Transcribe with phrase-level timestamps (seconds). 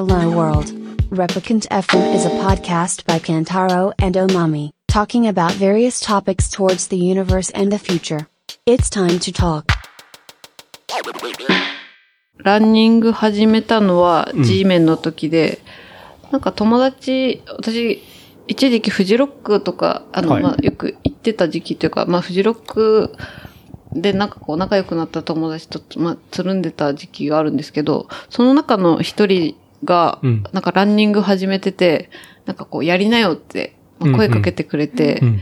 [0.00, 0.72] Hello World.
[1.10, 6.96] Replicant FM is a podcast by Kantaro and Omami, talking about various topics towards the
[6.96, 8.26] universe and the future.
[8.64, 9.66] It's time to talk.
[12.38, 15.58] ランニング始めたのは G メンの時で、
[16.30, 18.02] なんか友達、私、
[18.48, 23.14] 一時期フジロックとか、あの、はいまあ、よく行ってた時期というか、まあ、フジロック
[23.92, 32.10] でなんかこう仲良くなった友達と、まあ、つるんでた時期があるんですけど、その中の一人がうん、なんかランニング始めてて、
[32.46, 35.40] なんかこう、やりなよって、まあ声かけてくれて、うん。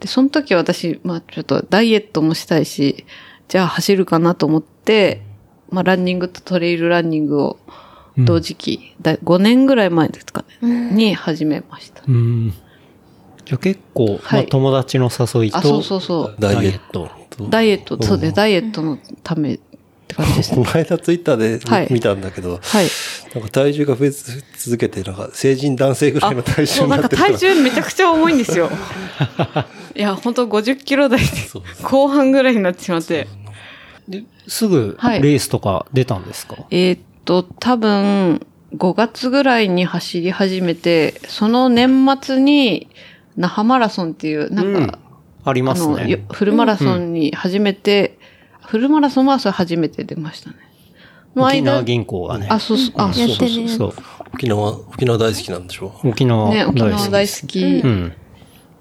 [0.00, 3.04] で、その時私、まあちょっとダイエットもしたいし、
[3.48, 5.22] じゃあ走るかなと思って、
[5.70, 7.58] まあランニングとトレイルランニングを
[8.18, 12.02] 同時期、だ5年ぐらい前ですかね、に始めました。
[12.06, 12.54] うん。
[13.44, 16.36] じゃあ結構、はいまあ友達の誘いと、あ、そうそうそう。
[16.38, 17.10] ダイエット。
[17.30, 17.48] ト。
[17.48, 18.34] ダイエット、そうです。
[18.34, 19.58] ダイエットのため
[20.10, 20.62] って感じですこね。
[20.66, 22.86] の間ツイッターではい見たんだけど、はい。
[23.34, 28.70] なんか体重が増え続けて、なんか成人男性ぐらいの体重になってるから体重めちゃくちゃ重いんですよ。
[29.94, 31.26] いや、本当50キロ台で
[31.82, 33.28] 後半ぐらいになってしまって。
[34.08, 38.44] ですぐ、はいレースとか出たんですか、えーっと、多分、
[38.76, 42.88] 5月ぐらいに走り始めて、その年末に、
[43.36, 44.98] 那覇マラソンっていう、なんか、
[45.44, 46.18] ありあの、ますねよ。
[46.32, 48.18] フルマラソンに初めて、
[48.70, 50.56] フルマラソンはそれ初めて出ましたね。
[51.34, 52.46] の沖縄銀行がね。
[52.48, 53.68] あ、そうそう、あ、そうそうそう。
[53.68, 53.94] そう。
[54.34, 55.92] 沖縄、沖縄大好きなんでしょ？
[56.04, 57.40] 沖縄ね、沖縄大き。
[57.40, 57.64] 好き。
[57.64, 58.12] うん。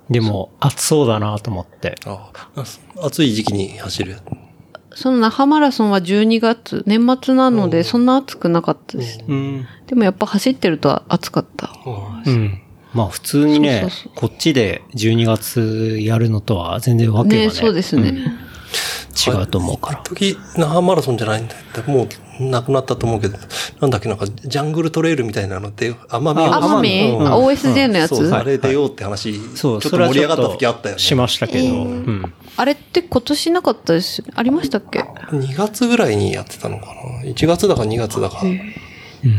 [0.10, 1.96] でも、暑そうだなと思って。
[2.06, 2.32] あ
[3.02, 4.18] 暑い時期に走る。
[4.94, 9.24] その那覇マラソンは12月、年末なので、そんな暑くなかったです。
[9.28, 9.66] うん。
[9.88, 11.72] でもやっぱ走ってると暑かった。
[12.26, 12.62] うん。
[12.94, 17.42] まあ普通にねそうそうそうこっちで12月やるのとは全然わけがね。
[17.46, 18.18] ね、そうですね。
[19.28, 20.02] 違うと思うから。
[20.04, 22.08] 時、那覇マラソンじゃないんだって、も
[22.40, 23.38] うなくなったと思うけど、
[23.82, 27.12] なんだっけ、なんかジャングルトレイルみたいなのって、奄美あ奄美？
[27.18, 27.28] うん。
[27.28, 28.16] あ OSJ のやつ？
[28.16, 31.02] そう、あれ出ようって話、そう、ちょっと盛り上がった時あったよね。
[31.02, 31.84] しましたけど。
[31.84, 32.34] うん。
[32.56, 34.24] あれって今年なかったです？
[34.36, 38.42] ありましたっけ？2月ぐらいにやってたのかな ?1 月だか2月だか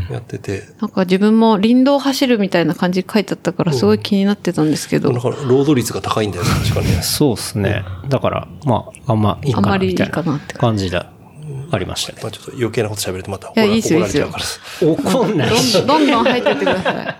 [0.09, 6.87] やってて、なんか自分も林道走るみたいな感じ書いてあったからすごい気になってたんですけど、だから労働率が高いんだよね、確かね。
[7.03, 7.83] そうですね。
[8.09, 12.19] だから、まあ、あんまいいかな、あんまりいいみたいなかなって感じでありましたね。
[12.21, 14.45] まあちょっと余計なこと喋るとまた怒いやいいっすよ怒られちゃうから。
[14.87, 15.73] 怒んないし。
[15.73, 17.15] どんどんどん入ってってください。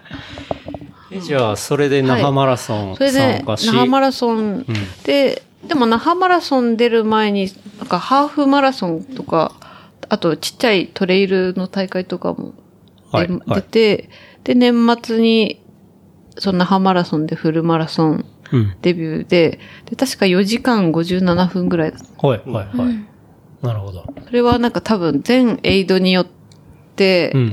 [1.21, 4.65] じゃあ、それで那覇マラソンそれで参、加し、那覇マラソン
[5.03, 9.51] で、でも那覇マラソン出る前に、なんかハーフマラソンとか、
[10.11, 12.53] あとちっちゃいトレイルの大会とかも
[13.13, 14.09] ではいはい出て、
[14.43, 15.63] で、年末に、
[16.37, 18.75] その那覇マラソンでフルマラソンうん。
[18.81, 22.27] デビューで、で、確か4時間57分ぐらいだった。
[22.27, 23.05] はい、はい、はい。
[23.61, 24.03] なるほど。
[24.25, 26.40] それはなんか多分全エイドによって、うん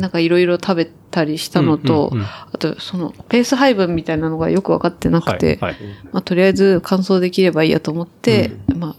[0.00, 2.26] なんかいろいろ食べたりしたのと、うんうんうん。
[2.26, 5.80] あとそのペース配分みたいなのがよくわかってなくて、はい、はい。
[6.12, 8.96] まあとりあえず完走できればいいやと思って、まあ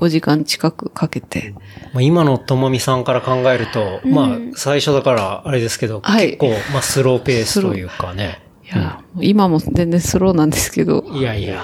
[0.00, 1.54] 5時間近くかけて、
[1.92, 6.38] まあ、今のともみさんから考えると、まあ、最初だから、あれですけど、はい。
[6.38, 8.40] 結構、まあ、スローペースというかね。
[8.64, 11.62] いや、もう今も全然スローなんですけど、いやいや、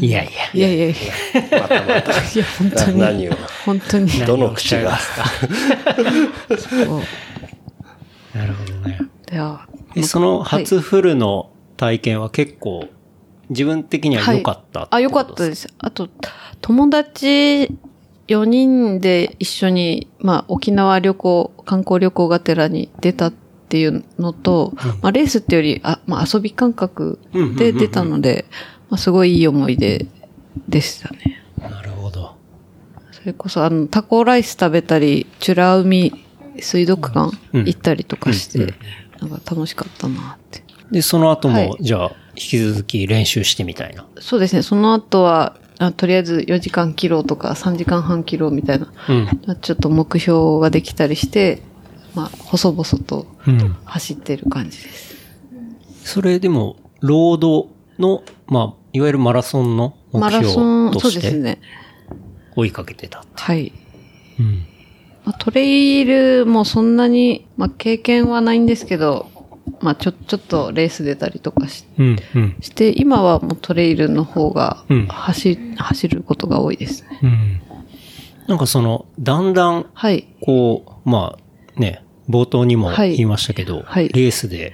[0.00, 0.30] いやいや。
[0.54, 0.94] いやいやいや、
[1.60, 2.12] またまた。
[2.12, 3.32] いや本当に、何を？
[3.66, 4.96] 本当に、どの口が？
[6.56, 7.02] そう
[8.36, 8.98] なるほどね。
[9.32, 12.88] いや、えその初フルの体験は結構、
[13.48, 15.68] 自分的には良かった、はいあ、良かったです。
[15.78, 16.08] あと、
[16.60, 17.70] 友達
[18.28, 23.32] 4人で一緒に、まあ、沖縄旅行、観光旅行がてらに出たっ
[23.68, 27.18] ていうのと、まあ、レースってより、あ、まあ、遊び感覚
[27.56, 28.46] で出たので、
[28.90, 30.06] まあ、すごいいい思い出
[30.68, 31.42] でしたね。
[31.58, 32.36] なるほど。
[33.12, 36.25] それこそ、あの、タコライス食べたり、美ら海
[36.60, 38.74] 水族館行ったりとかして、
[39.20, 40.62] なんか楽しかったなって。
[40.90, 44.06] で、その後も、はいじゃあ、引き続き練習してみたいな。
[44.20, 44.62] そうですね。
[44.62, 49.58] その後は、あとりあえず4時間キロとか3時間半キロみたいな、うん。
[49.60, 51.62] ちょっと目標ができたりして、
[52.14, 53.76] まあ、細々とうん。
[53.84, 55.16] 走ってる感じです。
[56.04, 57.68] それでも、ロード
[57.98, 61.60] の、まあ、いわゆるマラソンの目マラ標ソン、としてそうですね。
[62.54, 63.24] 追いかけてた。
[63.34, 63.72] はい。
[64.38, 64.66] うん。
[65.26, 69.28] まあ、トレイルもそんなに、まあ、経験はないんですけど、
[69.80, 72.56] まあ、ちょ、ちょっとレース出たりとかしうん、うん。
[72.60, 77.20] して、今はもうトレイルの方がうん走、走ることが多いですね。
[77.22, 77.60] うん。
[78.46, 80.28] なんかその、だんだん、はい。
[80.40, 84.72] こう、まあ、ね、冒頭にもはい言いましたけど、はいレースで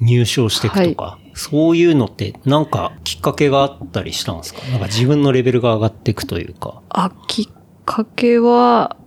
[0.00, 4.60] 入賞していくとか、そういうのってなんかきっかけがあったりしたんですか？
[4.68, 6.82] なんか自分のレベルが上がっていくというか。
[6.90, 7.48] あ、きっ
[7.86, 9.01] かけは、あ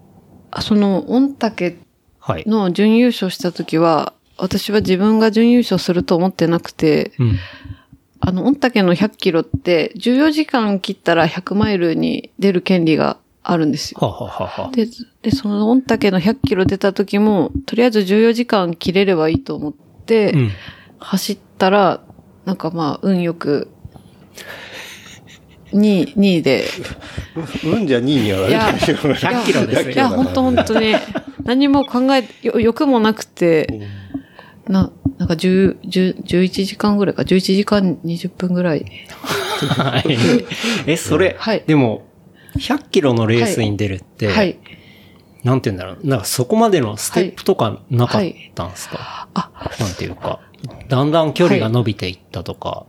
[0.62, 1.78] その、御嶽
[2.20, 2.44] はい。
[2.48, 7.38] の準優勝した時は、私は自分が準優勝すると思ってなくて、うん。
[8.20, 14.00] あの、御嶽の100キロって、14時間切ったら100マイルに出る権利があるんですよ。
[14.02, 14.88] はあはあはで、
[15.22, 20.52] で、その御嶽の100キロ出た時も、とりあえず14時間切れればいいと思って、うん。
[20.98, 22.02] 走ったら、
[22.46, 23.70] なんかまあ、運よく、
[25.74, 26.66] 2位、2位で。
[27.66, 28.78] うんじゃ2位にはなれないよ。
[28.78, 30.96] 100キロですよいや、本当本当に、
[31.44, 33.68] 何も考え、よ欲もなくて、
[34.68, 38.86] な、なんか10、10 11時間ぐらいか、11時間20分ぐらい。
[39.78, 40.18] はい。
[40.88, 42.06] え、それ、はいでも、
[42.58, 44.58] 100キロのレースに出るって、はい。
[45.44, 46.08] なんて言うんだろう。
[46.08, 48.22] なんかそこまでのステップとかなかっ
[48.56, 50.40] たんですか、あ、なんていうか、
[50.90, 52.86] だんだん距離が伸びていったとか。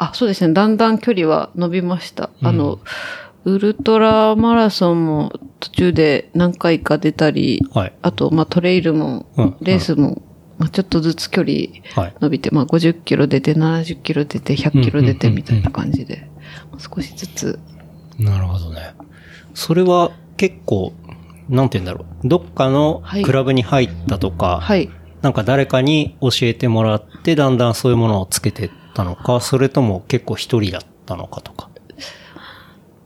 [0.00, 0.54] あ、そうですね。
[0.54, 2.30] だんだん距離は伸びました。
[2.42, 2.78] あの、
[3.44, 5.30] ウルトラマラソンも
[5.60, 7.92] 途中で何回か出たり、はい。
[8.00, 10.22] あと、まあ、トレイルもうん、レースも、
[10.56, 11.54] まあ、ちょっとずつ距離
[11.94, 12.14] はい。
[12.18, 16.26] 伸びて、まあ、50キロ出て、70キロ出て、100キロ出てうんうんうんうんみたいな感じで、
[16.78, 17.58] 少しずつ。
[18.18, 18.94] なるほどね。
[19.52, 20.94] それは結構、
[21.50, 22.26] なんて言うんだろう。
[22.28, 24.88] どっかのはいクラブに入ったとか、はい。
[25.20, 31.68] なんか誰かに教えてもらって、だんだんそういうものをつけてったのか、それとも結構一人だったのかとか？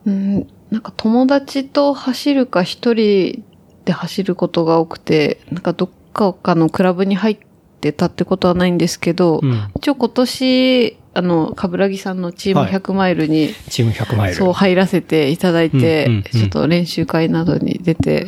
[0.07, 3.43] うん、なんか友達と走るか一人
[3.85, 7.39] で走ることが多くて、なんかどっかかのクラブに入っ
[7.81, 9.71] てたってことはないんですけど、うん。
[9.77, 14.37] 一応今年、あの、かぶらぎさんのチームはい100マイルに、チーム100マイル。
[14.37, 18.27] そう入らせていただいて、うんうんうんちょっと練習会などに出て、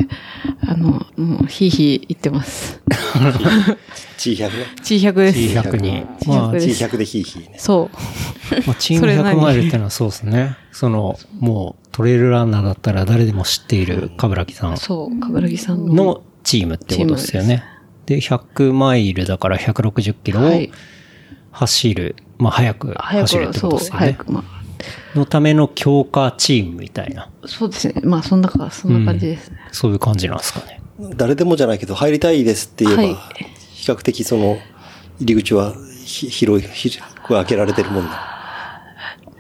[0.66, 2.80] あの、もう、ひいひい言ってます。
[4.16, 4.66] チー100ね。
[4.82, 5.38] チー100です。
[5.38, 6.02] T100 に。
[6.20, 7.54] T100 まあ、ですチー100でヒーヒーね。
[7.58, 8.54] そう。
[8.66, 10.56] まあ、チームそれ何100マイルってのはそうですね。
[10.72, 15.94] その、もうトレイルランナーだったら誰でも知っているかぶらきさんそう、かぶらぎさんの。
[15.94, 17.64] のチームってことですよね。
[18.06, 20.70] で、100マイルだから160キロをはい。
[22.38, 23.98] まあ、早く早く、走るってそう、ことですよね。
[23.98, 24.44] 早く、ま
[25.14, 27.94] のための強化チームみたいな、あ、そうですね。
[28.04, 29.58] まあ、そんなか、そんな感じですね。
[29.72, 30.80] そういう感じなんですかね。
[31.16, 33.16] 誰でもじゃないけど、入りたいですって言えば、はい
[33.86, 34.58] 比較的その、
[35.20, 35.74] 入り口は
[36.04, 38.20] ひ広い、広く開けられてるもんだ。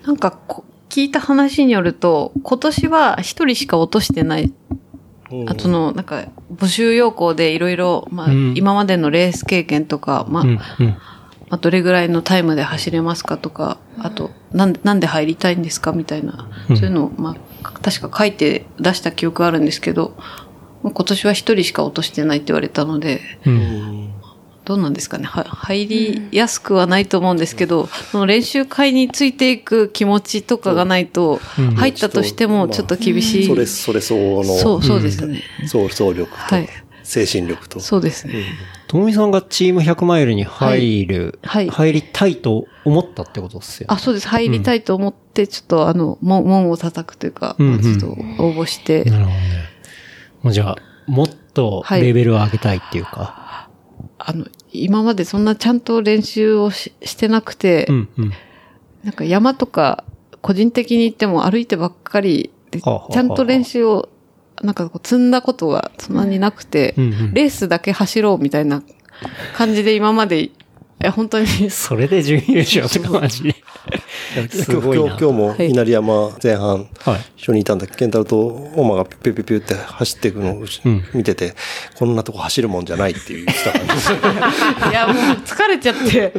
[0.06, 4.44] なんかこ、聞いた話によると、今年は一人しか落としてない。
[4.44, 10.52] うんあとの、なんか、募集要項でいろいろ、まあ、うん今までのレース経験とか、まあ、うん、う
[10.84, 10.96] ん。
[11.48, 16.76] まあ、どれぐらいのタイムで走れますかとか、あと、なんで、なんで入りたいんですかみたいな、うん。
[16.76, 20.16] そういうのを、まあ、確か書いて出した記憶あるんですけど、
[20.82, 23.20] 今年は一人しか落としてないって言われたので、
[24.64, 25.24] どうなんですかね。
[25.24, 31.74] は入りやすくはないと思うんですけど、その練習会についていく気持ちとかがないと、うん。
[31.76, 33.46] 入ったとしてもちょっと厳しい。
[33.46, 35.42] それ、それ相応の、そう、そうですね。
[35.66, 36.68] そう、総力と、はい。
[37.04, 37.78] 精神力と。
[37.78, 38.44] そうですね。
[38.88, 43.94] ともみさんがチーム100マイルに入る、はいはい入りたいと思ったってことですよね。
[43.94, 44.28] あ、そうです。
[44.28, 48.06] 入りたいと思って、ちょっとあの、門門を叩くというか、うんうんちょっと
[48.42, 49.40] 応募して、なるほどね。
[50.42, 53.68] もうじゃあ、もっとはいレベルを上げたいっていうか。
[54.18, 58.32] あの、今までそんなちゃんと練習をししてなくて、うん、うん。
[59.02, 60.04] なんか山とか、
[60.42, 64.08] 個人的に行っても歩いてばっかりで、ちゃんと練習を、
[64.62, 68.82] なんかこう積んだことがそんなになくて、うんうんレースだけ走ろうみたいな
[69.54, 70.52] 感じで今まで、い
[71.00, 73.54] や、本当に、それで準優勝とかマジで。
[74.50, 75.04] すごいな。
[75.04, 75.70] 今日今日もはい。
[75.70, 77.20] 稲荷山前半、はい。
[77.36, 77.92] 一緒にいたんだけ？
[77.92, 81.04] ど、ケンタロウとオマがピュピュピュって走っていくのをうん。
[81.14, 81.54] 見てて、
[81.98, 83.78] こんなとこ走るもんじゃないって言ってたか
[84.84, 86.32] ら、 いや、もう疲れちゃって、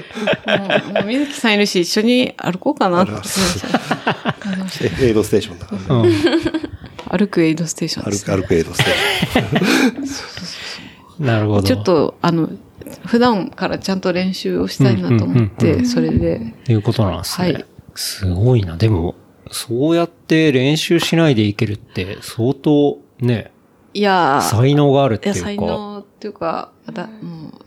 [0.48, 0.56] も
[0.90, 3.12] う、もう水木さんいるし、一緒に歩こうかなって。
[5.06, 6.14] エイドステーションだから、うん。
[7.10, 10.18] 歩くエイドステーションです、歩く、歩くエイドステーシ
[11.24, 11.64] なるほど。
[11.64, 11.84] ちょっ。
[11.84, 12.50] と、あの、
[13.06, 17.54] 普段からちゃんと練習をしたいなと思って、それで、っていうことなんですね。
[17.54, 17.66] はい
[18.00, 18.78] すごいな。
[18.78, 19.16] でも、
[19.50, 23.52] そうやって練習しないでいけるって、相当ね、
[23.96, 25.46] いやー才能があるっいや、ていうか。
[25.48, 27.67] 才能っていうか、だ、もう、だ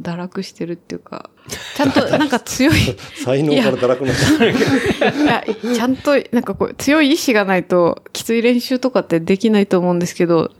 [0.00, 1.30] 堕落してるっていうか、
[1.76, 2.74] ちゃんと、なんか強い。
[3.24, 4.44] 才能から堕落なった。
[5.24, 5.44] や、
[5.74, 10.50] ちゃんと、なんかこう、強い意志がないと、きつい練習とかってできないと思うんですけど、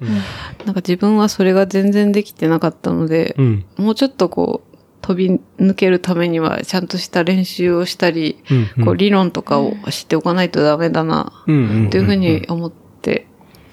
[0.65, 3.65] なんか自分はそれが全然できてなかったので、うん。
[3.77, 4.71] もうちょっとこう、
[5.03, 12.73] 飛び抜けるためには、ちゃんとした練習をしたり、うんうんこう、理論とかを知っておかないとダメだな、うんうんうんというふうに思っ
[13.03, 13.27] て、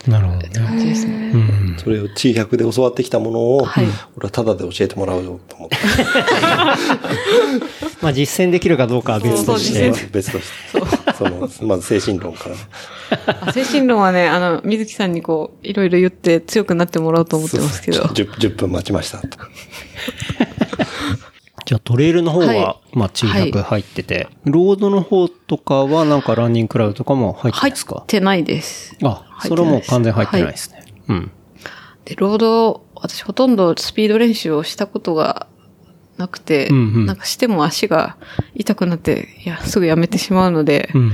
[0.08, 0.50] なるほどね。
[0.54, 1.32] 感じですね。
[1.34, 1.76] うん。
[1.78, 3.86] それを地100で教わってきたものを、はい
[4.16, 5.78] 俺はタダで教えてもらおうよと思って。
[8.02, 10.10] まあ実践できるかどうかは別としてそうそう。
[10.12, 10.82] 別として。
[11.18, 12.50] その、まず精神論か
[13.46, 18.04] ら精神論はね、あの、水木さんにこう、いろいろ言って強くなってもらおうと思ってますけど。
[18.04, 19.38] 10, 10分待ちましたと。
[21.68, 28.06] じゃあトレイルの方は、はまあ中はい100入ってて、ロードの方とかはなんかランニングクラウドとかも入って入っますか？
[28.08, 28.96] てないです。
[29.04, 30.86] あ、それはもう完全入ってないですね。
[31.08, 31.32] うん。
[32.06, 35.48] で、ロード、私ほとんどスピード練習をしたことが
[36.18, 38.18] なくて、うんうんなんかしても足が
[38.56, 41.12] 痛くなって、いや、すぐやめてしまうので、うん。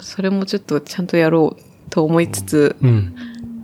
[0.00, 3.14] それもちょっとちゃんとやろうと思いつつ、うん。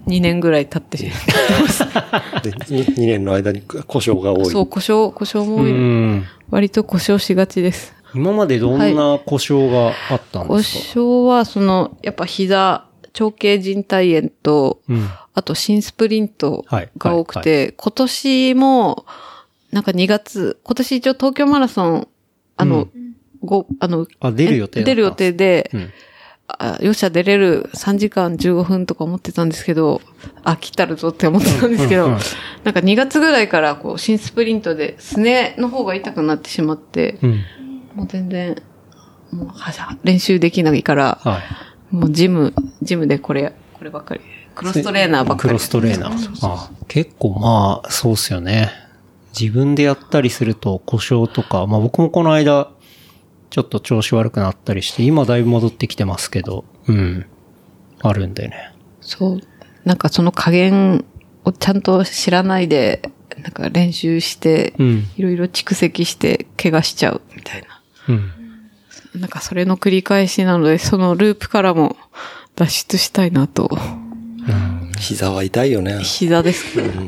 [0.07, 1.05] 2年ぐらい経ってし
[2.43, 4.47] で、2年の間に故障が多い。
[4.47, 6.25] そう、故障、故障もう多い、ん。
[6.51, 7.95] 割と故障しがちです。
[8.15, 15.09] 今までどんな故障があったん故ですか、障は、その、やっぱ膝、長径靭帯炎と、うん。
[15.35, 19.07] あと新スプリントはいが多くて、今年も、
[19.71, 22.09] なんか2月、今年一応東京マラソン、
[22.57, 22.89] あの、
[23.43, 25.93] ご、あの、あ出る予定出る予定で、うん。
[26.59, 30.03] あよっしゃ出れる3時間15分とか思ってたんですけど、
[30.43, 32.19] あ、来たるぞって思ってたんですけど、うんうん
[32.65, 37.45] なんか2月ぐらいからこう新スプリントですねの方が痛くなってしまって、うん。
[37.95, 38.63] もう全然、
[39.33, 41.43] もうはしゃ練習できないから、はい。
[41.93, 44.21] もうジム、ジムでこれ、こればっかり。
[44.55, 45.49] クロストレーナーばっかり。
[45.49, 46.47] クロストレーナー。
[46.47, 48.71] あ結構まあ、そうっすよね。
[49.39, 52.71] 自分でやったりすると故障とか、まあ僕もこの間、
[53.51, 57.27] ちょっと調子悪くなったりして、今だいぶ戻ってきてますけど、うん。
[58.01, 58.73] あるんでね。
[59.03, 59.41] そう。
[59.85, 61.05] なんかその加減
[61.45, 63.03] をちゃんと知らないで、
[63.43, 65.07] なんか練習して、うん。
[65.17, 67.83] いろいろ蓄積して怪我しちゃうみたいな。
[68.09, 68.42] うん。
[69.15, 71.97] なんかそれの繰り返しなので、そのループからも
[72.57, 73.71] 脱出したいなと。
[74.99, 75.99] 膝は痛いよね。
[76.03, 77.01] 膝ですけど。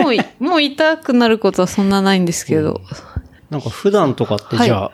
[0.00, 2.80] もうい、 もう痛くなることはそんなないんですけど。
[3.50, 4.66] なんか普段とかってはい。
[4.66, 4.92] じゃあ、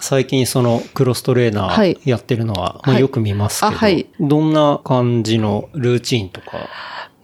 [0.00, 1.94] 最近そのクロストレーナはい。
[1.94, 3.00] ーやってるのは、まあはい。
[3.00, 4.06] よく見ますけど、あはい。
[4.20, 6.68] どんな感じのルーチンとかやっ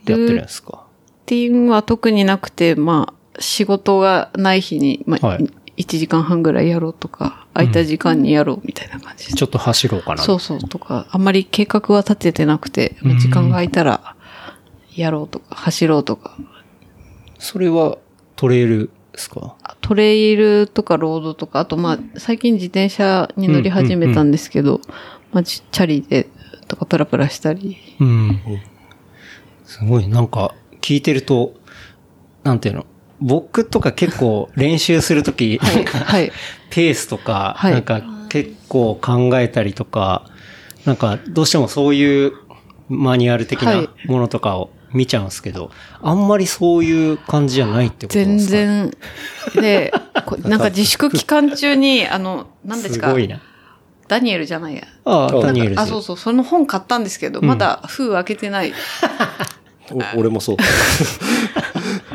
[0.04, 0.78] てるんですか？
[0.78, 0.80] っ
[1.26, 5.46] ていうのは特になくて、まあ、仕事がない日に、まあ、はい
[5.78, 9.36] 1時間半ぐらいやろうとか、空いた時間にやろうみたいな感じです。
[9.36, 10.22] ちょっと走ろうかな。
[10.22, 14.16] そうそうとか、あんまり計画は立ててなくて、まあ時間が空いたら、
[14.94, 16.36] やろうとか、走ろうとか、
[17.38, 17.98] それは
[18.36, 19.54] トレイルですか？
[19.80, 24.80] トレイルとかロードとか、あとまあ、最近自転車に乗り始めたんですけど、
[25.32, 26.28] まあ、チチャリで、
[26.66, 27.78] とかプラプラしたり。
[28.00, 28.40] うん。
[29.64, 31.54] すごい、なんか、聞いてると、
[32.42, 32.86] なんていうの、
[33.20, 35.84] 僕とか結構練習するとき、はい。
[35.84, 36.32] はい。
[36.70, 40.26] ペースとか、はいなんか結構考えたりとか、
[40.84, 42.32] なんかどうしてもそういう
[42.88, 45.70] マニュアル的はないものとかを見ちゃうんですけど、
[46.02, 48.50] あんまりそういう感じじゃないってことですか？
[48.52, 48.90] 然。
[49.54, 49.92] で、
[50.26, 53.08] こなんか自粛期間中に、あの、何ですか？
[53.08, 53.40] すごいな。
[54.08, 54.82] ダニエルじゃないや。
[55.04, 55.80] ああ、ダニエルズ。
[55.80, 58.72] あ、そうそう、その本買ったんですけど、まだ封開けてない。
[59.92, 60.56] お俺もそう。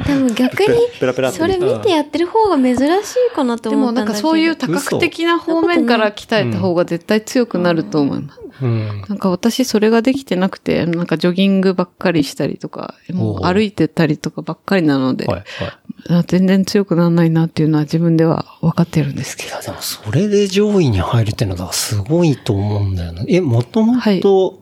[0.06, 0.68] でも逆に
[1.00, 4.27] ペラペラ、ってそれ見てやってる方が珍しいかなとでもなん思ったんだけど。
[4.27, 8.39] かそういう多角的な方面から鍛えた方が絶対強くなると思います。
[8.62, 9.03] うん。
[9.08, 15.74] なんか私それができてなくて、なんかジョギングばっかりしたりとか、もう歩いてたりとかばっかりなので、はい、はい。
[16.10, 19.50] あ全然強くならないなっていうのは自分では分かってるんですけど。
[19.50, 23.24] いや、でもそれで上位に入るってのはすごいと思うんだよな。
[23.27, 24.60] え、もともはいと、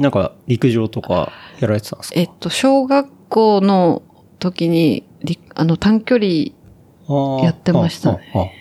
[0.00, 1.30] なんか陸上とか
[1.60, 2.18] やられてたんですか？
[2.18, 4.02] えっと、小学校の
[4.38, 6.26] 時に、りあの、短距離
[7.44, 8.56] やってましたね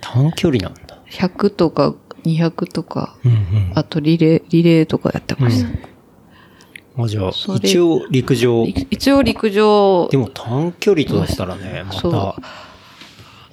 [0.00, 0.98] 短距離なんだ。
[1.10, 3.72] 100とか200とか、うんうん。
[3.76, 5.68] あとリレー、リレーとかやってました。
[7.00, 7.30] あじゃあ
[7.62, 8.64] 一応陸上。
[8.64, 12.36] い一応陸上で、も短距離とだったらね、まそうた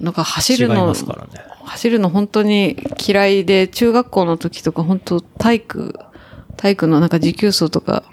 [0.00, 0.92] なんか走るの。
[1.64, 5.98] 走るの本当に嫌いで、中学校の時とか本当体育、
[6.56, 8.04] 体育のなんか持久走とか、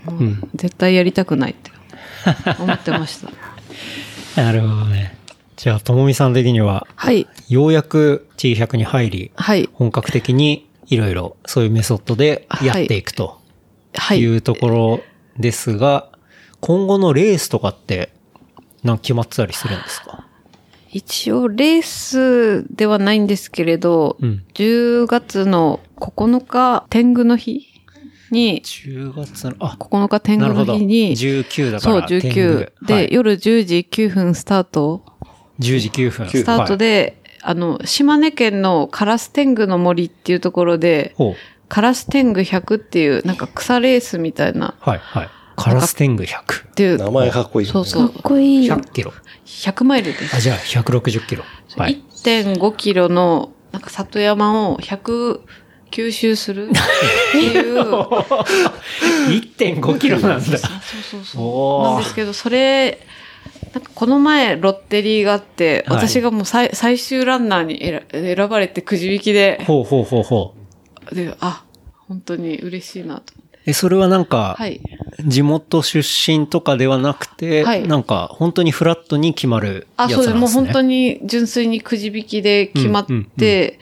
[0.56, 1.72] 絶対やりたくないって
[2.60, 3.32] 思ってました。
[4.42, 5.18] なるほどね。
[5.56, 7.28] じゃあ、ともみさん的には、はい。
[7.50, 9.70] ようやく T100 に入り、はい。
[9.74, 13.40] 本格的にいろいろそういうメソッドでやっていくと
[13.94, 14.36] はいい。
[14.38, 15.02] うところ
[15.38, 16.10] ですが、
[16.60, 18.10] 今後のレースとかって、
[18.84, 20.26] なんか決まってたりするんですか？
[20.92, 27.73] 一応レースではないんですけれど、うん10月の9日天狗の日
[28.34, 30.54] に、10月の、あ、9日天狗。
[30.54, 32.08] の日に、19だかそう、ら。
[32.08, 32.72] 天狗19。
[32.86, 35.06] で、はい夜10時9分スタート。
[35.60, 36.30] 10時9分。
[36.30, 41.16] スタートで、あの、島根県のカラス天狗の森っていうところで。
[41.70, 45.30] カラス天狗100っていう、なんか草レースみたいな、はい、はい。
[45.56, 46.68] カラス天狗100。
[46.68, 47.68] っていう、名前かっこいい。
[47.68, 48.70] そうそうかっ、こいい。
[48.70, 49.14] 100キロ。
[49.46, 50.36] 100マイルです。
[50.36, 51.44] あ、じゃあ160キロ。
[51.78, 52.04] はい。
[52.12, 55.42] 1.5キロの、なんか里山を100
[55.94, 56.70] 吸収する？
[56.74, 57.84] っていう、
[59.30, 60.44] 1.5キロなんだ。
[60.44, 60.60] そう
[61.02, 61.84] そうそう。
[61.94, 63.00] なんですけど、それ
[63.74, 70.54] なんかこの前ロッテリーがあって、はい私がもう最最終ランナーに選選ばれてくじ引きで、ほうほうほうほ
[71.12, 71.16] う。
[71.16, 71.64] で、あ、
[72.08, 73.34] 本当に嬉しいなと。
[73.66, 74.82] え、それはなんか、はい。
[75.26, 80.26] 地元出身とかではなくて、はいなんか本当にフラットに決まるやあ、つなんですね。
[80.26, 80.56] そうです。
[80.56, 83.74] もう本当に純粋にくじ引きで決まって、うんうんうん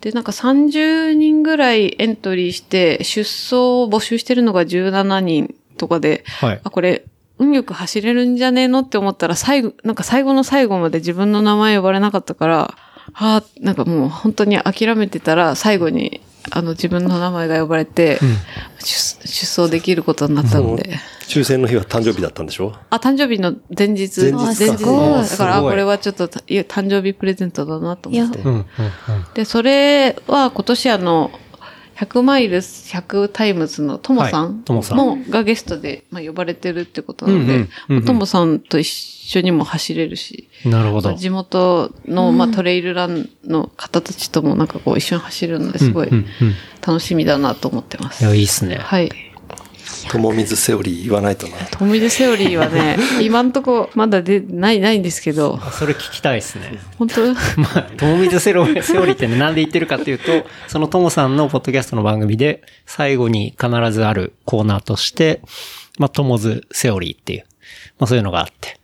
[0.00, 6.60] で、なんか30人ぐらいエントリーして、出走を募集してるのが17人とかで、はい。
[6.62, 7.04] あ、これ、
[7.38, 12.74] 運よく走れるんじゃねえのって思ったら、最後、なんか最後の最後まで自分の名前呼ばれなかったから、
[13.14, 18.18] ああ、なんかもう本当に諦めてたら、最後に、あの、自分の名前が呼ばれて、
[18.78, 18.86] 出
[19.26, 20.98] 出走できることになったので。
[21.28, 22.72] 抽選の日は誕生日だったんでしょ？
[22.88, 24.20] あ、誕生日の前日。
[24.20, 24.44] 前日か。
[24.58, 28.38] 前日だから、これはちょっと、いや誕生日プレゼントだなと思って。
[29.34, 31.32] で、それは今年あの、
[31.96, 37.68] 100 miles 100 times のトモさんはいも、がゲストで、まあ、呼ばれてるってことなので、
[38.02, 41.14] トモさんと一緒にも走れるし、なるほど。
[41.14, 46.10] 地元の、まあ、トレイルランの方たちともなんかこう一緒に走るのですごい
[46.86, 48.22] 楽しみだなと思ってます。
[48.22, 48.76] いや、いいっすね。
[48.76, 49.10] はい。
[50.10, 51.56] 友水セオリー言わないとな。
[51.70, 56.78] トミルセオリーはね、 今んとこまだでない、ないんですけど、それ聞きたいですね。
[56.98, 57.32] 本当？
[57.34, 57.38] ま
[57.76, 65.40] あ、友水セロセオリーってね、なんで言ってるかっていうと、その友さんのポッドキャストの番組で、最後に必ずあるコーナーとして、
[65.98, 67.44] まあ、友津セオリーっていう、
[67.98, 68.78] まあそういうのがあって、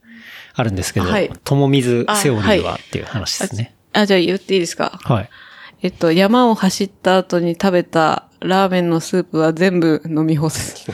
[0.55, 3.75] あるんですけど、はい友水セオリーあはいはっていう話ですね。
[3.93, 4.99] あ、じゃあ言っていいですか？
[5.05, 5.29] はい。
[5.83, 10.87] えっと、山を走った後に食べたラーメンのスープは全部飲み干す。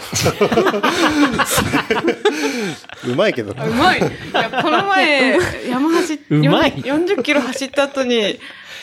[3.07, 3.71] うまいけどなう。
[3.73, 4.03] まいい
[4.33, 5.39] や、この前、
[5.69, 8.39] 山走っ、うまい40キロ走った後に、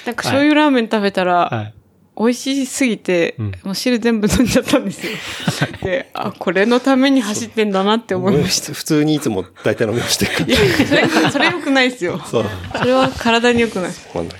[0.05, 1.74] なんか醤油ラーメン食べたら、はい。
[2.17, 5.12] 美味しすぎて、んもう汁全部飲んじゃったんですよ。
[5.84, 8.74] で、あ、これのために走ってんだなって思いました。
[8.74, 10.57] 普通にいつも大体飲みましてるからいや、
[10.88, 12.21] それ、それ良くないですよ。
[12.25, 12.45] そう。
[12.78, 13.91] それは体に良くない。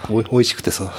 [0.10, 0.94] 美味しくてさ。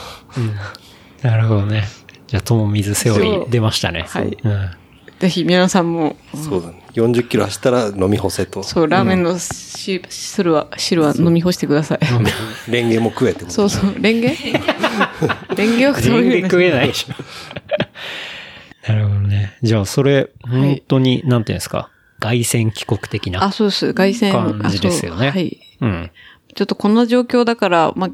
[1.23, 1.85] なるほどね。
[2.27, 4.05] じゃあ、友水セオリー出ましたね。
[4.09, 4.71] はいうん。
[5.19, 6.83] ぜひ皆さんも、そうだね。
[6.93, 8.63] 40キロ走ったら飲み干せと。
[8.63, 12.01] そう、ラーメンのし汁は、汁は飲み干してください。
[12.71, 13.53] レンゲも食えってこと。
[13.53, 14.37] そうそう、レンゲ？
[15.57, 17.15] レンゲは食べれ全然食えないでしょ。
[18.93, 19.57] なるほどね。
[19.63, 23.43] じゃあ、それ、本当に、なんていうんですか、凱旋帰国的な。
[23.43, 23.95] あ、そうです。
[23.95, 24.33] 凱旋。
[24.61, 25.59] 感じですよねはい。
[25.81, 26.11] うん。
[26.55, 28.11] ちょっとこんな状況だから、まあ、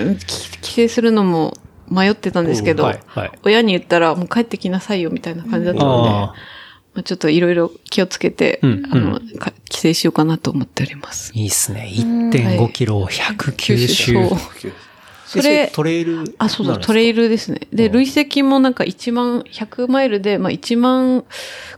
[0.00, 1.56] うんき帰省するのも
[1.90, 3.32] 迷ってたんですけど、うんはいはい。
[3.42, 6.12] 親に言ったら、もう帰ってきなさいよみたいな感じだったので、あ
[6.92, 11.32] まあ、ちょっといろいろ気をつけて、うんあの、か帰省しようかなと思っております。
[11.34, 11.88] いいっすね。
[11.92, 14.14] 1.5キロを109周。
[15.26, 17.60] それトレイルあ、そうだ、トレイルですね。
[17.72, 21.24] で、累積もなんか1万、100マイルで、まあ1万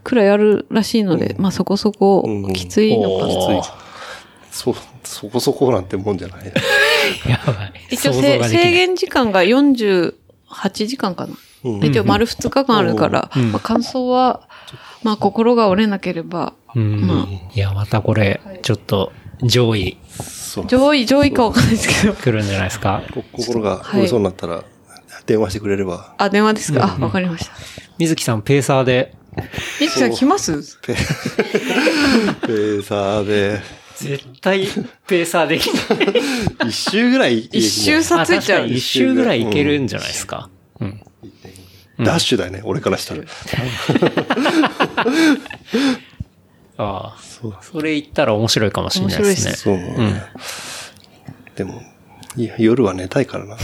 [0.03, 2.53] くらいあるらしいので、まあそこそこうん。
[2.55, 3.35] きついのかな。
[3.35, 3.70] おー。
[4.51, 6.53] そう、そこそこなんてもんじゃない。
[7.29, 7.72] やばい。
[7.90, 8.38] 一応制。
[8.38, 10.14] 限時間が48
[10.87, 11.35] 時間かな。
[11.64, 14.48] うん一応丸2日間あるから、まあ感想は、
[15.05, 19.96] まあ心が折れなければ、うんまあいや、またこれ、ちょっと、上位。
[20.66, 22.14] 上位、上位かわかんないですけど。
[22.14, 23.03] 来るんじゃないですか？
[23.14, 24.64] こ心が折れそうになったら、
[25.25, 26.14] 電話してくれれば。
[26.18, 27.53] あ、電話ですか、あ、わかりました。
[27.98, 29.14] 水木さん、ペーサーで、
[29.81, 30.81] みつきさん来ます？
[30.83, 33.61] ペペーサーで、
[33.96, 34.66] 絶対、
[35.07, 35.72] ペーサーできな
[36.66, 36.68] い。
[36.70, 38.66] 一周ぐらい 一周差ついちゃう。
[38.68, 40.48] 一周ぐらいいけるんじゃないですか。
[40.81, 41.00] うん。
[42.00, 43.20] ダッシュだよね、俺からしたら。
[46.78, 47.18] ああ、
[47.62, 49.52] それ言ったら面白いかもしれないですね。
[49.55, 49.78] そう。
[51.55, 51.83] でも、
[52.37, 53.57] いや夜は寝たいからな。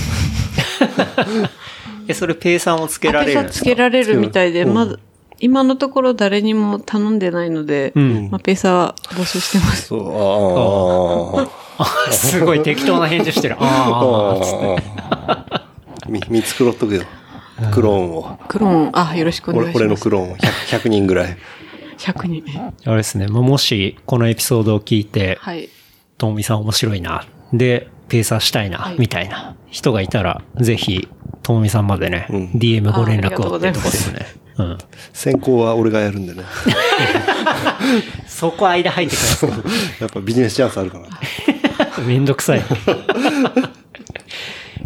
[2.06, 3.64] え、それペーサーもつけられるんですか？
[3.64, 4.98] ペーサーつけられるみたいで、うんまず、
[5.40, 9.88] 今のところ誰にも頼んでないので、んまあ、ペーサー募集してます。
[9.88, 11.68] そう、ああ。
[12.08, 13.56] あすごい適当な返事してる。
[13.58, 16.10] ああ、つって。
[16.10, 17.04] み、見繕っとくよ。
[17.72, 18.38] クローンを。
[18.48, 19.82] クローン、あ、よろしくお願い俺します。
[19.82, 21.36] 俺のクローンを 100, 100人ぐらい。
[21.98, 22.44] 100人。
[22.84, 23.28] あれですね。
[23.28, 25.68] まあもし、このエピソードを聞いて、はい。
[26.16, 27.26] ともみさん面白いな。
[27.52, 31.08] で、ペーサーしたいな、はいみたいな人がいたら、ぜひ、
[31.42, 34.26] ともみさんまでね、うん DM ご連絡をってとこですね。
[34.58, 34.78] うん。
[35.12, 36.42] 先行は俺がやるんでね。
[38.26, 39.46] そこ間入ってくださ
[40.00, 41.06] やっぱビジネスチャンスあるかな。
[41.06, 41.10] い。
[42.06, 42.62] めんどくさい。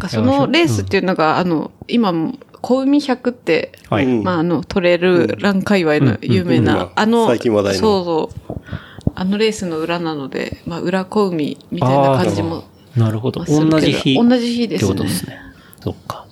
[0.09, 4.05] そのレースっていうのが、あの、今も、小海100って、はい。
[4.05, 8.69] うんまあ、あの、トレイルラン界隈の有名な、あの、最近話題のそうそう。
[9.15, 12.63] あのレースの裏なので、まあ、裏小海みたいな感じも。
[12.95, 13.43] なるほど。
[13.45, 14.15] 同じ日。
[14.15, 15.37] 同じ日ですねってことですね。
[15.81, 16.25] そっか。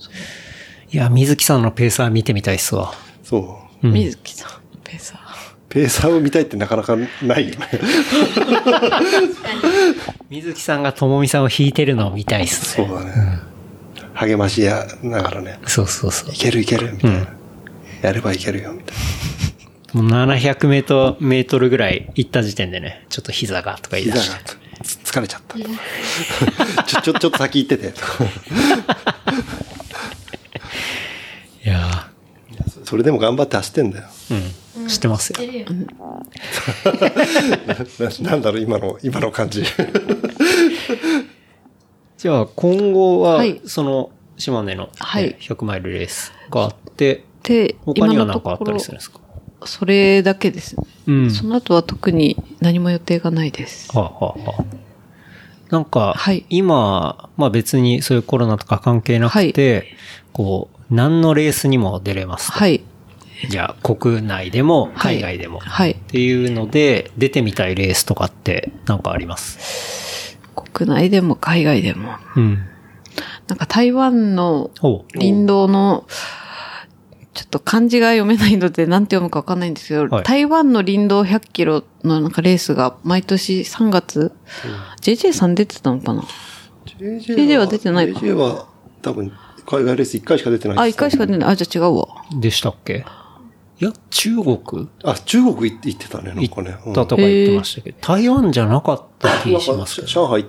[0.92, 2.94] いや、水木さんのペーサー見てみたいっすわ。
[3.32, 3.88] そう。
[3.88, 4.52] うん水木さん、
[4.84, 5.20] ペーサー。
[5.70, 7.68] ペーサーを見たいってなかなかないよね。
[10.30, 12.88] 水木さんがともみさんを弾いてるのを見たいっすね。
[12.88, 13.40] そうだね。
[14.14, 16.38] 励ましやながらね、そうそうそうい。
[16.38, 17.28] けるいけるみたいな。
[18.02, 18.98] やればいけるよみたい
[19.94, 24.16] もう700メートル、メートルぐらい行った時点でね、ちょっと膝がとか言いな。
[24.16, 24.36] 出して。
[24.36, 25.58] 膝がつ疲れちゃった。
[26.84, 27.94] ちょ、ちょ、ちょっと先行ってて。
[31.64, 32.11] いや
[32.92, 34.08] それでも頑張って走ってんだよ。
[34.30, 34.88] ーうん。
[34.90, 35.38] 知ってますよ。
[38.22, 39.64] な なんだろう、今の、今の感じ。
[42.18, 49.22] じゃあ、今後は、はいその、島根の、はいね100マイルレースがあって、で、他には何かあったりするんですか？
[49.64, 50.84] それだけですね。
[51.08, 51.32] うん。
[51.32, 53.90] その後は特に何も予定がないです。
[53.98, 54.66] はあ、はあはあ、
[55.70, 59.96] なんか、はい今、まあ別にそういうコロナとか関係なくて、
[60.34, 62.60] こう、何のレースにも出れますと。
[62.60, 62.84] はい。
[63.50, 65.60] じゃあ、国内でも、はい海外でも。
[65.60, 70.38] はいっていうので、出てみたいレースとかって、なんかあります？
[70.74, 72.18] 国内でも海外でも。
[72.36, 72.68] うん。
[73.48, 76.06] なんか台湾のお林道の、
[77.34, 84.34] ちょっと漢字が読めないので何て読むかわかんないんですけど、はい台湾の林道100キロのなんかレースが毎年3月、
[85.02, 86.24] JJ さん出てたのかな
[86.86, 88.68] ？JJ は出てないか JJ は
[89.02, 89.32] 多分、
[89.66, 91.38] 海外レース1回しか出てないあ、1回しか出い。
[91.38, 91.50] ない。
[91.50, 92.08] あ、じゃあ違うわ。
[92.40, 93.06] でしたっけ？
[93.80, 96.76] いや、中国あ、中国行って行ってたね、なん行かね。
[96.86, 100.08] うんったとか言ってましたけど、台湾じゃなかった気なんしますけど。
[100.08, 100.46] か上海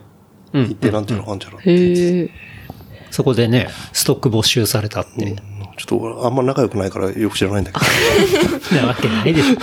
[0.52, 1.58] 行ってなんていうのかあんじゃろ。
[1.58, 1.62] へ
[2.24, 2.30] え。
[3.10, 5.24] そこでね、ストック没収されたって。
[5.24, 5.36] うん
[5.78, 8.76] ちょっと俺あんま仲良くないからよく知らないんだけど。
[8.82, 9.56] なわけないでしょ。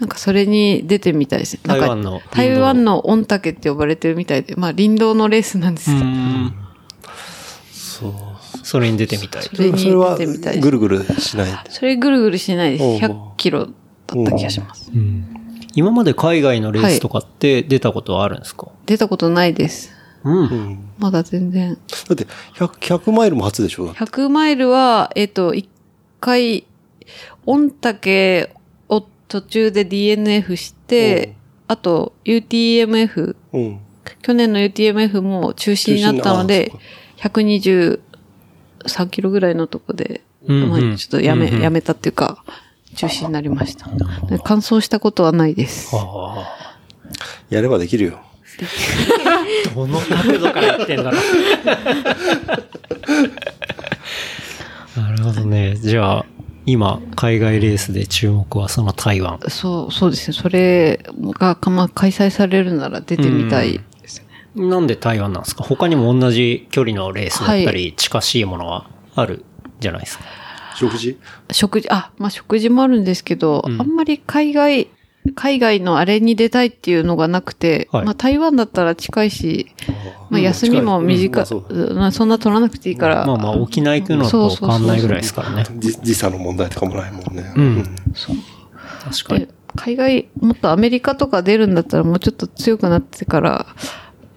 [0.00, 1.60] なんかそれに出てみたいですね。
[1.64, 5.96] 台湾の台湾の御嶽って呼ばれてるみたいで、まあ林道のレースなんですよ。
[8.00, 8.12] そう。
[8.62, 9.42] それに出てみたい。
[9.42, 10.16] それにそれは
[10.60, 11.50] ぐるぐるしない。
[11.68, 12.84] それぐるぐるしないです。
[12.84, 14.90] おう100キロだった気がします。
[15.74, 19.92] 今まで海外のレースとかって出たことはあるんですか、出たことないです。
[20.24, 20.38] うん。
[20.38, 20.90] うん。
[20.98, 21.78] まだ全然。
[22.08, 23.86] だって、100、100マイルも初でしょ？
[23.86, 25.68] だって100マイルは、えっ、と、一
[26.20, 26.64] 回、
[27.46, 28.50] 御嶽
[28.88, 31.36] を途中で DNF して、
[31.68, 33.80] あと UTMF、うん。
[34.22, 36.78] 去年の UTMF も中止になったので中、
[37.20, 37.98] 123
[39.10, 42.44] キロぐらいのとこで、うんうんまあちょっとやめ、うんうんやめたっていうか、
[42.94, 43.88] 中止になりました。
[44.26, 45.94] で完走したことはないです。
[45.94, 46.68] ああ。
[47.50, 48.20] やればできるよ。
[49.74, 51.20] どの角度から言ってんだろう。
[55.00, 55.76] なるほどね。
[55.76, 56.24] じゃあ、
[56.66, 59.38] 今、海外レースで注目はその台湾。
[59.48, 60.36] そう、そうですね。
[60.36, 61.00] それ
[61.38, 63.80] がか、まあ、開催されるなら出てみたい。
[64.58, 65.64] なんで台湾なんですか？
[65.64, 69.44] 他にも同じ距離のレースだったはり、近しいものはある
[69.80, 70.24] じゃないですか。
[70.76, 71.18] 食事？
[71.50, 73.80] 食事、あ、まあ、食事もあるんですけど、うん。
[73.80, 74.88] あんまり海外、
[75.34, 78.04] 海外のあれに出たいっていうのがなくて、はい。
[78.04, 79.74] まあ、台湾だったら近いし、
[80.30, 85.64] まあ、うん休みも短い、うんまあそんな取らなくていいから、まあまあ、沖縄行くのと変わんないぐらいですからね。
[85.78, 87.52] じ時差の問題とかもないもんね。
[87.56, 87.84] うん。
[89.04, 89.46] 確かに。
[89.46, 89.48] で。
[89.76, 93.66] 海外、もっとアメリカとか出るんだったらもうちょっと強くなってから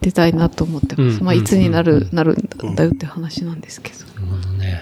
[0.02, 1.20] 出たいなと思ってます。
[1.20, 3.98] うんまあ、いつになる、なるんだよって話なんですけど。
[4.26, 4.82] なるほどね。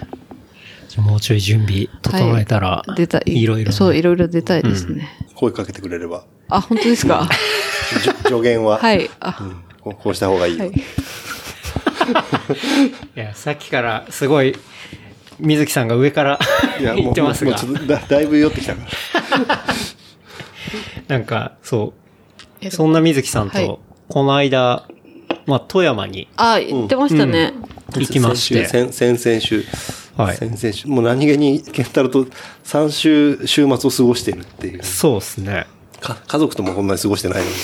[0.98, 3.22] もうちょい準備整えたら、出たい。
[3.42, 5.08] いろいろねそう、いろいろ出たいですね。
[5.34, 6.24] 声かけてくれれば。
[6.48, 7.28] あ、本当ですか？
[8.26, 8.78] 助言は。
[8.78, 9.08] はい。
[9.20, 10.66] あ、うんこうこうした方がいいよ。
[10.66, 10.74] はい。
[13.16, 14.54] いや、さっきからすごい、
[15.38, 16.38] 水木さんが上から
[16.78, 18.82] いや、もう、言ってますがもう、ちょっとだだいぶ酔ってきたか
[19.48, 19.64] ら。
[21.08, 21.94] なんか、そ
[22.62, 24.84] う、そんな水木さんはいと、この間、
[25.46, 27.52] まあ、富山にあ、言ってましたね。
[27.94, 29.64] 行きまして、先先先々週。
[30.16, 30.88] はい先々週。
[30.88, 32.26] もう何気に、ケンタロウと
[32.64, 34.82] 3週、週末を過ごしているっていう。
[34.82, 35.66] そうですね。
[36.00, 37.54] か家族ともこんなに過ごしてないのに。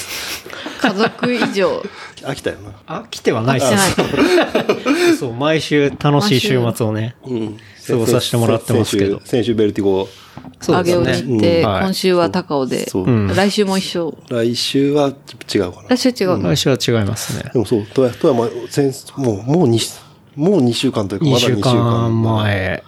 [0.80, 1.82] 家族以上。
[2.22, 3.00] 飽きたよな。
[3.00, 3.90] 飽きてはないでしてない
[5.10, 5.16] す。
[5.18, 7.58] そう、毎週楽しい週末をね、うん。
[7.86, 10.08] 過ごさせてもらってますけど先週、先週ベルティゴ。
[10.60, 11.26] そうあげですね。
[11.26, 13.10] をに行って、うんはい今週は高尾で、そう。
[13.10, 14.16] ん来週も一緒。
[14.28, 15.12] 来週は
[15.54, 15.96] 違うかな。
[15.96, 16.54] 来週違うの。
[16.54, 17.50] 来週は違いますね。
[17.52, 20.00] でもそう、富山、先もう、もう2、
[20.36, 21.74] もう2週間というか、ま2だ2週週間。
[21.74, 22.82] 間前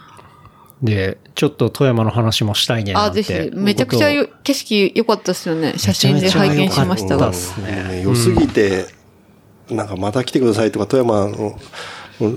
[0.82, 3.10] で、ちょっっと富山の話もしたいねなあ。
[3.10, 3.32] ぜひ。
[3.54, 5.74] めちゃくちゃよ景色良かったですよね。
[5.76, 7.80] 写真で拝見しましたがめちゃめちゃ良かっ。
[7.80, 8.86] たっすねうん良すぎて、
[9.70, 11.58] なんかまた来てくださいとか、富山の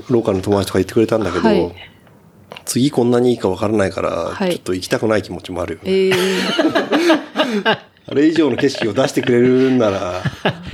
[0.09, 1.71] ローカルの友達とか言ってくれたんだけど、はい
[2.65, 5.91] 次こんなにいいかわからないから、はいちょっと行きたくない気持ちもあるよね。
[5.91, 6.13] ええ
[8.07, 10.21] あれ以上の景色を出してくれるんなら、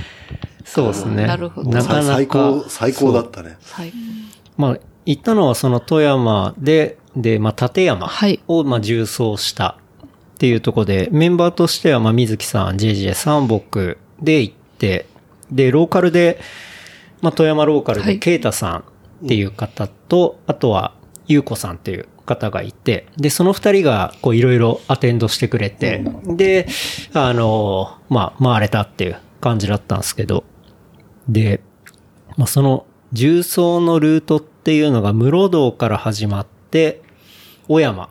[0.64, 1.26] そうですね。
[1.26, 2.02] なるほどなかなか。
[2.02, 3.56] 最高、最高だったね。
[3.72, 3.92] はい。
[4.56, 15.06] まあ、行ったのはその富山で、で、まあ、立山はいを、まあ、重走したっていうところで、メンバーとしては、まあ、水木さん、JJ さん、僕で行って、
[15.50, 16.40] で、ローカルで、
[17.22, 18.78] まあ、富山ローカルで、はいケイタさん
[19.24, 20.92] っていう方と、あとは、
[21.28, 26.66] ゆうこさんっていう方がいて、で、その二人が、こう、いろいろアテンドしてくれて、で、
[27.12, 30.44] あの、まあ、回れたっていう感じだったんですけど、
[31.28, 31.60] で、
[32.36, 37.02] まあ、その、重曹のルートっていうのが、室堂から始まって、
[37.68, 38.08] 小山。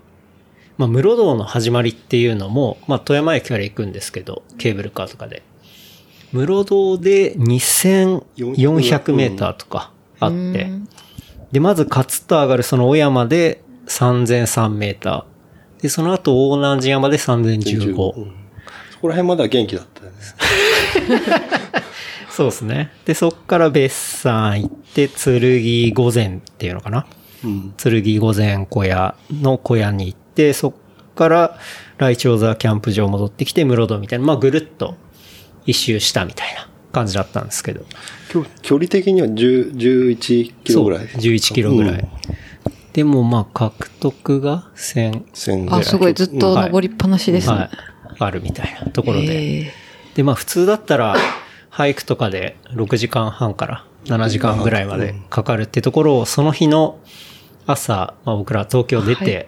[0.78, 5.44] まあ、室堂の始まりっていうのも、まあ、富山駅から行くんですけど、ケーブルカーとかで。
[6.34, 10.70] 室堂で2400メーターとかあって、
[11.52, 15.82] で、まずカツッと上がるその小山で3003メーター。
[15.82, 18.14] で、その後大南寺山で3015。
[18.16, 18.48] うん
[18.98, 20.18] そこら辺までは元気だったよね。
[22.32, 22.92] そうですね。
[23.06, 27.06] で、そっから別山行って、剣御前っていうのかな。
[27.44, 27.74] うん。
[27.78, 30.74] 剣御前小屋の小屋に行って、そっ
[31.14, 31.60] から
[32.00, 34.96] 来鳥沢キャンプ場戻ってきて、室戸みたいな、まあぐるっと
[35.68, 37.86] 一周したみたいな感じだったんですけど。
[38.30, 41.08] 距距離的には10 11キロぐらい？
[41.08, 41.92] そう11キロぐらい。
[41.94, 42.08] うん
[42.94, 47.56] でもまあ獲得が1000、千あ、すごい、ずっと登りっぱなしですね。
[47.56, 47.70] はい、
[48.18, 49.72] あるみたいなところで。
[50.16, 51.16] で、まあ普通だったら、
[51.70, 56.98] ハイクとかで6時間半から7時間ぐらいまでかかるってところを、その日の
[57.68, 59.48] 朝、まあ僕ら東京出て、はい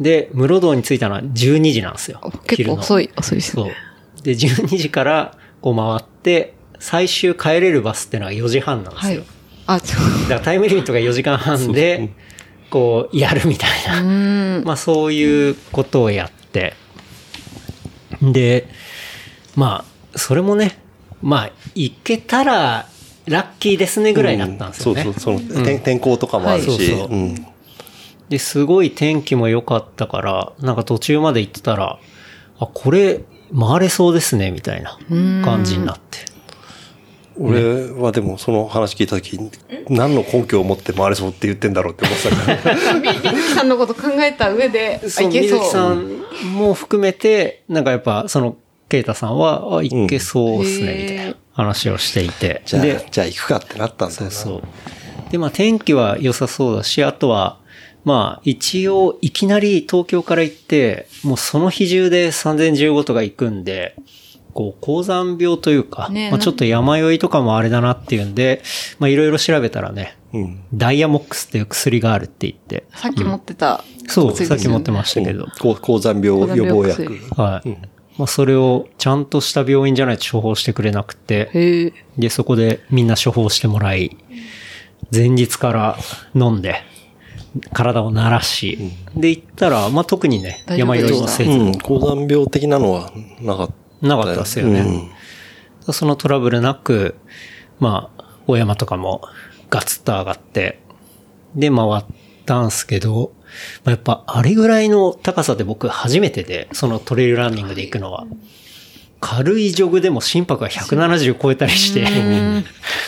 [0.00, 2.32] で、室堂に着いたのは12時なんですよ。
[2.46, 3.04] 結構遅い。
[3.04, 3.74] い、遅いですそうね。。
[4.22, 9.20] で、12時からこう回って、最終帰れるバスってのは4時半なんですよ。
[9.66, 9.78] はい。
[9.78, 12.10] あ、ちょだからタイムリミットが4時間半で、
[12.70, 14.62] こう、やるみたいな。
[14.64, 16.74] まあそういうことをやって。
[18.20, 18.66] で、
[19.54, 20.76] まあ、それもね、
[21.22, 22.88] まあ、行けたら、
[23.26, 25.04] ラッキーですねぐらいだったんですよね。
[25.04, 27.46] そうそう、その、天天候とかもあるし、はいそうそううん。
[28.28, 32.00] で、すごい天気も良かったから、なんか途中まで行ってたら、
[32.58, 33.20] あ、これ、
[33.56, 34.98] 回れそうですね、みたいな
[35.44, 36.31] 感じになって。
[37.38, 39.50] 俺はでもその話聞いた時に、
[39.88, 42.94] 何の根拠を持って回れそうって言ってんだろうって思ってたから。
[42.94, 45.94] みみずきさんのこと考えた上で、あ、そう、いけ水木さそう。
[45.94, 46.22] ん
[46.54, 48.56] も含めて、なんかやっぱ、その、
[48.88, 52.62] ケイタさんは、あ、いけそうですね、うんみたいな話をしていて。
[52.66, 54.30] じゃあで、、じゃあ行くかってなったんだよな。
[54.30, 54.62] そう。
[55.30, 57.58] で、まあ天気は良さそうだし、あとは、
[58.04, 63.94] まあ一応いきなり東京から行って、もうその日中で3015とか行くんで、
[64.52, 68.62] こう、高山病というか、ねまあちょっと山酔いとかもあれだなっていうんで、
[68.98, 70.64] まあいろいろ調べたらね、うん。
[70.74, 73.84] ダイヤモックスっていう薬があるって言って、さっき持ってた。
[74.08, 77.20] そう、薬さっき持ってまましたけど、高高山病予防薬。
[77.36, 77.68] はい。
[78.18, 81.92] まあそれをちゃんとした病院じゃないと処方してくれなくて。
[82.18, 84.16] で、そこでみんな処方してもらい、
[85.12, 85.98] 前日から
[86.34, 86.76] 飲んで、
[87.72, 88.78] 体を慣らし、
[89.14, 91.72] で、行ったら、まあ、特にね、山酔いもせず、うん。
[91.78, 93.74] 高山病的なのはなかった。
[94.02, 95.10] なかったですよね。
[95.90, 97.16] そのトラブルなく、
[97.80, 99.22] まあ、大山とかも
[99.70, 100.80] ガツッと上がって、
[101.54, 102.04] で、回っ
[102.46, 103.32] たんすけど、
[103.84, 108.26] まあ、やっぱあれぐらいの高さで僕初めてで、そのトレイルランニングで行くのは、
[109.20, 112.06] 軽いジョグでも心拍が170超えたりして、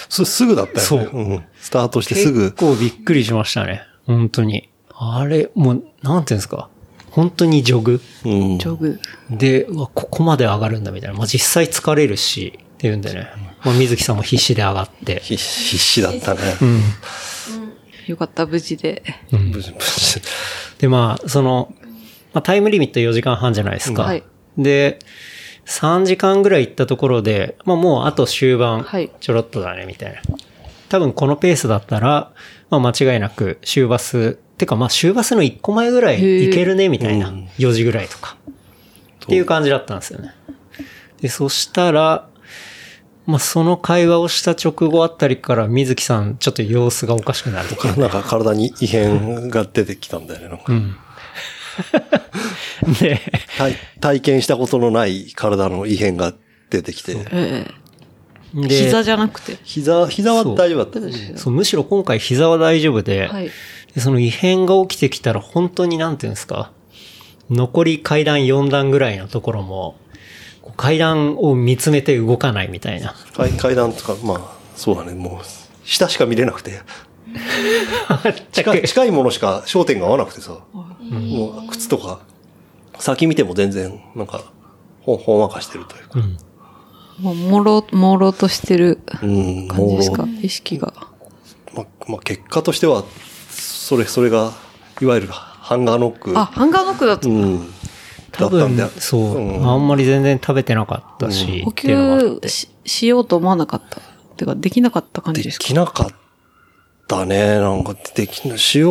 [0.08, 0.82] す、すぐだったよね。
[0.82, 1.44] そううん。
[1.60, 2.56] スタートしてすぐ結。
[2.56, 3.82] 構びっくりしましたね。
[4.06, 4.68] 本当に。
[4.94, 6.68] あれ、もう、なんていうんですか。
[7.14, 8.58] 本当にジョグうん。
[8.58, 9.00] ジョグ。
[9.30, 11.16] で、うわ、ここまで上がるんだみたいな。
[11.16, 13.28] まあ、実際疲れるし、っていうんでね。
[13.64, 15.20] まあ、水木さんも必死で上がって。
[15.20, 16.40] 必必死だったね。
[16.60, 16.80] うん。
[18.06, 19.02] よかった、無事で。
[19.30, 20.20] ブシブシ
[20.78, 21.72] で、まあ、その、
[22.32, 24.02] まあ、タイムリミット4時間半じゃないですか。
[24.02, 24.22] はい
[24.58, 24.98] で、
[25.66, 30.20] 3時間ぐらい行ったところで、まあもうあと終盤はい、ちょろっとだね、みたいな。
[30.88, 32.32] 多分このペースだったら、
[32.70, 37.30] まあ間違いなく終バス、てかまあ終バスの1個前ぐらい行けるね、みたいな。
[37.58, 38.36] 4時ぐらいとか。
[39.24, 40.34] っていう感じだったんですよね。
[41.20, 42.28] で、そしたら、
[43.26, 47.92] まあその会話をした直後あたりから水木さんちょっと様子がおかしくなるとか。
[47.96, 50.48] なんか体に異変が出てきたんだよね。
[50.48, 50.96] なんかうん。
[53.00, 53.20] で、
[53.58, 56.34] 体体験したことのない体の異変が
[56.70, 57.16] 出てきて。
[57.32, 57.84] ええ。
[58.54, 59.58] で膝じゃなくて。
[59.64, 61.38] 膝、膝は大丈夫だった。
[61.38, 63.50] そう、むしろ今回膝は大丈夫で、はい。
[63.94, 66.70] でその異変が起きてきたら本当になんていうんですか、
[67.50, 69.96] 残り階段4段ぐらいのところも、
[70.76, 73.14] 階段を見つめて動かないみたいな。
[73.36, 74.40] 階階段とか、まあ、
[74.76, 75.44] そうだね、もう、
[75.84, 76.80] 下しか見れなくて。
[78.52, 80.58] 近い、近いものしか焦点が合わなくてさ。
[81.00, 82.20] もう、靴とか、
[82.98, 84.44] 先見ても全然、なんか、
[85.02, 86.18] ほん、ほんわかしてるというか。
[87.20, 90.24] もう、もろ、もろとしてるうん、感じですか？
[90.26, 90.92] も意識が。
[91.72, 93.04] うまあ、まあ、結果としては、
[93.84, 94.52] それ、それが、
[95.02, 96.32] いわゆるハンガーノック。
[96.38, 97.28] あ、ハンガーノックだと。
[97.28, 97.70] うん。
[98.32, 104.00] 多分だったんだよ。、そう、うんあんまり全然食べてなかったし、うのがあって給ししようと思わなかった。
[104.36, 105.64] てか、できなかった感じでですか？
[105.66, 106.08] きなかっ
[107.06, 107.58] たね。
[107.58, 108.86] なんか、できな、塩、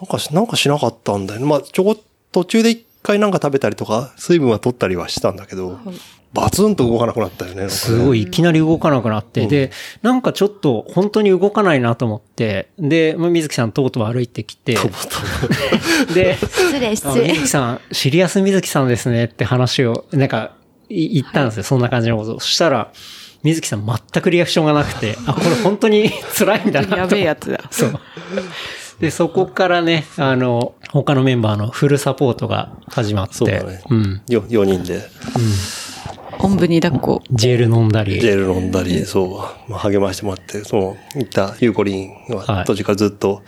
[0.00, 1.46] なんかし、なんかしなかったんだよね。
[1.46, 1.96] まあ、ちょこ、
[2.32, 5.78] 途中で一回なんか食べたりとか、水分は取ったりはしたんだけど、
[6.34, 7.62] バツンと動かなくなったよね。
[7.62, 9.70] ねすごいいきなり動かなくなって、で、
[10.02, 14.76] なんかちょっと本当に動かないなと思って、で、まあ水木さんとうとう歩いてきて、
[16.12, 17.42] で、失礼、あ失礼水。
[17.42, 20.56] 木さん、シリアス水木さんですねって話を、なんか、
[20.88, 22.40] い言ったんですよ、そんな感じのこと。
[22.40, 22.92] そしたら、
[23.44, 27.60] 水木さん全くリアクションがなくて、あ、これ本当に 辛いんだなとやべえやつだ。
[27.70, 28.00] そう。
[29.00, 34.22] で、そこからね、あの、他のメンバーのフルサポートが始まって、そうだねうん。
[34.28, 35.02] よ、4人で、
[36.40, 37.22] おんぶに抱っこ。
[37.30, 39.24] ジェル飲んだり、ジェル飲んだり、そ
[39.68, 42.64] う、まあ、励ましてもらって、その、行ったユーコリンははい。
[42.64, 43.42] 途中からずっと、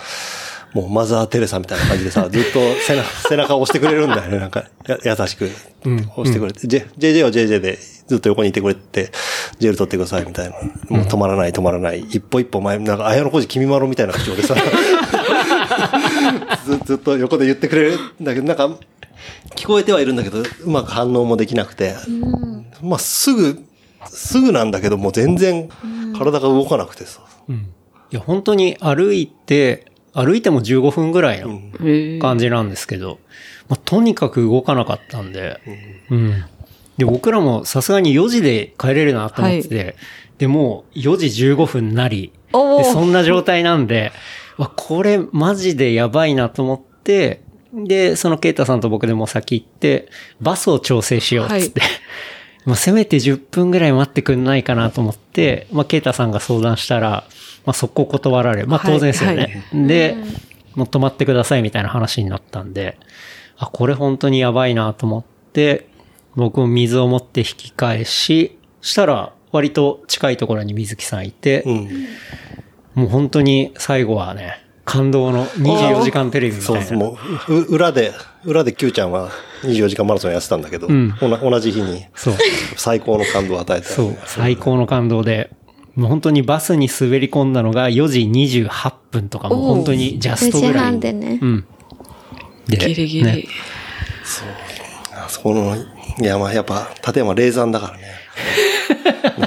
[0.73, 5.51] もうマザー・テレサみたいな感じでさ、 ずっと背中、背中を押してくれるんだよね、なんか、や優しく
[5.85, 9.11] 押してくれて、ジェ JJ は JJ でずっと横にいてくれて、
[9.59, 10.57] ジェル取ってくださいみたいな。
[10.97, 12.01] もう止まらない止まらない。
[12.01, 14.55] 一歩一歩前、なんか、綾小路君まろみたいな口調でさ、
[16.67, 18.69] ずずっと横で言ってくれるんだけど、なんか、
[19.55, 21.95] 聞こえてはいるんだけど、うまく反応もできなくて、
[22.83, 23.65] まあ、すぐ、
[24.07, 25.69] すぐなんだけど、もう全然
[26.19, 27.23] 体が動かなくてさ。
[27.49, 31.61] いや、本当に歩いて、歩いても15分ぐらいの
[32.21, 33.19] 感じなんですけど、
[33.69, 35.61] まあ、とにかく動かなかったんで、
[36.11, 36.45] うん。
[36.99, 39.97] で、僕らもさすがに4時で帰れるなと思ってて、
[40.39, 44.13] で、もう4時15分なり、でそんな状態なんで、
[44.59, 47.43] わ、これマジでやばいなと思って、
[47.73, 50.09] で、そのケイタさんと僕でもう先行って、
[50.41, 51.83] バスを調整しようっつって、
[52.65, 57.25] まあせめて10分ぐらい待ってくんないかなと思って、まあケイタさんが相談したら、
[57.65, 59.65] まあ速攻断られ、まあ当然ですよね。
[59.73, 60.17] で、
[60.75, 62.99] もう止まってくださいみたいな話になったんで、
[63.59, 65.89] あ、これ本当にやばいなと思って、
[66.35, 71.89] 僕も水を持って引き返し、したら割と近いところに水木さんいて、うん。
[72.97, 76.83] もう本当に最後はね、感動の24時間テレビみたいな。
[76.83, 78.13] そうそう、もう、う裏で、
[78.45, 79.31] 裏で Q ちゃんは
[79.65, 82.35] 24時間マラソンやってたんだけど、んおな同じ日にそう。
[82.77, 84.17] 最高の感動を与えたそう。
[84.25, 85.51] 最高の感動で、
[85.95, 90.85] もう本当にバスに滑り込んだのが4時28分とかもう本当にジャスト4時ぐらい。
[90.85, 91.39] 半でね。
[91.43, 91.65] うん。
[92.67, 93.25] でギリギリ。
[93.25, 93.45] ね
[95.13, 95.77] あそこの
[96.19, 98.05] 山、やっぱ、立山霊山だからね。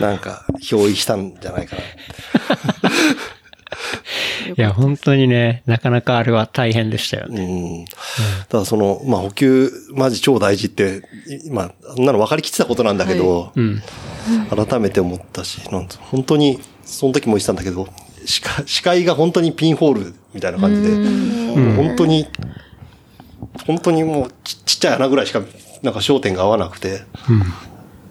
[0.00, 1.82] ななんか、憑依したんじゃないかな。
[4.56, 7.42] いや、本当にね、なかなかあれは大変でしたよね。
[7.42, 7.84] うん。
[8.48, 11.02] ただその、まあ、補給、マジ超大事って、
[11.46, 13.82] いまあ、そんなの分かりきってたことなんだけど、うん。
[14.50, 17.88] 改めて思ったし、なんつ本当に、その時も言ってたんだけど、
[18.24, 22.26] 視界視界が本当にピンホールみたいな感じで、もう本当に、
[23.66, 25.40] 本当にもうちちっちゃい穴ぐらいしか、
[25.82, 27.02] なんか焦点が合わなくて、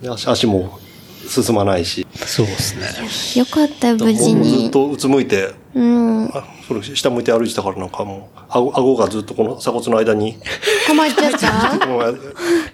[0.01, 0.79] で足足も
[1.27, 2.75] 進まないし、そうです
[3.35, 3.39] ね。
[3.39, 4.71] よかったよ、無事もうずっに。
[4.71, 6.25] とうつむいて、うん。
[6.33, 10.37] あそれ下向いて歩いてたからなんかもう、顎顎がずっとこの鎖骨の間に、
[10.87, 11.31] 困っちゃっ
[11.79, 12.19] たもう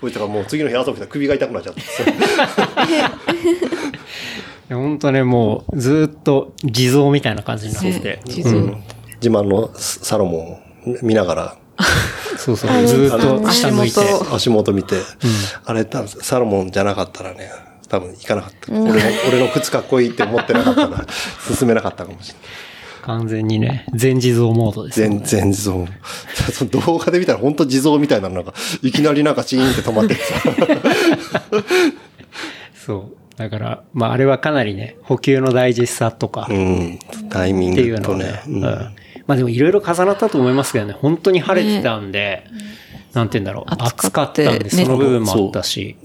[0.02, 0.20] 置いてた？
[0.20, 1.82] からもう次の日朝起きたら首が痛くなっちゃって。
[2.92, 8.22] いや本当ね、もうずっと地蔵みたいな感じになっててね。
[8.26, 8.84] 地蔵うん
[9.22, 11.58] 自慢のサロモンを見ながら、
[12.38, 12.88] そうそう。
[12.88, 14.00] ずっと下向いて。
[14.00, 14.96] 足元足元見て、
[15.64, 17.52] あれ多分サロモンじゃなかったらね、
[17.92, 18.72] 多分行かなかった。
[18.72, 21.06] 俺の、俺の靴かっこいいって思ってなかったら、
[21.58, 22.44] 進めなかったかもしれない。
[23.02, 25.22] 完全にね、全地蔵モードですよね。
[25.26, 25.88] 全然地蔵。
[26.54, 30.34] その動画で見たら本当地蔵みたいなのなんか、いきなりなんかチーンって止まっててさ。
[32.86, 33.38] そう。
[33.38, 37.00] だから、まああれはかなりね、補給の大事さとか、うっん。
[37.30, 38.42] タイミングとね。
[38.48, 38.62] ううんん
[39.28, 42.46] まあでもいろいろ重なったと思いますけどね、本当に晴れてたんで、
[43.14, 45.98] なんて言うんだろう、暑暑かかったんで、ねその部分もあったし、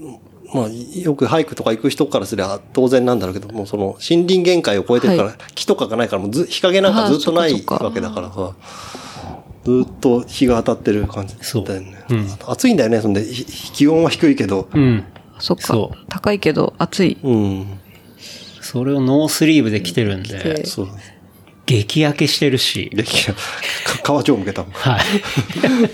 [0.53, 0.67] まあ、
[0.99, 8.55] よくハイクとか行く人からすれば当然なんだろうけど、もうその森林限界を超えてるから、は木とかがないからもうず日陰なんかずっとないわけだからさ、
[9.65, 12.05] ずっと日が当たってる感じそうだよね。
[12.09, 14.69] うん暑いんだよね、そんで、ひ気温は低いけど。
[14.73, 15.03] うん。
[15.39, 15.75] そっか。
[16.07, 17.17] 高いけど暑い。
[17.21, 17.79] うん。
[18.61, 20.87] それをノースリーブで着てるんで、そう。
[21.65, 23.33] 激焼けしてるし、できか
[24.03, 24.71] 川町向けたもん。
[24.71, 25.03] はい。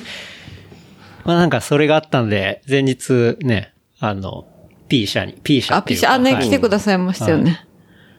[1.26, 3.73] まあなんかそれがあったんで、前日ね、
[4.06, 4.46] あの、
[4.90, 6.08] P 社に、P 社あ、っていうか。
[6.08, 7.66] ピシャ、あ、ね、はい来てくださいましたよね。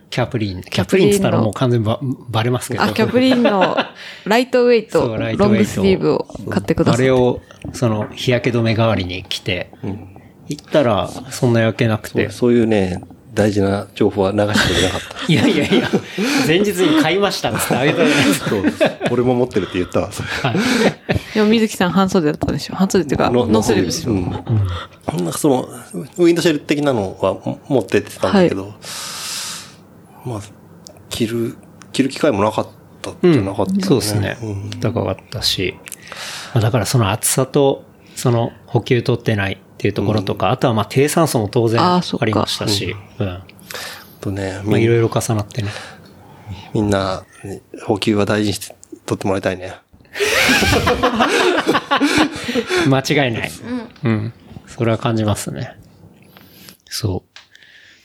[0.09, 0.62] キャプリン。
[0.62, 2.82] キャプリンって言ったらもう完全にババレますけど。
[2.82, 3.76] あ、キャプリンの
[4.24, 7.05] ライトウェイト、イイトロングスリーブを買ってください。
[7.05, 7.43] あれを、
[7.74, 9.72] その、日焼け止め代わりに着て、
[10.49, 13.03] 行ったら、そんな焼けなくて、そういうね、
[13.35, 15.26] 大事な情報は流してくれなかった。
[15.32, 15.91] いやいやいや、
[16.47, 18.49] 前日に買いましたっつってあげたじゃないですか。
[18.51, 18.62] そう。
[19.11, 20.28] 俺も持ってるって言ったわ、それ。
[21.35, 22.76] でも水木さん半袖だったでしょ？
[22.76, 24.12] 半袖っていうか、ノースリーブですよ。
[24.12, 24.30] うん。
[24.30, 25.68] なんかその、
[26.18, 28.72] ウィンドシェル的なのは持ってってたんだけど、
[30.24, 30.41] まあ、
[31.11, 31.57] 着る、
[31.93, 32.68] 着る機会もなかっ
[33.03, 34.70] たってなかった、ねそうですねうん。
[34.80, 35.74] 高かったし。
[36.55, 43.43] まあだからその暑さと、その補給取ってないっていうところとか、あとはまあ低酸素も当然ありましたし、うん。
[44.22, 45.68] とね、まあいみろいろ重なってね。
[46.72, 48.74] みんな、ね補給は大事にして
[49.05, 49.74] 取ってもらいたいね。
[52.89, 53.53] 間違いない。
[54.05, 54.32] うん。
[54.66, 55.76] それは感じますね。
[56.87, 57.39] そう。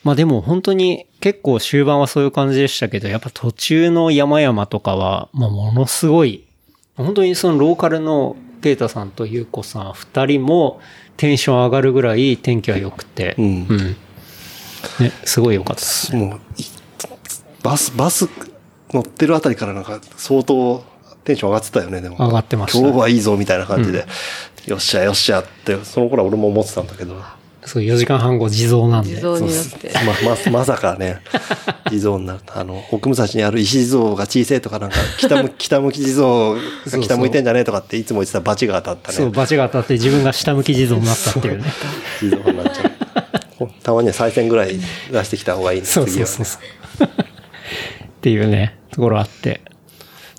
[0.03, 6.45] まあでも本当に結構終盤はそういう感じでしたけど、やっぱ途中の山々とかは、まあものすごい、
[6.97, 10.81] 本当にそのローカルのケイタさんとユウコさん二人も
[11.19, 16.25] テンション上がるぐらい天気は良くて、うんね、すごい良かったですね。
[16.25, 16.63] もう、い
[17.61, 18.29] バス、バス
[18.93, 20.81] 乗ってるあたりからなんか相当
[21.25, 22.15] テンション上がってたよね、でも。
[22.19, 24.05] 上がってました今日はいいぞみたいな感じで、
[24.65, 27.21] よっしゃよっしゃって、その頃は俺も思ってたんだけど。
[27.65, 29.15] そう、4時間半後地蔵なんで。
[29.15, 29.91] 地蔵になって。
[30.23, 31.19] ま、ま、 まさかね、
[31.89, 32.39] 地蔵になる。
[32.47, 39.31] あの、奥武蔵にある石地蔵が小さいとかなんか、北向き、 北向き地蔵が北向いてんじゃねえとかっていつも言ってたバチが当たったそう、ね。
[39.33, 41.63] バチが当たって自分が下向き地蔵になったっていうね。
[42.19, 42.83] 地蔵になっちゃ
[43.61, 43.69] う。
[43.83, 44.79] たまには再選ぐらい
[45.11, 46.25] 出してきた方がいいね、そう次はね。
[46.27, 46.59] そうそう
[46.99, 47.07] そう。
[47.07, 49.61] っていうね、ところあって。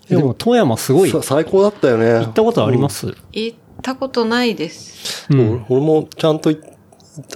[0.09, 2.23] でも、富山すごい、最高だったよね。
[2.25, 3.15] ったことあります？
[3.33, 5.27] 行ったことないです。
[5.31, 5.65] うん。
[5.69, 6.59] 俺もちゃんとい、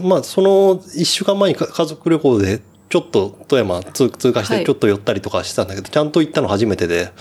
[0.03, 4.59] まあ、その一週間前にか家族旅行で、ちょっと富山通通過しはい。
[4.61, 7.13] てちょっと寄ったりとかしてたんだけど、ちゃんと行ったの初めてで、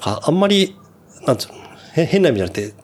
[0.00, 0.76] ああんまり、
[1.26, 1.54] なんつうの、
[1.94, 2.74] へ変な意味じゃなくて、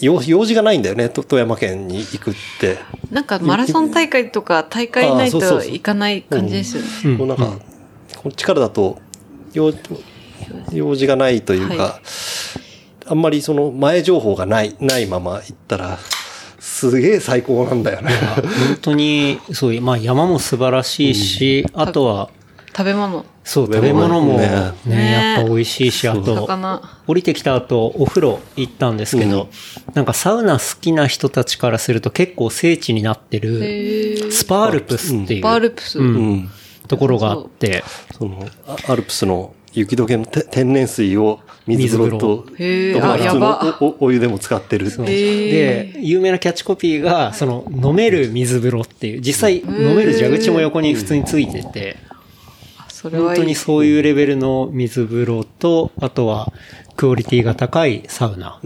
[0.00, 2.78] 用用事がないんだよね、と富山県に行くって。
[3.10, 6.88] なんかマラソン大会とか大会ないと行かない感じですよね。
[7.04, 7.18] うん。
[7.18, 7.58] こうなんか、
[8.16, 8.98] こっちからだと、
[9.52, 9.72] 用
[10.72, 12.00] 用事がないというか、は
[13.06, 15.98] あんまりその前情報がない、ないまま行ったら、
[16.76, 18.12] すげえ最高なんだよね。
[18.12, 18.44] 本
[18.82, 22.28] 当に、そういう、まあ山も素晴らしいし、あとは、
[22.76, 24.50] 食べ物、そう、食べ物物もね、
[24.84, 25.12] ねね。
[25.38, 26.82] やっぱ美味しいし、あと、魚。
[27.06, 29.48] 降りてきた後、お風呂行ったんですけど、
[29.94, 35.98] なんかサウナ好きな人たちからすると結構聖地になってる、へスパールプスっていう、バールプス。
[35.98, 36.06] うん。
[36.06, 36.50] うん。
[36.88, 37.84] ところがあって、
[38.18, 44.90] その、あアルプスの雪解けのて天然水を水風呂と、とか普通のおおお湯でも使ってる。
[45.04, 51.96] で、有名なキャッチコピーが、その、飲める水風呂っていう、実際飲める蛇口も横に普通についてて、
[52.88, 53.28] それはいい。
[53.28, 56.52] 本当にそういうレベルの水風呂と、あとは、
[56.96, 58.60] クオリティが高いサウナ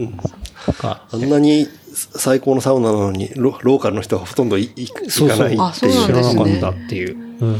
[0.79, 5.93] が、あんなに最高のサウナなのに、ロローカルの人がほとんどいい行かないあっていう。
[5.93, 7.17] そう知らなかったっていう。
[7.41, 7.57] うん。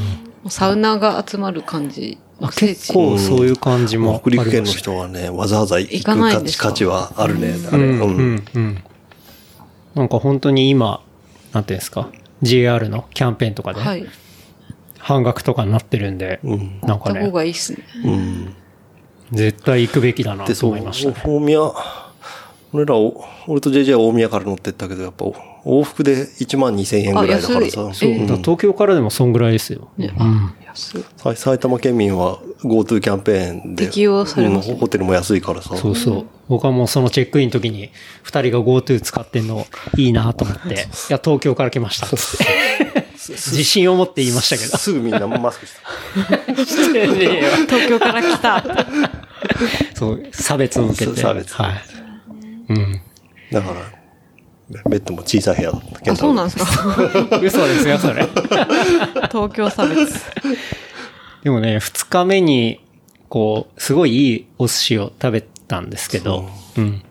[0.50, 2.18] サウナが集まる感じ。
[2.50, 4.30] 結構そういう感じもあ北。
[4.32, 7.56] 陸県の人はね、わざわざ行く価値価値はあるね。
[7.72, 8.04] あれ、うん、う。
[8.06, 8.84] うんん、うん。
[9.96, 11.02] なんか本当に今、
[11.54, 12.10] なんていうんですか、
[12.42, 14.06] JR のキャンペーンとかで、はい。
[14.98, 17.80] 半額とかになってるんで、うんなんか行った方ね、がいいっすね。
[18.06, 18.56] うん。
[19.32, 21.16] 絶対行くべきだなで、と思いましたね。
[21.26, 21.60] 大宮、
[22.74, 27.72] 俺らお、俺と JJ は大宮から乗ってったけど、やっぱ往復で1万2000円ぐらいだからさ。
[27.72, 29.90] そう、東京からでもそんぐらいですよ。
[29.98, 33.86] ね、あ、安埼玉県民は GoTo キャンペーンで。
[33.88, 35.76] 適用されますうんホテルも安いからさ。
[35.76, 36.26] そうそう。
[36.48, 37.92] 僕はもうそのチェックインの時に、
[38.24, 39.66] 二人が GoTo 使ってんの
[39.98, 40.78] いいなと思って、い
[41.10, 42.08] や、東京から来ました。
[42.08, 44.78] 自信を持って言いましたけど。
[44.78, 46.38] すぐみんなマスクした。
[46.56, 48.64] 東京から来た。
[49.96, 51.22] そう、差別を受けて。
[51.22, 51.76] 差別はい。
[52.70, 53.02] うん。
[53.52, 54.01] だから、
[54.90, 56.12] ベッドも小さい部屋だった。
[56.12, 58.28] あ、そうなんんですか 嘘ですよ、それ。
[59.32, 60.14] 東京差別。
[61.44, 62.80] でもね、二日目に、
[63.30, 67.02] こう、すごいいいお寿司を食べたんですけど、うん。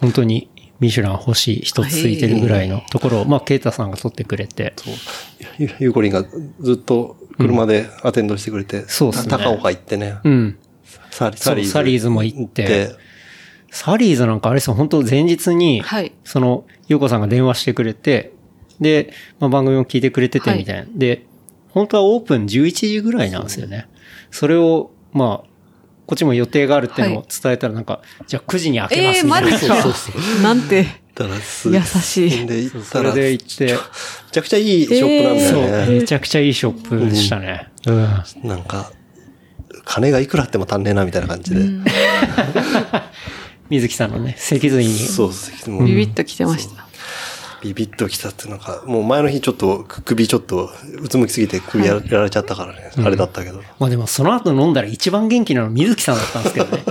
[0.00, 0.48] 本当に、
[0.80, 4.72] ミシュラン星一つついてるぐらいのところを、まあ、ケイタさんが取ってくれて、
[5.58, 6.24] ゆゆうこりんが
[6.60, 10.16] ずっと車でアテンドしてくれて、そうっすね高岡行ってね。
[10.24, 10.56] うん。
[11.10, 12.96] サリそうサリーズも行ってで
[13.70, 18.32] サリーズなんかあれですよ、本当前日に、はいその、ゆうこさんが電話してくれて、
[18.80, 20.86] で、まあ、番組を聞いてくれててみたいな。
[20.94, 21.26] で、
[21.68, 23.86] 本当はオープン11時ぐらいなんですよね。
[24.30, 25.50] それを、まあ、
[26.06, 29.50] こっちも予定があるっていうのを伝えたらなんか、じゃあ9時に開けまえー、すみたいな。
[29.50, 29.76] マジか。
[30.42, 30.86] なんて。
[31.20, 33.76] 優しいで行っそれたら、めで行って、
[34.32, 35.98] ちゃくちゃいいショップなんだそう、よね。
[36.00, 37.68] めちゃくちゃいいショップでしたね。
[37.86, 38.48] うん。
[38.48, 38.90] なんか、
[39.84, 41.60] 金がいくらあっても足んねえなみたいな感じで。
[43.70, 44.92] 水木さんのね、脊髄に。
[44.92, 45.70] そうです。
[45.70, 46.86] もうビビッと来てました。
[47.62, 50.70] ビビッときたってなんか、もう前の日ちょっと首ちょっと
[51.02, 53.62] うつむきすぎて首やられちゃったからね、あれだったけど。
[53.78, 56.84] まあでもその後飲んだら一番元気なの水木さんだったんですけどね。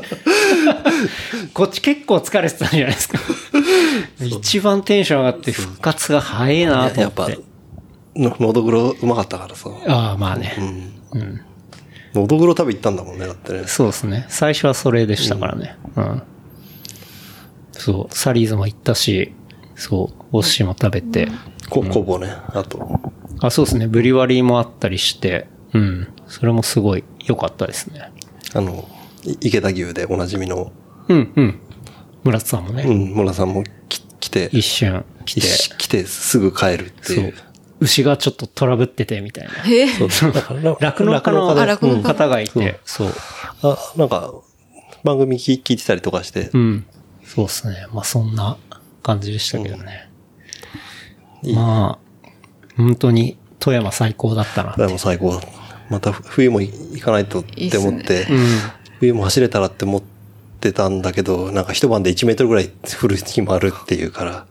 [1.53, 3.19] こっち結構疲れてたんじゃないですか。
[4.19, 7.43] 一番テンション上がって復活が早いなとやっぱ思って。、
[8.15, 9.69] の喉黒うまかったからさ。
[9.87, 10.55] ああ、まあね。
[11.13, 11.41] うん。
[12.13, 13.63] 喉黒食べ行ったんだもんね、だってね。
[13.65, 14.25] そうですね。
[14.29, 15.75] 最初はそれでしたからね。
[15.95, 16.21] うん。
[17.79, 19.33] そう、サリーズも行ったし、
[19.75, 21.29] そう、お寿司も食べて。
[21.69, 22.27] こ、コボね。
[22.53, 22.99] あと、
[23.41, 23.87] あ、そうですね。
[23.87, 26.07] ブリワリーもあったりして、うん。
[26.27, 28.11] それもすごい良かったですね。
[28.53, 28.87] あの、
[29.23, 30.71] い池田牛でおなじみの、
[31.07, 31.59] うん、うん。
[32.23, 37.33] 村津さんもね、うん、村さんもき来て、一瞬来て、一来てすぐ帰るってそいうう。。
[37.81, 39.51] 牛がちょっとトラブっててみたいな。
[39.71, 39.87] え
[40.79, 43.13] 酪農 家の方がいて、そう。
[43.63, 44.33] あ、なんか、
[45.05, 46.85] 番組聞聞いてたりとかしてう、ん。
[47.29, 47.85] そうですね。
[47.93, 48.57] まあそんな
[49.03, 50.09] 感じでしたけどね。
[51.43, 52.29] いいまあ、
[52.75, 55.41] 本当に富山最高だったなってでも最高だ。
[55.89, 58.25] また冬も行かないとって思って、いい
[58.99, 60.03] 冬も走れたらって思っ
[60.59, 62.69] てたんだけど、なんか一晩で1メートルぐらい
[62.99, 64.47] 降る日もあるっていうから、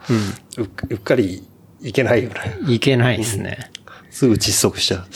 [0.57, 1.45] うっうっかり
[1.81, 2.37] 行けないよね。
[2.69, 3.71] いけないですね。
[4.11, 5.07] すぐ窒息しちゃう。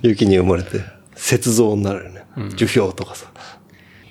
[0.02, 0.80] 雪に埋もれて、
[1.30, 2.24] 雪像になるよね。
[2.56, 3.26] 樹氷とかさ。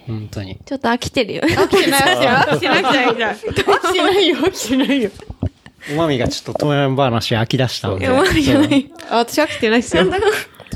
[0.07, 0.57] 本当に。
[0.65, 1.41] ちょっと飽きてるよ。
[1.41, 2.01] 飽きてない。
[2.01, 4.37] 飽きてない飽きてない飽きてないよ。
[4.37, 5.11] 飽きてないよ。
[5.91, 8.05] おまみがちょっと富山話飽き出したんで。
[8.05, 8.91] やばいやばい。
[9.09, 10.03] あ私飽きてないっすよ。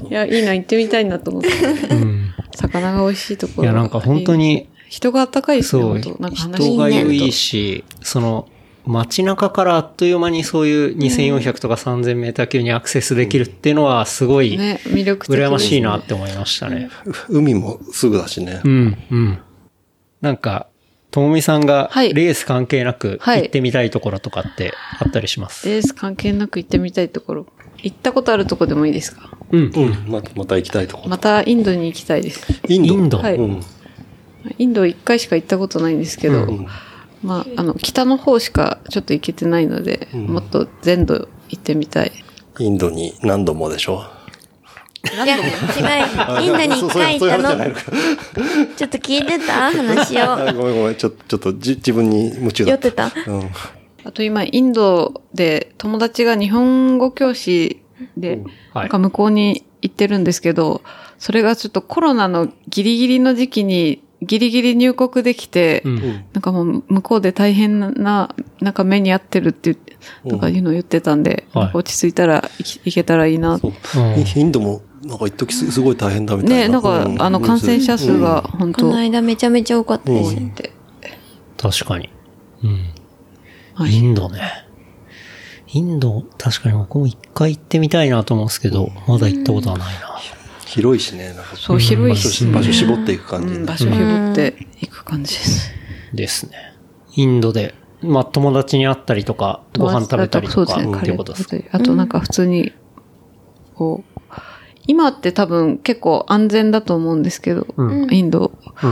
[0.10, 1.50] いやいいな行ってみたいなと思って。
[1.50, 2.34] うん。
[2.56, 8.48] 魚が美味しいところいや、なんか本当に、人が温かいですねそう、なんか話人が良いいし、その、
[8.88, 16.90] 街中からあっという間にそういう2400とか3000メーター級にアクセスできるっていうのはすごいね魅力的ですね羨ましいなって思いましたね。
[17.30, 18.68] 海もすぐだしねう。
[18.68, 19.40] ん、うん。
[20.22, 20.68] なんか、
[21.12, 25.68] ともみさんがはいレース関係なくはい行ってみたいところとかってあったりします？
[25.68, 27.48] レース関係なく行ってみたいところ
[27.82, 29.32] 行ったことあるとこでもいいですか？
[29.52, 29.72] うん。
[29.76, 30.12] うん。
[30.12, 31.08] ままた行きたいとこ。
[31.08, 32.94] またインドに行きたいですインド？
[32.94, 33.18] インド？
[33.20, 33.62] はいうん。
[34.58, 36.68] インド一回しか行ったことないんですけど、うん
[37.28, 42.12] まあ、あの、北の方しかちょっと行けてないので、もっと全土行ってみたい。
[42.60, 44.06] インドに何度もでしょ？
[45.04, 45.44] いや、違う。
[46.44, 47.56] インドに一回行ったの。
[48.78, 49.72] ちょっと聞いてた？
[49.72, 50.24] 話を。
[50.48, 50.96] あごめんごめん。
[50.96, 53.12] ちょちょっとじ自分に夢中だ酔ってた？
[53.28, 53.50] うん。
[54.06, 57.82] あと今、インドで友達が日本語教師
[58.16, 58.40] で、はい
[58.74, 60.82] なんか向こうに行ってるんですけど、
[61.20, 66.26] それがちょっとコロナのギリギリの時期にギリギリ入国できて、うん。
[66.34, 69.76] なんかもう向こうで大変な、なんか目に遭ってるって
[70.28, 73.60] とかいうのを言ってたんで、落ち着いたら行き行けたらいいな。
[73.60, 73.72] そ
[74.40, 76.56] インドも、なんか一時すすごい大変だみたいな。
[76.56, 80.36] ね、なんか、うあの感染者数が本当この間めちゃめちゃ多かったです。
[80.36, 80.72] って。
[81.58, 82.10] 確かに。
[82.64, 82.90] うん。
[83.76, 84.68] はいインドね。
[85.68, 90.18] インド、確かに僕も一回行ってみたいなと思うんですけど、まだ行ったことはないな。
[90.68, 91.34] 広いしね。
[91.34, 93.68] なんかそう、広い場所し、場所絞っていく感じうん、ね。
[93.68, 95.72] 場所絞っていく感じです。
[96.14, 96.74] ですね。
[97.16, 101.56] インドで、まあ友達に会ったりとか、ご飯食べたりとか、そうですね、っていうことですか？
[101.72, 102.74] あとなんか普通に、
[103.76, 104.22] こう、
[104.86, 107.68] 今って多分結構安全だと思うんですけど、
[108.12, 108.52] インド、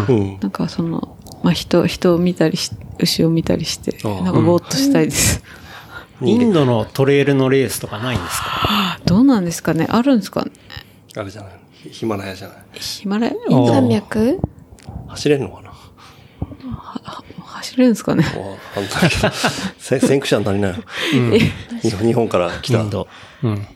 [0.10, 0.40] うん。
[0.42, 5.44] なんかその、まあ人、人を見たりし、牛を見たりして、なんかぼーっとしたいです。
[6.22, 9.00] インドのトレイルのレースとかないんですか？
[9.06, 9.86] どうなんですかね？
[9.90, 10.52] あるんですかね？
[11.16, 11.52] あれじゃない。
[11.92, 12.58] ヒマラヤじゃない？
[12.74, 13.34] ヒマラヤ？
[13.50, 14.40] 山脈？
[15.08, 15.72] 走れんのかな？
[17.44, 18.24] 走れるんですかね？
[18.24, 18.32] わ
[18.74, 19.30] かんないけど。
[19.78, 20.76] せ 先駆者になりなよ。
[21.82, 22.82] 日本日本から来た。
[22.82, 23.08] インド。
[23.44, 23.68] うん。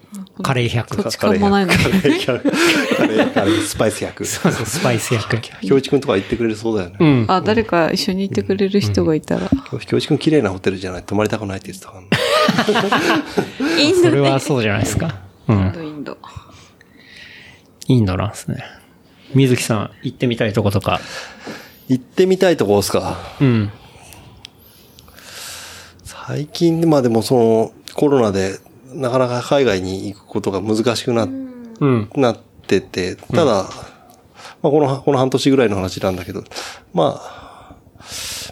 [0.42, 1.02] カレー100。
[1.04, 4.26] どっちかもないのカレーカレーカレーカレースパイス100。
[4.26, 5.42] そうそう、スパイス薬。
[5.62, 6.98] 京一くんとか行ってくれるそうだよね。
[7.00, 7.26] うん。
[7.28, 9.50] あ、誰か一緒に行ってくれる人がいたら。
[9.88, 11.04] 京一くん綺麗なホテルじゃない。
[11.04, 13.82] 泊まりたくないって言ってたからね。
[13.82, 15.16] インドでそれはそうじゃないですか。
[15.48, 15.58] うん。
[15.58, 16.18] インド、インド。
[17.90, 18.64] インドなんですね。
[19.34, 21.02] 水木さん、行ってみたいとことか。
[21.88, 23.18] 行ってみたいとこですか？
[23.42, 23.72] うん。
[26.04, 28.60] 最近、まあでもそのコロナで
[28.94, 32.10] なかなか海外に行くことが難しくな,、うん。
[32.16, 32.38] なっ
[32.68, 33.64] てて、ただ、
[34.62, 36.44] まあこの、この半年ぐらいの話なんだけど、
[36.94, 37.76] まあ、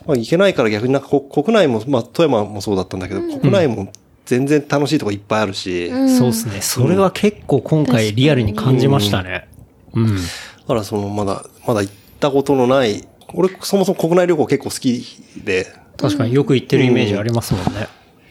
[0.08, 3.92] まあ行けないから逆になんかこ国内も、まあ富山もそうだったんだけど、国内も
[4.28, 6.62] 全然楽しいとこいっぱいあるし、そうですね。
[6.62, 9.48] それは結構今回リアルに感じましたね。
[9.94, 10.16] うん。
[10.16, 10.22] だ
[10.68, 15.04] からそのまだ、まだ行ったことのない、俺そもそも国内旅行結構好き
[15.44, 17.80] で、確かによく行ってるイメージありますもんね。
[17.80, 17.88] だ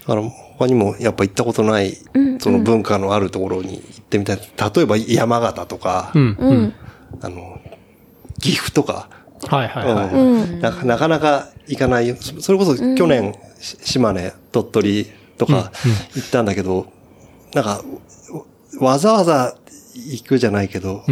[0.06, 1.96] から他にもやっぱ行ったことない、
[2.40, 4.36] その文化のあるところに行ってみたい。
[4.36, 6.36] 例えば山形とか、うん。
[6.38, 6.74] うん。
[7.22, 7.58] あの、
[8.38, 9.08] 岐阜とか、
[9.48, 10.14] はいはいはい。
[10.14, 12.14] うんななかなか行かない。
[12.16, 15.06] そそれこそ去年、し島根、鳥取
[15.38, 15.72] とか
[16.14, 16.86] 行ったんだけど、
[17.54, 17.82] なんか、
[18.80, 19.56] わざわざ
[19.94, 21.04] 行くじゃないけど、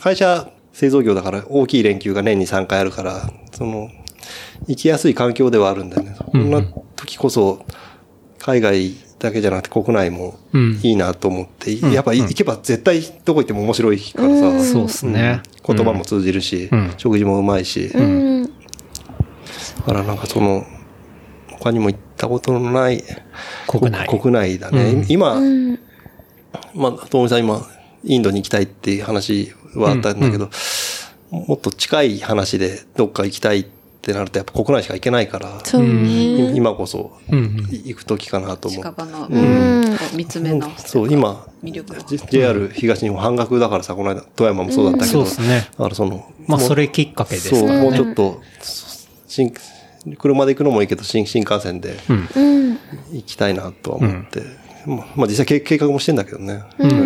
[0.00, 3.88] 会社製造業だから大きい連休が年に3回あるから、その、
[4.66, 6.16] 行きやすい環境ではあるんだよね。
[6.32, 6.62] そんな
[6.96, 7.64] 時こそ、
[8.38, 10.80] 海外だけじゃなくて国内もうん。
[10.82, 11.92] いいなと思って、ん。
[11.92, 14.28] やっぱ行けば絶対どこ行っても面白いから
[14.60, 15.42] さ、そうですね。
[15.66, 16.94] 言葉も通じるし、うん。
[16.96, 18.42] 食事もうまいし、うん。
[18.44, 20.64] だからなんかその、
[21.50, 23.02] 他にも行ったことのない
[23.66, 24.06] 国内。
[24.06, 24.90] 国内だね。
[24.92, 25.78] うん今、うん。
[26.74, 27.66] まあ、ともみさん今、
[28.04, 30.50] インドに行きたいっていう話はあったんだけど、
[31.30, 33.64] もっと近い話でどっか行きたいっ
[34.02, 36.52] てなるとやっぱ国内しか行けないから、そうね。
[36.54, 38.84] 今こそうんうん行く時かなと思う。
[38.84, 40.88] 近場の、うん見つめ直す。
[40.88, 41.46] そう、今、
[42.30, 45.68] JR 東日本半額だからさ、この間、富山もそうだったけど、そうですね。
[45.70, 47.84] だからその、まあ、もうそれきっかけですそう、からね。
[47.84, 48.40] もうちょっと、
[49.28, 49.52] 新、
[50.18, 52.28] 車で行くのもいいけど、新新幹線でうん。
[52.34, 52.78] うん。
[53.12, 54.42] 行きたいなとは思って、
[54.86, 56.62] まあ、まあ実際計計画もしてんだけどね。
[56.78, 56.90] うん。
[56.90, 56.98] うん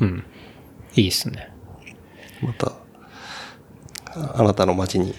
[0.00, 0.24] うん。
[0.94, 1.52] いいですね。
[2.42, 2.72] また、
[4.14, 5.14] ああなたの街に。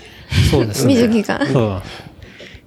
[0.51, 0.93] そうですね。
[0.93, 1.39] 水着が。
[1.39, 1.82] うん。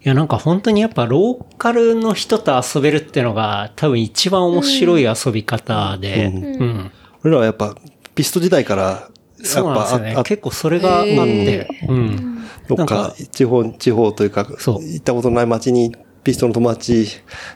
[0.06, 6.90] いや、なんか本当にやっぱローカルの人と遊べるってのが多分一番面白い遊び方で、うん。
[7.24, 7.74] 俺らはやっぱ、
[8.14, 9.08] ピスト時代から、や
[9.42, 10.22] そうっぱなんですよね。
[10.24, 12.06] 結構それがあって、うん。
[12.06, 14.84] なんどっか地方、地方というか、そう。
[14.84, 17.06] 行ったことない街に、ピストの友達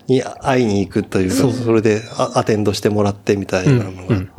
[0.07, 4.16] に会いに行くというか、それであアテンドしてもらってみたいなのが。
[4.16, 4.31] うん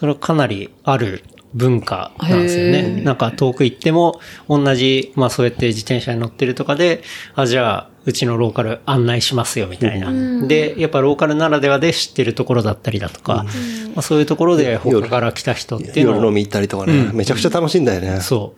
[0.00, 2.78] それはかなりある文化なんですよへね。
[3.00, 3.02] ー。
[3.02, 4.18] なんか遠く行っても
[4.48, 7.02] 同じ、まあそうやって自転車に乗ってるとかで、
[7.34, 10.10] あ、じゃあうちのローカル案内しますよみたいな。
[10.46, 13.44] で、やっぱローカルならではで知ってるところだったりだとか、
[13.94, 18.20] まあそういうところで他から来た人っていうのを夜飲み行ったりとかね、めちゃくちゃ楽しいんだよね。
[18.20, 18.54] そ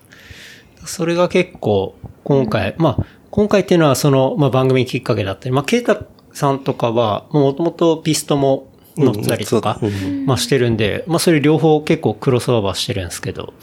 [0.84, 0.88] う。
[0.88, 5.98] それが結構、今回、まあ、今回っていうのはその、まあ番組きっかけだったり、まあ、ケイタ
[6.32, 9.80] さんとかは、もともとピストも乗ったりとか
[10.26, 13.54] まあしてるんで、まあそれ両方結構クロスオーバーしてるんですけど、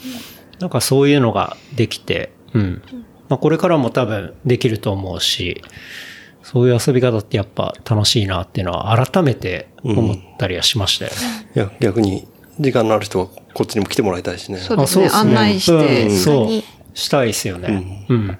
[0.58, 2.82] なんかそういうのができて、うん。
[3.30, 5.62] まあこれからも多分できると思うし、
[6.42, 11.16] そういう遊び方ってやっぱ楽しいなっていうのは改めて思ったりはしましたよね。
[11.54, 12.26] いや、逆に、
[12.58, 14.58] 時間のある人はこっちにも来てもらいたいしね。
[14.58, 15.08] そうですね。
[15.12, 16.48] 案内して、うんそう。
[16.92, 18.06] したいですよね。
[18.08, 18.26] うん。
[18.26, 18.38] だ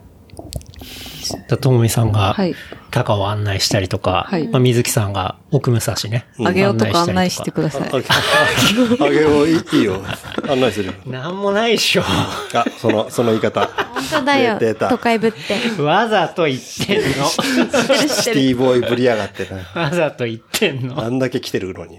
[1.58, 2.54] ともみさんがはい、
[2.90, 6.26] 高を案内したりとか、はいまあ、水木さんが奥武蔵ね。
[6.44, 7.90] あげようとか案内してくください。
[7.92, 10.02] ああげよう、いいよ。
[10.48, 10.92] 案内するよ。
[11.06, 12.02] なんもないでしょ。
[12.04, 13.66] あ、その、その言い方。
[13.66, 14.58] 本当だよ
[14.88, 15.82] 都会ぶって。
[15.82, 17.26] わざと言ってんの。
[17.26, 19.82] シティボーイぶりやがってな。
[19.82, 21.02] わざと言ってんの。
[21.02, 21.98] あんだけ来てるのに。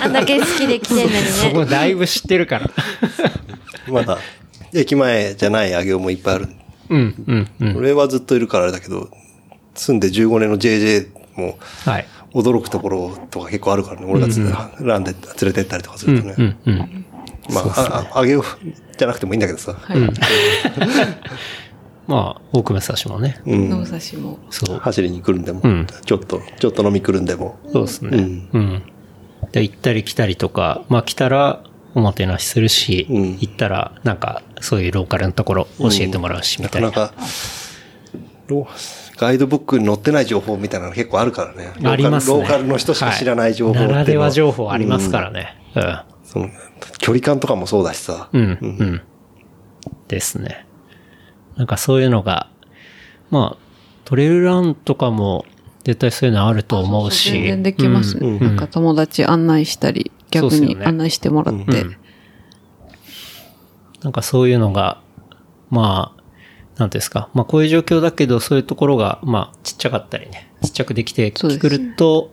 [0.00, 1.52] あんだけ好きで来てんのにそね。
[1.52, 2.70] こだいぶ知ってるから。
[3.88, 4.18] まだ、
[4.74, 6.44] 駅前じゃないあげようもいっぱいある。
[6.44, 6.56] うん、
[6.88, 7.76] うん、うん。
[7.76, 9.08] 俺はずっといるからあれだけど、
[9.74, 12.06] 住んで15年の JJ もはい。
[12.32, 14.06] 驚くところとか結構あるからね。
[14.08, 14.40] 俺がつ、
[14.80, 16.34] ランで連れてったりとかするとね。
[16.36, 17.04] うん、うん。
[17.50, 18.44] まあ、あああげよう
[18.96, 19.74] じゃなくてもいいんだけどさ。
[19.74, 19.98] はい。
[22.06, 23.40] まあ、奥武蔵もね。
[23.46, 24.38] うん野武蔵も。
[24.50, 24.78] そう。
[24.78, 27.58] 走りに来るんでも、うんちょっと、ちょっと飲み来るんでも。
[27.72, 28.10] そうですね。
[28.12, 28.82] うんうん。
[29.52, 31.62] で、行ったり来たりとか、まあ来たら
[31.94, 36.88] おもてなしするし、うん行ったらなんかそういうローカルのところ教えてもらうし、みたいな。
[36.88, 37.14] なかなか、
[38.48, 38.66] ロ
[39.16, 41.72] ガイドブックに載ってない情報みたいなの結構あるからね。
[41.84, 42.38] ありますね。
[42.38, 45.56] ローカルの人しか知らない情報ははならでは情報ありますからね。
[46.24, 46.50] その、
[46.98, 48.28] 距離感とかもそうだしさ。
[48.32, 48.58] うん。
[48.60, 48.76] うん。
[48.78, 49.00] うん。
[50.08, 50.66] ですね。
[51.56, 52.48] なんかそういうのが、
[53.30, 53.66] まあ、
[54.04, 55.46] トレイルランとかも
[55.84, 57.32] 絶対そういうのあると思うし。
[57.32, 58.18] 全然できます。
[58.18, 61.86] うんなんか友達案内したり、逆に案内してもらって。
[64.06, 65.02] うんなんかそういうのが、
[65.68, 66.22] まあ、
[66.78, 67.28] なんていうんですか。
[67.34, 70.48] まあこういう状況だけど、そういうところが、まあちっちゃかったりね。
[70.62, 72.30] ちっちゃくできてくると、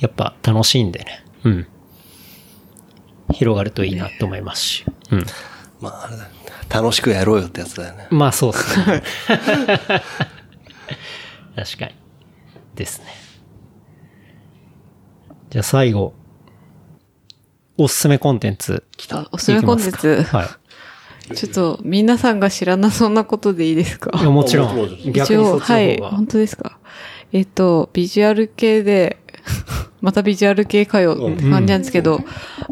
[0.00, 1.24] やっぱ楽しいんでね。
[1.44, 1.66] うん。
[3.32, 4.84] 広がるといいなと思いますし。
[5.12, 5.24] うん。
[5.80, 6.28] まあ、あれだ。
[6.68, 8.06] 楽しくやろうよってやつだよね。
[8.10, 9.02] まあそうですね。
[11.56, 11.94] 確かに。
[12.74, 13.06] ですね。
[15.48, 16.12] じゃあ最後。
[17.78, 18.84] おすすめコンテンツ。
[19.10, 20.48] あおすすめコンテンツはい。
[21.34, 24.10] ちょっと、皆さんが知らなそうなことでいいですか？
[24.18, 24.76] いや、もちろん。
[25.12, 25.98] 逆にそっはい。
[25.98, 26.78] 本当ですか？
[27.32, 29.18] えっと、ビジュアル系で、
[30.00, 32.20] またビジュアル系かよって感じなんですけど、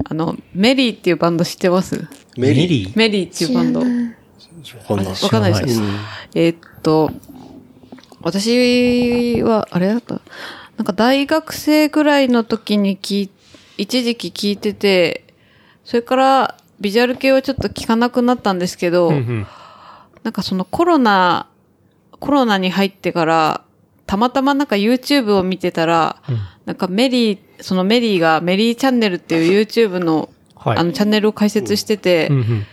[0.05, 2.07] あの、メリーっていうバンド知ってます？
[2.37, 2.93] メリー？
[2.95, 3.35] メリー？
[3.35, 3.81] っていうバンド。
[3.81, 3.87] わ
[5.31, 5.81] かんないです。
[6.35, 7.11] えっと、
[8.21, 10.21] 私は、あれだった？
[10.77, 13.31] なんか大学生ぐらいの時に聞い、
[13.79, 15.25] 一時期聞いてて、
[15.85, 19.47] それからビジュアル系はちょっと聞かなくなったんですけど、うんうん
[20.23, 21.49] なんかそのコロナ、
[22.21, 23.65] コロナに入ってから、
[24.07, 26.23] たまたまなんか YouTube を見てたら、
[26.65, 32.67] なんかメリー、そのメリーがメリーチャンネルっていう YouTube の、はいあのチャンネルを開設してて、うんうん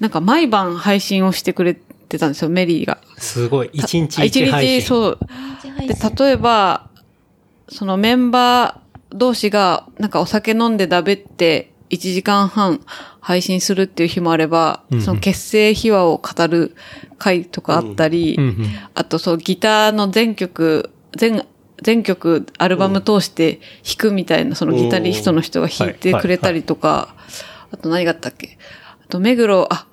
[0.00, 2.98] なんか毎晩配信をしてくれてたんですよ、メリーが。
[3.18, 3.70] すごい。
[3.72, 4.80] 一日あ一配信。
[4.80, 5.18] 日、そう。
[5.86, 5.94] で、
[6.24, 6.88] 例えば、
[7.68, 12.80] そのメンバー同士が、なんかお酒飲んでだべって、1時間半
[13.20, 15.04] 配信するっていう日もあれば、うんうん。
[15.04, 16.74] その結成秘話を語る
[17.18, 18.56] 回とかあったり、うんうん
[18.94, 21.44] あとそうギターの全曲、全、
[21.82, 27.14] 全曲アルバム通して弾くみたいな、そのギタリストの人が弾いてくれたりとか、
[27.72, 28.58] あと何があったっけ？
[29.02, 29.86] あと目黒、あ、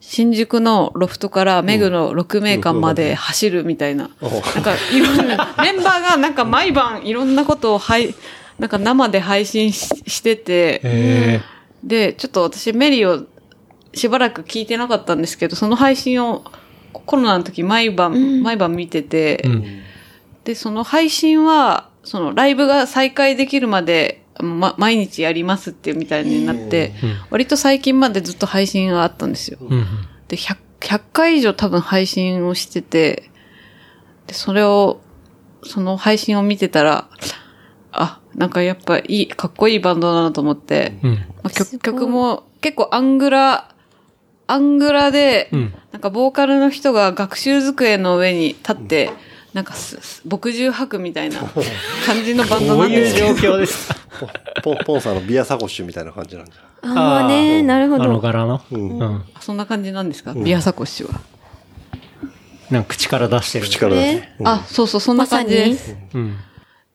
[0.00, 4.10] 新宿のロフトから目黒6名館まで走るみたいな。
[4.54, 8.14] なんかいろんな、メンバーがなんか毎晩いろんなことをはい、
[8.60, 11.40] なんか生で配信ししてて、へ
[11.82, 13.26] で、ちょっと私メリーを
[13.94, 16.44] しばらく聞いてなかったんですけど、その配信を
[16.92, 19.64] コロナの時毎晩、毎晩見てて、ーうん。
[20.44, 26.92] で、その配信は、そのライブが再開できるまで、ま、毎日やりますっていうみたいになって、
[27.30, 29.58] 割と最近までずっと配信があったんですよ。
[29.60, 29.86] うん
[30.28, 33.30] で、100、100回以上多分配信をしてて、
[34.28, 35.00] で、それを、
[35.64, 37.08] その配信を見てたら、
[37.90, 41.10] あ、なんかやっぱいい、かっこいいバンドだなと思って、うん。
[41.12, 43.68] まあ、曲曲も結構アングラ、
[44.46, 49.10] アングラで、うんなんかボーカルの人が学習机の上に立って、
[49.52, 51.40] なんかすす墨汁吐くみたいな
[52.06, 53.26] 感じのバンドどうんなですよ。
[53.26, 53.96] いう状況ですか？
[54.62, 58.20] ポン、ポンさんのビアサコッシュみたいな感じなんじゃああね、なるほあのど。
[58.20, 58.62] 柄の？
[58.70, 59.24] んうん。
[59.40, 61.20] そんな感じなんですか、ビアサコッシュは。
[62.70, 63.64] なんか口から出してる。
[63.64, 64.34] 口からだねね。
[64.44, 65.96] あ、そうそう、そんな感じです。
[66.14, 66.36] うん。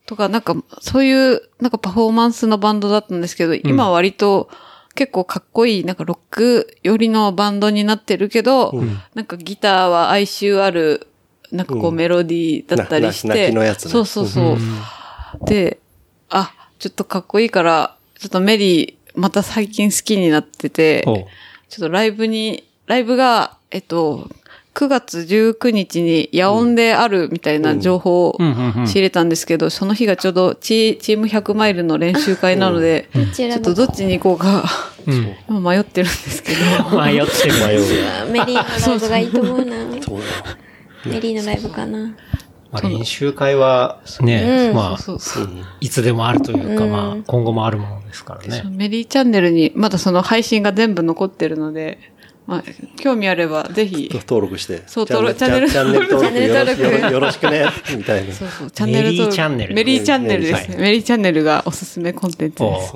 [0.06, 4.49] とか、なんか、そういう、なんかパフォーマンスのバンドだったんですけど、今割と
[4.93, 8.74] 結構かっこいい、なんかロック寄りのバンドになってるけど、
[9.14, 11.08] なんかギターは哀愁ある、
[11.51, 13.28] なんかこうメロディーだったりして。
[13.28, 14.58] な泣きのやつねそうそうそう。
[15.45, 15.80] で、
[16.30, 24.30] あ、ちょっとかっこいいから、ちょっとメリー、また最近好きになってて、ちょっとライブに、ライブが、えっと、
[24.76, 28.38] 9月19日に野音であるみたいな情報を
[28.86, 34.65] 仕入れたんですけど、その日がちょうどチチーム100マイルの練習会なので、どっちちょっとどっちに行こうか、
[35.49, 37.01] 迷ってるんですけど。
[37.01, 37.53] 迷ってる。
[37.65, 38.32] 迷う。
[38.32, 39.76] メリーのライブがいいと思うな。
[41.05, 42.13] メリーのライブかな。
[42.71, 45.13] まあ、練習会はね、うんまあ。
[45.80, 48.63] いつでもあるというか、うんまあ、今後もあるものですからね。
[48.69, 51.99] メリーチャンネルにまだその配信が全部残ってるので、
[52.47, 52.63] まあ、
[52.97, 54.83] 興味あればぜひ、登録して。
[54.85, 57.65] そうチャンネル登録チャンネル登録チャンネル登録よろしよろしくね、
[57.97, 58.33] みたいな。
[58.33, 60.75] そうそう、チャンネル登録メリーチャンネルメリーチャンネルですね。
[60.75, 62.95] はいメリーチャンネルがおすすめコンテンツです。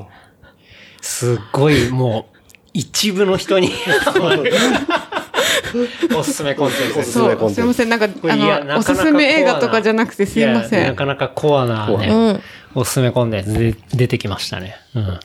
[1.01, 2.37] すっごい、もう、
[2.73, 3.71] 一部の人に
[6.15, 7.11] おすすめコンテンツです。
[7.13, 7.89] そう、すいません。
[7.89, 8.09] なんか、あ
[8.63, 11.05] の、おすすめ映画とかじゃなくてすいませやなんか。
[11.05, 11.89] なかコアな。
[12.75, 14.75] おすすめコンテンツで出てきましたね。
[14.95, 15.19] うん。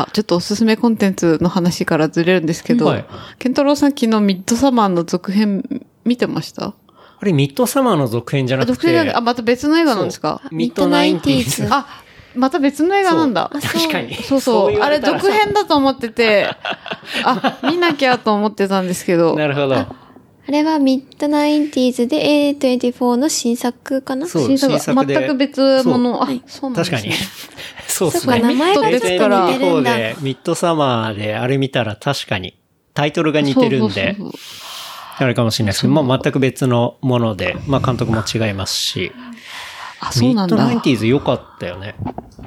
[0.00, 3.04] あ、ちょっとおすすめコンテンツの話からずれるんですけど、はい
[3.38, 6.74] ケントロウさん昨日ミッドサマーの続編見てました？
[7.18, 10.42] あれ、ミッドサマーの続編じゃあ、なくてあ、また別の映画なんですか？
[10.52, 11.68] ミッドナインティーズ。
[11.70, 11.86] あ、
[12.34, 13.50] また別の映画なんだ。
[13.52, 14.14] 確かに。
[14.14, 14.76] そうそう。
[14.80, 16.50] あれ言わたら続編だと思ってて、
[17.24, 19.34] あ、見なきゃと思ってたんですけど。
[19.38, 19.86] なるほど。
[20.48, 24.28] あれはミッドナインティーズで A24 の新作かな？
[24.28, 26.22] そう新作新作で全く別物。
[26.22, 26.98] あ、そうなんですね。
[26.98, 27.12] 確かに。
[27.88, 28.42] そうですそうか、ね。
[28.42, 29.48] 名前がちょっと似てるんだ。
[29.58, 32.54] A24 で、ミッドサマーであれ見たら確かに、
[32.94, 34.40] タイトルが似てるんでそう、そうそう
[35.18, 39.12] あれかもしれないですけど、まあ全く別のもので、まあ監督も違いますし、
[39.98, 40.80] あ、そうなんだミッドナイン。
[40.82, 41.94] ティーズ良かったよね。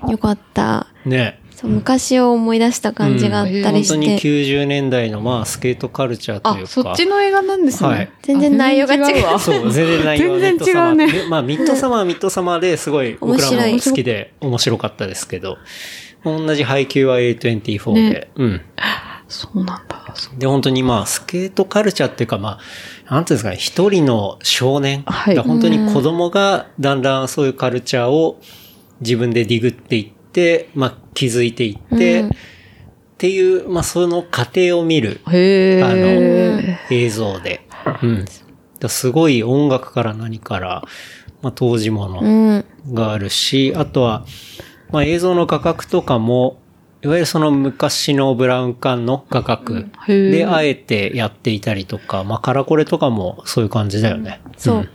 [0.07, 0.87] よかった。
[1.05, 1.41] ね。
[1.59, 4.27] そう、昔を思い出した感じがあった本当にりして。
[4.29, 7.89] 90年代のまあスケートカルチャーというあか。、そっちの映画なんですね。
[7.89, 8.09] はい。
[8.21, 11.05] 全然内容が違うそう、全然内容は全然違うね。
[11.07, 11.23] ミッドサマー。
[11.23, 15.57] でまあ、ミッドサマーはミッドサマーですごい僕らも好きで面白かったですけど、
[16.23, 18.29] 同じ配給は A24 で、ね。
[18.35, 18.61] うん。
[19.27, 20.15] そうなんだ。
[20.37, 22.59] で、本当にまあ、スケートカルチャーっていうかま
[23.09, 25.03] あ、なんていうんですかね、一人の少年。
[25.05, 25.35] はい。
[25.35, 28.39] が本当に子供がだんだんそういうカルチャーを
[29.01, 30.18] 自分でディグっていって、
[30.75, 35.93] まあ、気づいていって、うんっていう、まあ、その過程を見るへあえ。
[35.93, 37.67] の、映像で。
[38.01, 38.25] うん。
[38.79, 40.83] だすごい音楽から何から、
[41.41, 42.65] まあ、当時もうのん。
[42.93, 44.25] があるし、あとは、
[44.93, 46.61] まあ、映像の画角とかも、
[47.01, 54.39] いわゆるその昔のブラウン管の画角であえてやっていたりとか、まあ、カラコレとかもそういう感じだよね。
[54.57, 54.77] そう。
[54.77, 54.85] んっ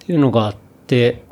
[0.00, 0.56] ていうのがあっ
[0.88, 1.22] て、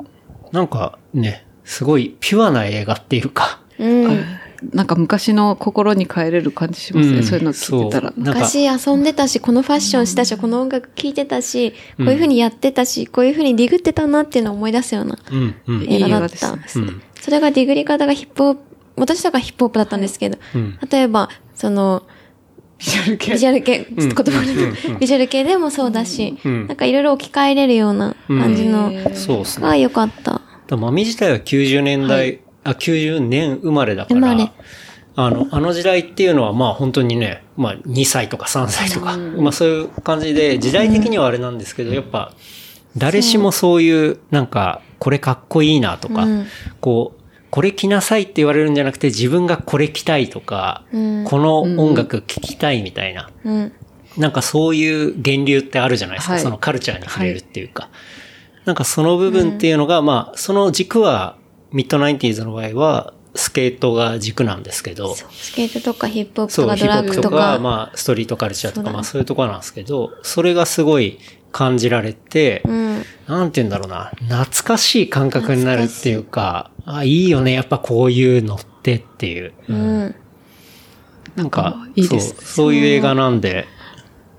[0.53, 4.25] なんかね、すごいピュアな映画っていうか、うん。
[4.71, 7.17] なんか昔の心に帰れる感じしますね。
[7.17, 8.13] うんそういうの聞いてたら。
[8.15, 15.17] 昔遊んでたし、このファッションしたし、この音楽聴いてたし、こういう風にやってたし、こういう風にディグってたなっていうのを思い出すような。
[15.67, 16.79] 映画だったんです。
[16.79, 17.01] ねうん。
[17.19, 18.61] それがディグり方がヒップホップ、
[18.95, 20.79] 私とかヒップホップだったんですけど、うん。
[20.89, 22.03] 例えば、その、
[22.77, 23.31] ビジュアル系。
[23.31, 26.67] ビジュアル系、ちょっと言葉で、ビジュアル系でもそうだし、うん。
[26.67, 29.67] なんかいろいろ置き換えれるような感じのそうですね。
[29.67, 30.41] が良かった。
[30.75, 34.53] だマミ自体は90年代、あ、90年生まれだから、
[35.15, 42.33] あの、あの時代っていうのはまあ本当にね、まあ2歳とか3歳とか、まあそういう感じで、時代的にはあれなんですけど、やっぱ、
[42.97, 46.45] 誰しもそういう、なんか、これかっこいいなとか、うん。
[46.79, 51.23] こう、これ着なさいって言われるんじゃなくて、自分がこれ着たいとか、うん。
[51.25, 53.71] この音楽聴きたいみたいな、うん。
[54.17, 56.33] なんかそういう源流ってあるじゃないですか。
[56.33, 56.41] はい。
[56.41, 57.89] そのカルチャーに触れるっていうか。
[58.65, 61.37] なんかその部分っていうのが、まあ、その軸は、
[61.71, 71.17] ミッドナインティーズの場合は、スケートが軸なんですけど、スケートとかヒップホップとかドヒップホップとか、とか、まあ、ストリートカルチャーとか、まあそういうところなんですけど、それがすごい
[71.51, 73.03] 感じられて、うん。
[73.27, 79.53] なんて言うんだろうな、懐かしい感覚になるっていうか、あ、いいよね、やっぱこういうのってっていう。
[79.67, 80.15] うん。
[81.35, 82.35] なんかあ、いいですね。
[82.37, 83.65] そう、そういう映画なんで、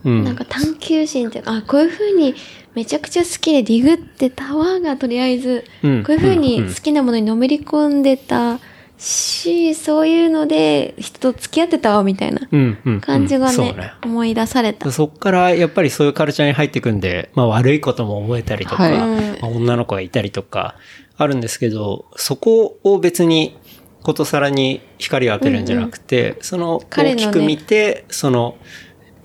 [0.05, 0.25] うん。
[0.25, 2.35] なんか探求心っていうか、あ、こういう風に
[2.75, 6.05] めちゃくちゃ好きでディグってタワーがとりあえず、うん。
[6.05, 6.66] こういう風にうん。
[6.68, 6.75] うん。
[6.75, 8.59] 好きなものにのめり込んでた
[8.99, 12.93] し、そういうので人と付き合ってたわみたいなうん、うん。
[12.95, 13.01] うん。
[13.01, 13.93] 感じがね、そうね。
[14.05, 14.91] 思い出された。
[14.91, 18.93] そっからやっぱりそういうカルチャーに入っていくんで、まあ悪いことも覚えたりとか、はい。
[18.93, 20.77] まあ女の子がいたりとか
[21.16, 23.57] あるんですけど、そこを別に
[24.03, 28.57] ことさらに光を当てるんじゃなくて、その彼のね大きく見て、その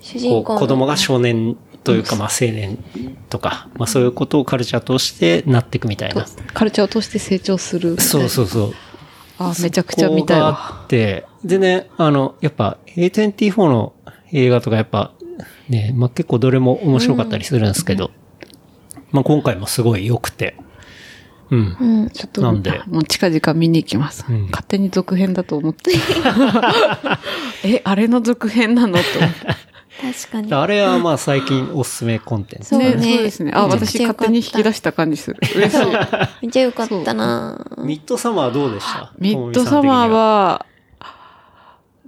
[0.00, 2.78] 主人公の子供が少年というか、まあ青年
[3.28, 6.26] とか、まあそういうことをカルチャーとしてなっていくみたいな。
[6.52, 8.00] カルチャーを通して成長する。
[8.00, 8.74] そうそうそう。
[9.38, 10.48] あ、めちゃくちゃ見たいわ。
[10.48, 13.94] あって、でね、あの、やっぱ A24 の
[14.32, 15.12] 映画とかやっぱ
[15.68, 18.10] ね、まあ結構どれも面白かったりするんですけど、
[19.12, 20.56] まあ今回もすごい良くて、
[21.50, 21.76] うん。
[21.80, 22.10] うん。
[22.10, 24.24] ちょっと、なんでもう近々見に行きます。
[24.28, 25.92] うん勝手に続編だと思って。
[27.64, 28.98] え、あれの続編なの？
[28.98, 29.69] と思って。
[30.00, 30.52] 確かに。
[30.52, 32.70] あれはまあ最近おすすめコンテンツ。
[32.70, 33.52] そうねね、そうですね。
[33.54, 35.40] あ、私勝手に引き出した感じする。
[35.54, 35.86] 嬉しい。
[36.42, 39.12] めっちゃ良かったなミッドサマーはどうでした？
[39.18, 40.66] ミッドサマー、は、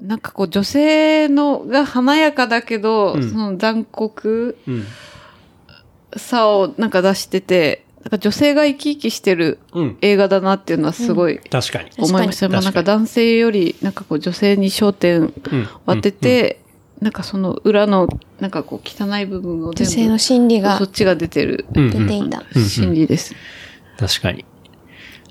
[0.00, 4.56] なんかこう女性のが華やかだけど、うんその残酷
[6.16, 9.58] さをなんか出してて、なんか女性が生き生きしてる。
[10.00, 11.90] 映画だなっていうのはすごい確かに。
[11.98, 12.48] 思いました。
[12.48, 15.68] まあなんか男性よりなんかこう女性に焦点うん。
[15.86, 16.61] を当てて、
[17.02, 22.44] なんかその裏のなんかこう汚い部分を全部女性の心理がそっちが出てるうん、出ていた。
[22.54, 23.34] うん心理です。
[23.98, 24.44] 確かに。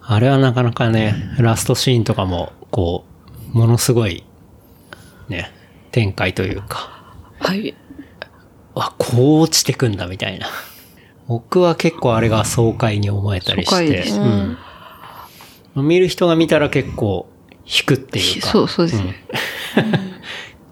[0.02, 3.06] あれはなかなかね、ラストシーンとかも、こ
[3.54, 4.26] う、ものすごい、
[5.30, 5.52] ね、
[5.92, 7.06] 展開というか、
[7.40, 7.74] はい。
[8.76, 10.48] あ、こう落ちてくんだみたいな。
[11.28, 15.88] 僕は結構あれが爽快に思えたりして、爽快ですうん。
[15.88, 17.30] 見る人が見たら結構
[17.66, 19.16] 引くっていうか、そう、そうですね。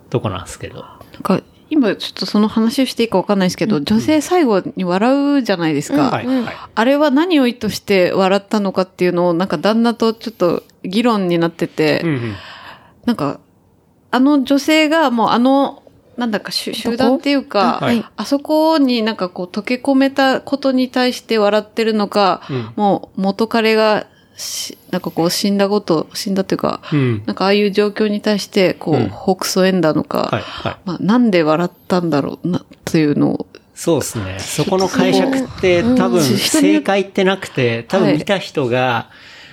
[0.09, 0.81] とこなんですけど。
[0.81, 6.09] なんか、今ちょっとその話をしていいかわかんないですけど、女性最後に笑うじゃないですか。
[6.09, 6.55] はい、はい。
[6.73, 12.35] あれは何を意図して笑ったのかっていうのを、なんか旦那とちょっと議論になってて、うんうん。
[13.05, 13.39] なんか、
[14.11, 15.83] あの女性がもうあの、
[16.17, 24.05] なんだか集集団っていうか、あはいあそこになんかこう溶け込めたことに対して笑ってるのか、うんもう元彼が
[24.39, 27.23] し、なんかこう死んだこと、死んだっていうか、うん。
[27.25, 30.77] なんかああいう状況に対して、こう、うんほくそ笑んだのか、はい、はい。
[30.85, 34.37] まあ、なんで笑ったんだろうな、というのを、そうですね。
[34.39, 39.09] そこの解釈って多分正解ってなくて、多分見た人が、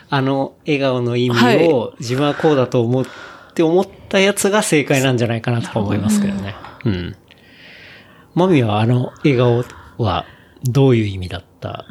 [0.08, 3.06] あの笑顔の意味を自分はこうだと思っ
[3.54, 6.54] て思ったやつが正解なんじゃないかなとか思いますけどね。
[6.84, 7.16] うん。
[8.34, 9.64] マミはあの笑顔
[9.98, 10.24] は
[10.64, 11.84] どういう意味だった？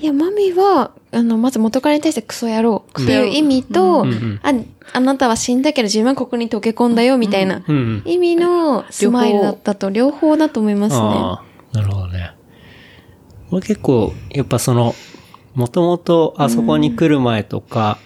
[0.00, 4.52] いや、マミは、あの、まず元彼に対してクソ野郎っていう意味と、うんうんあ、
[4.92, 8.02] あなたは死んだけど自分はここに溶け込んだよみたいなうんうん。
[8.06, 11.02] 意味のスマイルだったと両方だと思いますね。
[11.02, 11.42] あ
[11.74, 12.32] あ、なるほどね。
[13.50, 14.94] これ結構、やっぱその、
[15.54, 17.98] もともとあそこに来る前とか、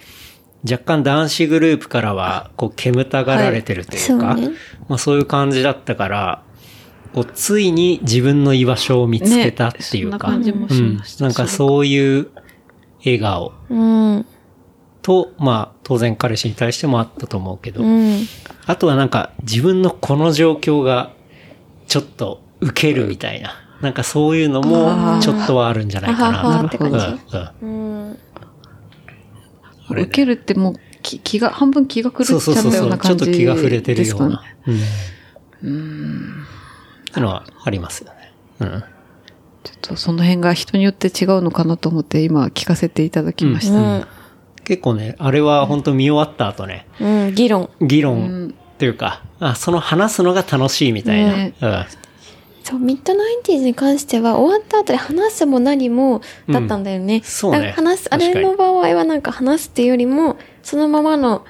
[0.68, 4.56] 若干男子グループからは、こう、煙たがられてるというか、はいそうね
[4.88, 6.42] まあそういう感じだったから、
[7.14, 12.28] こう、ついに自分の居場所を見つけたっていうか、ねそんなうんなんかそういう
[13.04, 14.26] 笑顔うん。
[15.00, 18.20] と、まあ当然彼氏に対してもあったと思うけど、うん。
[18.66, 21.12] あとはなんか自分のこの状況が
[21.86, 23.60] ちょっと受けるみたいな。
[23.80, 26.40] なんかそういうのもちょっとはあるんじゃないかな。
[26.40, 27.12] あははって感じうん
[27.60, 28.18] うんうん。
[29.88, 32.70] あれね受けるってもう気気が、半分気が狂っちゃそうそうそうそう。
[32.70, 34.42] ったようなちょっと感じ気が触れてるような。。
[34.66, 34.80] うん。
[35.62, 36.46] うん。
[37.14, 38.32] ってのはありますよね。
[38.60, 38.84] うん。
[39.62, 43.74] ちょっとその辺が人によって違うのかなと思って今聞かせていただきました。
[43.78, 44.06] うん。
[44.64, 47.70] 結構ね、あれは本当見終わった後ね、うん、議論。
[47.80, 51.36] 議論っていうか、あ、その話すのが楽しいみたいな。
[51.36, 51.84] ねうん。
[52.64, 57.20] そう、ミッドナインティーズに関しては、終わった後で話すも何もだったんだよね。
[57.22, 61.44] そうねだから話す、あれの場合はなんか話すっていうよりも、そのままの、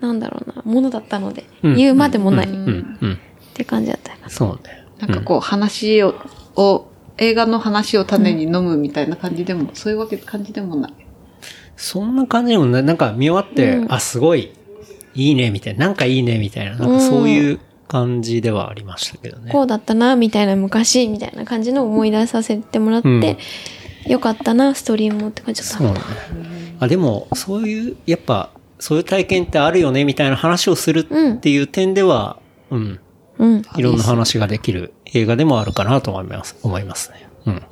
[0.00, 2.98] なんだろうな、ものだったので、うん言うまでもない、っうん。
[3.00, 3.18] うん。
[3.52, 4.16] て感じだった。
[4.30, 4.77] そうね。
[4.98, 6.14] なんかこう話を、
[6.56, 6.88] を
[7.18, 10.92] 映画の話を種に飲むみたいな感じでも、そういうわけ感じでもない。
[11.76, 12.82] そんな感じでもない。
[12.82, 14.52] なんか見終わって、あ、すごい、
[15.14, 15.86] いいね、みたいな。
[15.86, 16.76] なんかいいね、みたいな。
[16.76, 19.52] なんかそういう感じではありましたけどね。
[19.52, 23.36] こうだったな、みたいな昔、みたいな感じの思い出させてもらって、うん
[24.08, 25.78] よかったな、ストーリーもって感じだった。
[25.78, 26.00] そうね。
[26.80, 32.38] あ、でも、そういう、やっぱ、そういう体験ってあるよね、みたいな話をするっていう点では、
[32.70, 33.00] うん、
[33.38, 33.62] うん。
[33.76, 37.28] いろんな話ができる映画でもあるかなと思います、思いますね。
[37.46, 37.62] うん。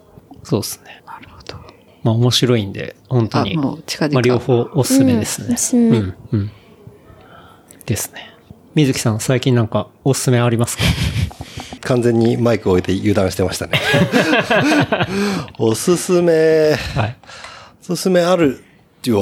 [0.42, 1.02] そうですね。
[1.06, 1.56] なるほど。
[2.02, 3.56] まあ面白いんで、本当に。
[3.56, 5.46] あもう近々まあ両方おすすめですね。
[5.48, 6.50] うんおすすめうん、うん。
[7.84, 8.30] ですね。
[8.74, 10.82] 水木さん、最近なんかおすすめありますか？
[11.82, 13.80] 完全にマイクを置いて油断してましたね。
[15.58, 17.16] おすすめ、はい。
[17.82, 19.18] おすすめあるっていう、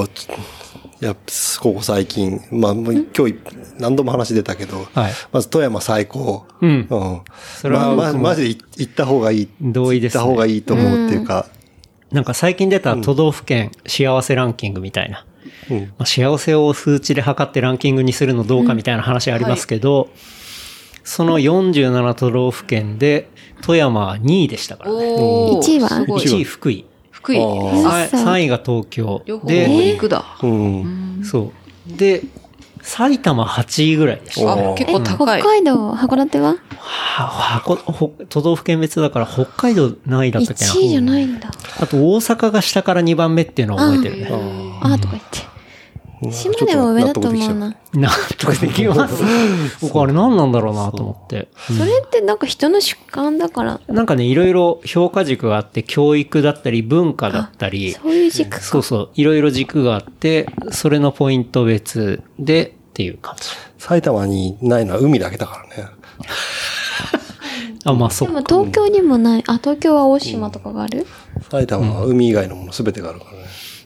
[1.04, 1.14] いや、
[1.60, 3.34] ここ最近、まあ、もう今日
[3.78, 6.46] 何度も話出たけど、はいまず富山最高。
[6.62, 7.20] うんうん。
[7.60, 9.48] それはまま僕もマジで行った方がいい。
[9.60, 11.44] 同意ですね行った方がいいと思うっていうか、
[12.10, 15.26] なんか最近出た都道府県幸せランキングみたいな。
[15.70, 15.80] うん。
[15.80, 20.08] まあ、幸せを数値で測ってランキングにするのどうかみたいな話ありますけど、
[21.02, 23.28] その47都道府県で
[23.60, 25.16] 富山は2位でしたからね。
[25.18, 25.88] おー1位は？
[25.90, 26.86] すごい1位福井。
[27.24, 27.38] 福井。
[27.38, 29.38] あーさそう3位が東京両。
[29.38, 30.24] 方で、行くだ。
[30.42, 31.22] うん。
[31.24, 31.52] そ
[31.88, 31.96] う。
[31.96, 32.22] で、
[32.82, 34.74] 埼玉8位ぐらいでした。
[34.74, 35.40] 結構高い。
[35.40, 36.56] 北海道、函館は？
[36.78, 41.50] ははこほ都道府県別だから北海道何位だったっけな ?1 位じゃないんだ。
[41.80, 44.28] あと大阪が下から2番目っていうのを覚えてるね。
[44.82, 45.53] あーとか言って。
[46.30, 47.76] 島でも上だと思うな。
[47.94, 49.22] 納得できます。
[49.82, 51.48] 僕あれ何なんだろうなと思って。
[51.66, 58.60] それってなんか人の主観だから、なんかね、いろいろ評価軸があって、教育だったり、文化だったり、そういう軸か。
[58.60, 63.48] そうそう、いろいろ軸があって、それのポイント別でっていう感じ。
[63.78, 65.90] 埼玉にないのは海だけだからね。
[67.84, 68.40] あ、まあそでも。
[68.40, 69.44] 東京にもない。
[69.46, 71.06] あ、東京は大島とかがある？
[71.50, 73.38] 埼玉は海以外のもの全てがあるからね。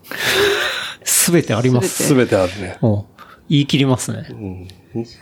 [1.05, 2.13] すべてあります。
[2.15, 2.79] 全てあるね。
[3.49, 4.27] 言い切りますね。
[4.31, 4.69] うん。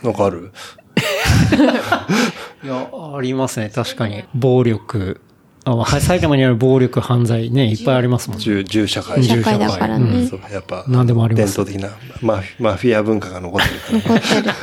[0.03, 0.51] なんかある？
[2.63, 3.69] いや、ありますね。
[3.73, 4.23] 確かに。
[4.33, 5.21] 暴力。
[5.65, 8.43] あまあ埼玉にある暴力、犯罪ね、いっぱいありますもんね。
[8.43, 9.21] 銃、銃社会。
[9.23, 10.25] 社会だからね。
[10.27, 11.89] そう、やっぱ、何でもあります伝統的な
[12.21, 14.15] マフィマフィア文化が残ってるから。
[14.15, 14.53] 残ってる。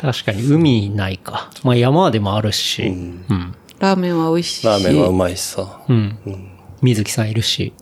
[0.00, 1.50] 確かに、海ないか。
[1.64, 2.82] まあ山でもあるし。
[2.84, 2.90] う
[3.34, 3.54] ん。
[3.80, 4.66] ラーメンは美味しいし。
[4.66, 5.80] ラーメンはうまいしさ。
[5.88, 6.18] うん。
[6.82, 7.72] 水木さんいるし、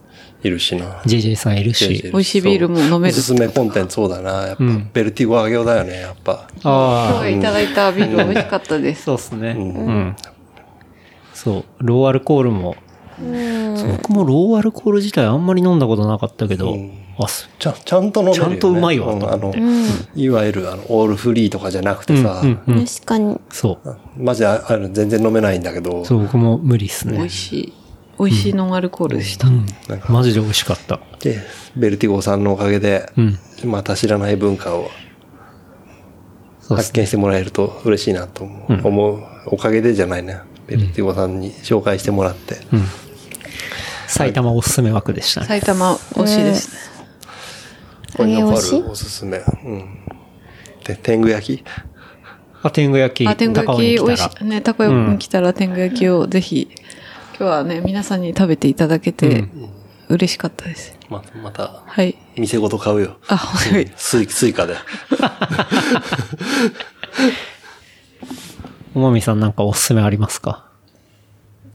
[0.46, 1.02] いるしな。
[1.04, 2.02] JJ さんいるし。
[2.04, 4.46] 美味しいビールも飲めるおすすめコンテンツそうだな。
[4.46, 6.48] やっぱ、ベルティゴ揚げだよね、やっぱ。
[6.64, 9.04] ああ、今日いただいたビール美味しかったです。
[9.04, 9.50] そうですね。
[9.58, 10.16] うん。
[11.34, 11.64] そう。
[11.80, 12.76] ローアルコールも。
[13.18, 16.76] 僕もローアルコール自体あんまり飲んだことなかったけど、
[17.18, 18.50] あ、すちゃん、ちゃんと飲めるよ、ね。
[18.50, 19.54] ちゃんとうまいわんあの、
[20.14, 22.84] いわゆる、あの、オールフリーとかじゃなくてさ、うんうん。
[22.84, 23.40] 確かに。
[23.50, 23.96] そう。
[24.18, 27.34] マジあの全然飲めないんだけど、そう、僕も無理っすね美味。
[27.34, 27.72] しい。
[28.18, 29.48] 美味しいノンアルコールでした。
[29.50, 31.00] なんかマジで美味しかった。
[31.20, 31.40] で、
[31.76, 33.38] ベルティゴさんのおかげで、うん。
[33.64, 34.90] また知らない文化を
[36.60, 36.92] そうですね。
[36.92, 38.80] 発見してもらえると嬉しいなと思う。
[38.86, 40.40] 思うおかげでじゃないね。
[40.66, 42.56] ベルティゴさんに紹介してもらって。
[44.08, 45.46] 埼玉おすすめ枠でしたね。
[45.46, 46.96] 埼玉美味しいですね。
[48.16, 48.80] これ揚げ推し？
[48.80, 49.38] るおすすめ。
[49.38, 50.00] うん。
[50.84, 51.64] で、天狗焼き？
[52.62, 54.44] あ、天狗焼き、あ、天狗高尾に焼き美味来たらしい。
[54.46, 56.68] ね、たこ焼きに来たら天狗焼きをぜひ、
[57.38, 59.44] 今日はね、皆さんに食べていただけて、
[60.08, 60.96] 嬉しかったです。
[61.10, 62.16] ま、また、はい。
[62.36, 63.18] 店ごと買うよ。
[63.28, 63.92] あ、はい。
[63.96, 64.74] スイスイカで。
[68.94, 70.64] おまみさんなんかおすすめありますか？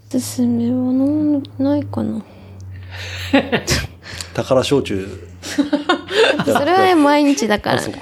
[0.10, 2.24] おすすめはなんないかな。
[4.34, 5.28] 宝焼酎。
[6.46, 7.94] それは毎日だからね。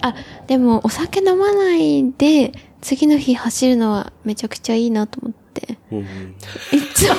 [0.00, 0.14] あ、
[0.46, 5.41] でもお酒飲まないで、次の日走るのはめちゃくちゃいいなと思って。
[5.90, 6.04] うんうん。
[6.04, 7.14] いつも、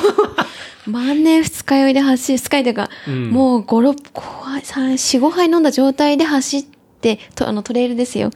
[0.88, 2.90] 万年二日酔いで走る、二日酔いというか、
[3.32, 6.64] もう5、6、怖い、3、4、5杯飲んだ状態で走っ
[7.02, 8.32] て、と、あの、トレイルですよ。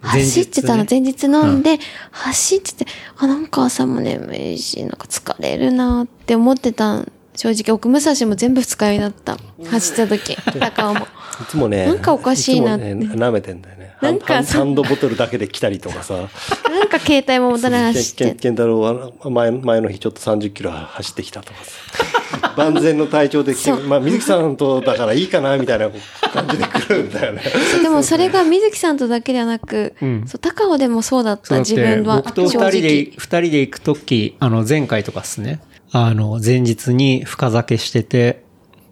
[0.00, 1.78] 走ってたの、前日飲んで、
[2.10, 2.86] 走ってて、
[3.16, 7.04] あ、なんか朝も眠いし、なんか疲れるなって思ってた
[7.38, 9.38] 正直、奥武蔵も全部二日酔いだった。
[9.70, 11.06] 走った時、 高尾も。
[11.42, 11.86] いつもね。
[11.86, 13.94] なんかおかしいなってつもね、舐めてんだよね。
[14.02, 16.14] なんかハンドボトルだけで来たりとかさ。
[16.14, 18.24] なんか携帯も持たない走って。
[18.24, 22.54] ケンケンタロウは前前の日ちょっと30キロ走ってきたとかさ。
[22.56, 25.90] 万全の体調で来て、まあ水木さんとだからいいかなみたいな
[26.32, 27.42] 感じで来るんだよね。
[27.82, 29.94] でもそれが水木さんとだけではなく、
[30.26, 32.16] そう高尾でもそうだった、自分は。
[32.16, 35.60] 僕と二人で、二人で行くとき、あの、前回とかっすね。
[35.90, 38.42] あの、前日に深酒してて、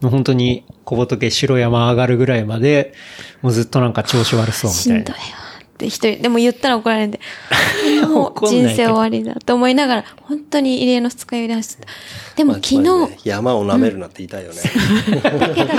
[0.03, 2.95] 本当に小仏白山上がるぐらいまで、
[3.43, 5.47] もうずっとなんか調子悪そうみたいなしんどいわ。
[5.77, 7.21] って一人、でも言ったら怒られて、
[8.09, 11.87] もう人生終わりだと思いながら、本当に異例の二日酔いで走った。
[12.37, 14.61] でも昨日、まあね山を舐めるなって言いたいよね。
[15.23, 15.73] だけど、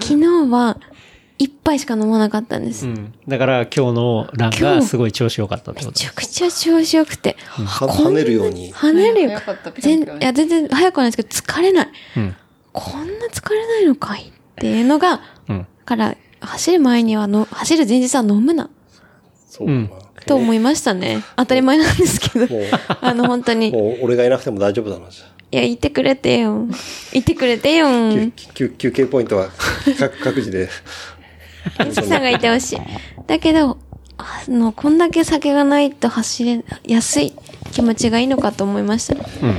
[0.00, 0.78] 昨日は
[1.38, 2.86] 一杯しか飲まなかったんです。
[2.86, 3.12] うん。
[3.28, 7.36] だから今日のランがすごい調子良かったってことめちゃくちゃ調子よくて。
[7.48, 8.72] は跳ねるように。
[8.72, 9.40] 跳ねるよ
[9.78, 11.88] 全いや、全然早くはないですけど、疲れない。
[12.16, 12.36] うん。
[12.74, 15.66] こんな疲れないのかいっていうのが、うん。
[15.86, 18.68] から、走る前にはの、走る前日は飲むな、
[19.48, 19.68] そう。
[20.26, 21.24] と思いましたね。
[21.36, 22.64] 当たり前なんですけどもう。
[23.00, 23.68] あの、本当に。
[23.68, 26.66] いもう俺がいなくても大丈夫だな、じゃあや、言ってくれてよ。
[27.12, 27.86] 言ってくれてよ。
[27.86, 29.50] 休休休憩ポイントは
[29.98, 30.68] 各各自で。
[31.86, 32.78] 水木さんがいてほしい。
[33.26, 33.78] だけど、
[34.18, 37.32] あの、こんだけ酒がないと走れやすい
[37.72, 39.14] 気持ちがいいのかと思いました。
[39.14, 39.56] うん。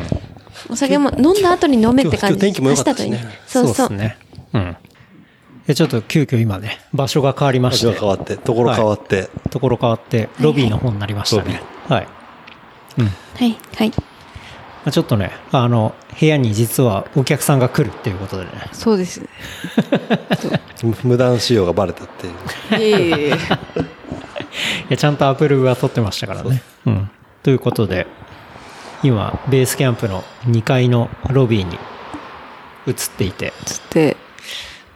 [0.69, 2.39] お酒も飲んだ後に飲めって感じ。
[2.39, 3.89] 天気も良かったしね走後にそうそう。
[3.89, 4.17] ですね。
[4.53, 4.77] うん。
[5.67, 7.99] で、ちょっと急遽今ね、場所が変わりまし場て。
[7.99, 9.29] 所が変わって、ところ変わって。
[9.49, 11.61] ところ変わって、ロビーの方になりましたね。
[11.87, 12.07] はい。
[12.99, 13.05] うん。
[13.05, 13.11] は
[13.45, 13.89] い、はい。
[13.89, 14.03] ま
[14.89, 18.51] あちょっとね、あの、部屋に実はお客さんが来るっていうことでね。
[18.71, 19.27] そうですね。
[21.03, 22.81] 無断使用がバレたっていう。
[22.81, 23.33] いえいえいえ。
[23.33, 23.37] い
[24.89, 26.61] や、ちゃんとアプローブは取ってましたからね。
[26.85, 27.09] うん。
[27.41, 28.05] ということで、
[29.05, 31.77] 今、ベースキャンプの2階のロビーに
[32.87, 33.53] 移っていて、
[33.91, 34.17] て、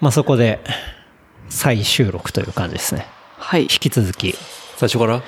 [0.02, 0.60] まあ、そこで
[1.50, 3.06] 再収録という感じですね。
[3.38, 3.68] はい引。
[3.68, 4.36] き続き、
[4.78, 5.22] 最初から？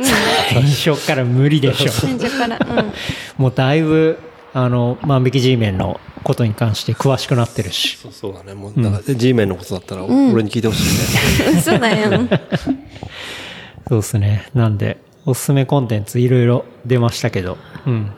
[0.00, 1.90] 最初から無理でしょ。
[1.90, 2.92] 最初から、うん。
[3.38, 4.18] もうだいぶ、
[4.54, 7.96] あの、万引き G メンのことに関して詳しくなってるし。
[7.96, 8.54] そうそうだね。
[8.54, 11.58] もう、だから G メンのことだったら、俺に聞いてほしいね。
[11.58, 12.20] 嘘だよ。
[13.88, 14.46] そうですね。
[14.54, 17.56] なんで、おすすめコンテンツいろいろ出ましたけど、
[17.86, 18.10] うん。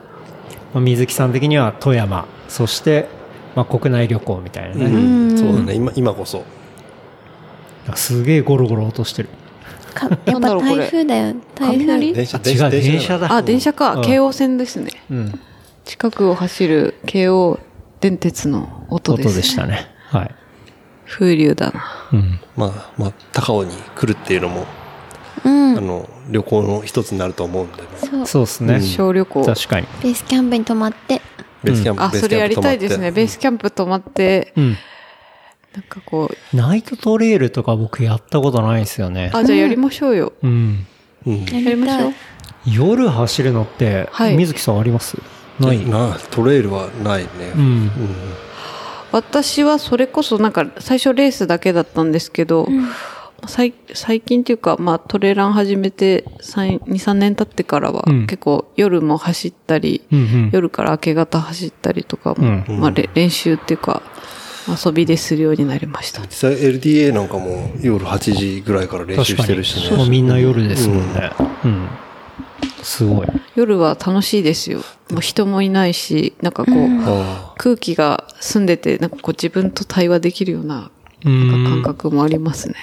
[0.73, 3.07] まあ、水木さん的には富山、そして、
[3.55, 4.85] まあ、国内旅行みたいなね。
[4.85, 4.97] う
[5.33, 5.37] ん。
[5.37, 5.75] そうだね。
[5.75, 6.43] 今、今こそ。
[7.93, 9.29] すげえゴロゴロ落としてる。
[9.93, 11.35] かやっぱ台風だよ。
[11.55, 11.85] 台風。
[11.85, 12.13] 雷？
[12.13, 13.27] 電車、違う、電車だ。
[13.27, 13.35] だ。
[13.35, 13.95] あ、電車か。
[13.95, 14.91] うん京王線ですね。
[15.09, 15.39] うん。
[15.85, 17.59] 近くを走る京王
[18.01, 19.35] 電鉄の音音です。
[19.35, 19.87] でしたね。
[20.07, 20.35] はい。
[21.07, 21.83] 風流だな。
[22.11, 22.39] うん。
[22.57, 24.65] まあ、まあ、高尾に来るっていうのも、
[25.45, 25.81] うんあ。
[25.81, 28.25] の、旅行の一つになると思うんでね。
[28.25, 28.43] そう。
[28.43, 28.81] ですね。
[28.81, 29.45] 小旅行。
[29.45, 29.87] 確かに。
[30.03, 31.21] ベースキャンプに泊まって。
[31.63, 33.11] ベースキャンプ、あ、ベースそれやりたいですね。
[33.11, 34.77] ベースキャンプ泊まって、うん。
[35.73, 39.31] なんかこう、ナイトトレイルとか僕やったことないんですよね。
[39.33, 40.33] あ、じゃあやりましょうよ。
[40.41, 40.85] うん。
[41.25, 41.45] うん。
[41.45, 42.13] ややりましょう。
[42.65, 45.17] 夜走るのって、はい水木さんあります？
[45.59, 45.85] ない？
[45.85, 47.29] な、トレイルはないね。
[47.55, 47.61] うん。
[47.61, 47.91] うん。
[49.11, 52.67] 私はそれこそなんか最初レースだけだったんですけど、
[53.47, 60.49] 最最近っていうか、まあトレラン始めて2、3年経ってからは、うん結構夜も走ったり、うんうん。
[60.51, 64.01] 夜から明け方走ったりとかも、うんまあれ練習っていうか、
[64.67, 66.21] 遊びでするようになりました。
[66.21, 70.09] 実際 LDA なんかも夜8時ぐらいから練習してるしもうね。
[70.09, 71.31] みんな夜ですもんね。
[71.63, 71.87] うん。
[72.81, 73.27] すごい。
[73.55, 74.79] 夜は楽しいですよ。
[75.11, 76.75] もう人もいないし、なんかこう、
[77.05, 80.91] あ空気が澄んでて、なんかこう自分と対話できるような
[81.25, 82.75] 感覚もありますね。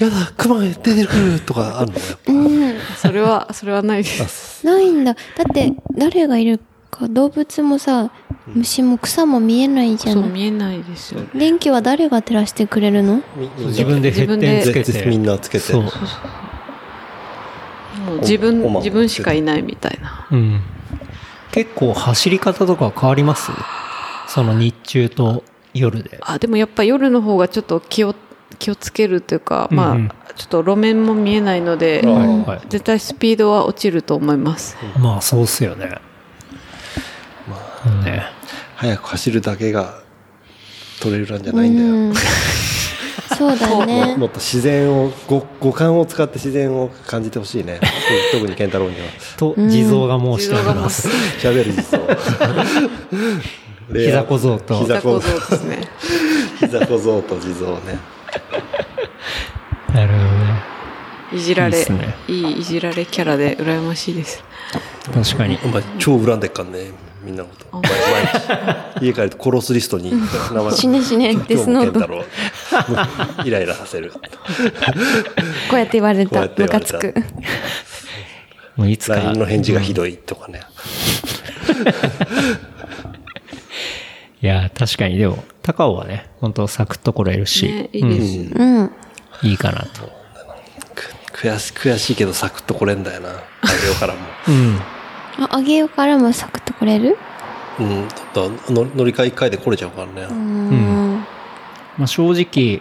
[0.00, 0.04] あ。
[0.04, 1.92] やだ、熊出てくるとかある
[2.28, 2.40] の？
[2.40, 2.74] うん。
[2.96, 4.64] それは、それはないです。
[4.64, 5.14] ないんだ。
[5.14, 6.60] だって、誰がいる
[6.90, 8.10] か、動物もさ、
[8.46, 10.30] 虫も草も見えないじゃそうない。
[10.30, 11.28] 見えないですよね。
[11.34, 13.22] 電気は誰が照らしてくれるの？
[13.36, 14.92] みみんな自分でヘッテンつけて。
[14.92, 15.82] 絶みんなつけてそう。
[15.82, 15.90] も
[18.14, 20.26] う自分自分しかいないみたいな。
[20.30, 20.60] うん。
[21.52, 23.52] 結構走り方とか変わります？
[24.28, 25.44] その日中と
[25.74, 26.18] 夜で。
[26.22, 28.14] あ、でもやっぱ夜の方がちょっと気を、
[28.58, 32.14] 気をつけるというか、まあ、うんうんちょっと路面も見えないので、はい
[32.44, 32.60] はい。
[32.70, 34.74] 絶対スピードは落ちると思います。
[34.98, 35.98] まあそうっすよね。
[37.46, 38.22] まあ、ね。
[38.76, 40.00] 早く走るだけが
[41.02, 41.88] トレイルランじゃないんだよ。
[41.88, 42.14] うん。
[43.36, 44.26] そうだもねも。
[44.26, 47.80] っと自然を五五感を使って自然を感じてほしいね
[48.32, 49.06] 特に健太郎には
[49.36, 51.08] と、地蔵が申しております。
[51.38, 51.98] 喋る実装
[53.92, 55.88] 膝小僧と膝小僧ですね。
[56.60, 57.98] 膝小僧と地蔵ね
[59.94, 60.62] なるほどね。
[61.32, 64.42] いじられ、いいねいいいじられキャラで羨ましいです。
[65.12, 65.58] 確かに。
[65.64, 66.90] お前超恨んでっかんね
[67.22, 67.66] みんなのこと。
[67.76, 67.84] 毎
[69.00, 70.12] 日、家帰ると殺すリストに
[70.52, 72.24] 名前死ね死ねデスノート
[73.44, 74.12] イライラさせる。
[74.12, 74.20] こ
[75.76, 76.48] うやって言われた。
[76.56, 77.14] ムカつく。
[78.76, 79.16] もういつか。
[79.16, 80.60] LINE の返事がひどいとかね。
[84.42, 88.38] いや、確かにでも、高尾はね、本当サクッと来れるし、ね、いいです。
[88.54, 88.90] うん。
[89.42, 90.08] いいかなと。
[90.94, 91.12] く
[91.46, 93.28] 悔し悔しいけどサクッと来れんだよな。
[93.30, 94.20] あげようからも。
[94.48, 94.78] うん。
[95.44, 97.18] あ、あげようからもサクッと来れる？
[97.78, 98.08] うん。
[98.08, 100.26] だったら乗乗り換え一回で来れちゃうからね。
[100.30, 101.24] うん。
[101.98, 102.80] まあ、正直、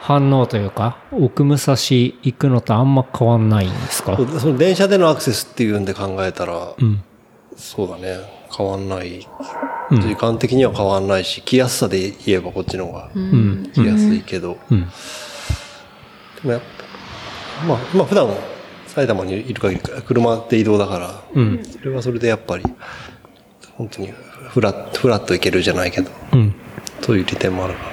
[0.00, 4.16] 反応というか、奥武蔵行くのとあんま変わんないんですか？
[4.16, 7.02] その電車でのアクセスっていうんで考えたら、うん。
[7.56, 8.18] そうだね。
[8.56, 9.24] 変わんない。
[9.90, 13.70] うん時間的には変わんないし、来やすさで言えばこっちの方がうん。
[13.74, 14.58] 来やすいけど。
[14.70, 14.80] うん。
[14.82, 14.86] で
[16.44, 16.60] もやっ
[17.60, 18.28] ぱ、まあ、まあ普段
[18.86, 21.64] 埼玉にいる限り車で移動だから、うん。
[21.64, 22.64] それはそれでやっぱり、
[23.76, 24.12] 本当に
[24.50, 26.54] フラッ、フラッと行けるじゃないけど、うん。
[27.00, 27.90] そういう利点もあるから。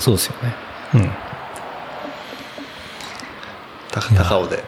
[0.00, 0.54] そうですよね。
[0.94, 1.10] うん。
[3.90, 4.64] た高尾で。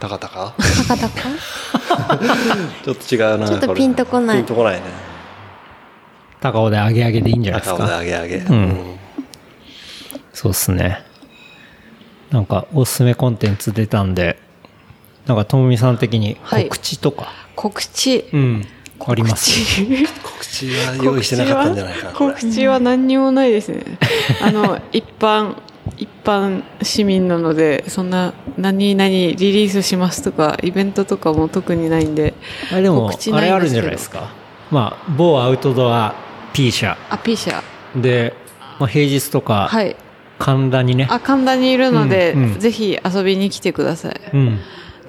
[0.00, 0.54] 高高
[0.88, 1.08] 高々？
[2.84, 3.46] ちょっと違うな。
[3.48, 4.80] ちょっとピンとこないピンとこないね。
[6.40, 7.98] 高尾で上げ上げでいいんじゃないです高尾でか。
[8.00, 8.36] 上げ上げ。
[8.56, 8.98] ん
[10.32, 11.02] そうっすね。
[12.30, 14.38] なんか、おすすめコンテンツ出たんで、
[15.26, 18.24] なんか、ともみさん的にはい告知とか、告知。
[18.32, 18.66] うん、
[19.06, 19.50] あります？
[20.22, 22.12] 告知は用意してなかったんじゃないかな。
[22.12, 23.82] 告知は何にもないですね。
[24.40, 25.56] あの、 一般、
[25.96, 32.34] 一般市民なので、そんな、何々リリースしますとか、イベントとかも特にないんで、
[32.72, 34.30] あれでもあれあるんじゃないですか？
[34.70, 36.14] まあ、某アウトドア
[36.52, 37.62] P 社あ、P 社。
[37.96, 38.34] で、
[38.78, 39.96] まあ、平日とか、はい。
[40.38, 44.20] 神田にね、あ、神田にいるので、うんうんぜひ遊びに来てください。
[44.32, 44.58] うん、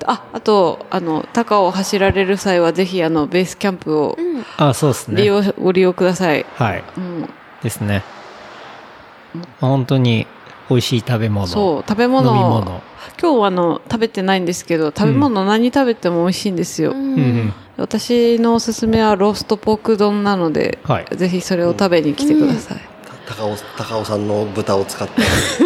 [0.05, 4.17] あ、あと、あの、高を走られる際は、ぜひ、あの、ベースキャンプを
[4.57, 5.21] あ、そうですね。
[5.21, 6.45] 利用、ご利用ください。
[6.55, 6.83] はい。
[6.97, 7.29] うん。
[7.63, 8.03] ですね。
[9.33, 10.27] まあ本当に
[10.71, 11.47] 美味しい食べ物。
[11.47, 12.81] そう、食べ飲物み物。
[13.21, 16.91] 今日はあの、食べてないんですけど、食べ物何食べても美味しいんですよ。
[16.91, 17.53] うんうん。
[17.77, 22.77] 私のおすすめはローストポーク丼なので、はいぜひそれを食べに来てください。
[23.27, 25.21] 高尾、高尾さんの豚を使って、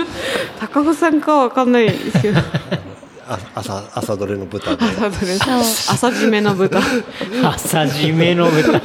[0.59, 2.39] 高尾さんかはわかんないですけど、
[3.27, 4.85] あ朝、朝どれの豚で？
[4.85, 5.35] 朝どれ？
[5.35, 6.79] 朝締めの豚。
[7.43, 8.81] 朝締めの豚。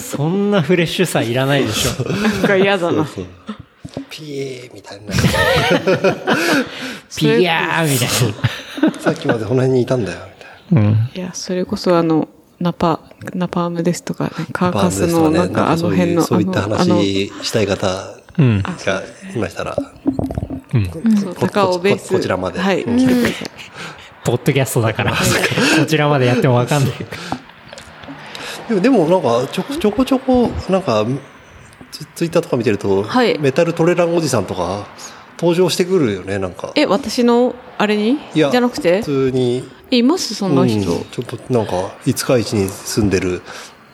[0.00, 2.10] そんなフレッシュさいらないでしょ。
[2.10, 3.06] なんか嫌だな。
[3.06, 3.24] そう
[4.10, 4.22] ピ
[4.70, 5.14] ーみたいな。
[7.16, 8.08] ピヤーみたい
[9.00, 10.82] さっきまでこの辺にいたんだよ、みたいな。
[10.82, 10.88] な。
[10.88, 11.10] うん。
[11.14, 12.28] いや、それこそあの、
[12.58, 13.00] ナパ、
[13.34, 18.62] ナパームですとか、ね、カーカスのなんかあのそういう、辺の、そういった話したい方うん。
[18.62, 19.02] が
[19.34, 22.08] いましたら、そうこ高尾ベース。
[22.08, 23.50] ここちらまではい、うん来てください。
[24.24, 26.92] ポッドキャストだから、こちらまでやってもわかんない。
[28.68, 31.04] でも、でもなんか、ちょこちょこちょこ、なんか、
[31.90, 33.38] ツツイッターとか見てると、はい。
[33.38, 34.86] メタルトレランおじさんとか、
[35.38, 36.72] 登場してくるよね、なんか。
[36.74, 38.18] え、私の、あれに？
[38.34, 39.00] いや、じゃなくて？
[39.00, 40.34] 普通に、えいます？
[40.34, 40.90] そんな人。
[40.92, 41.04] うん。
[41.04, 43.42] ちょっとなんか、五日市に住んでる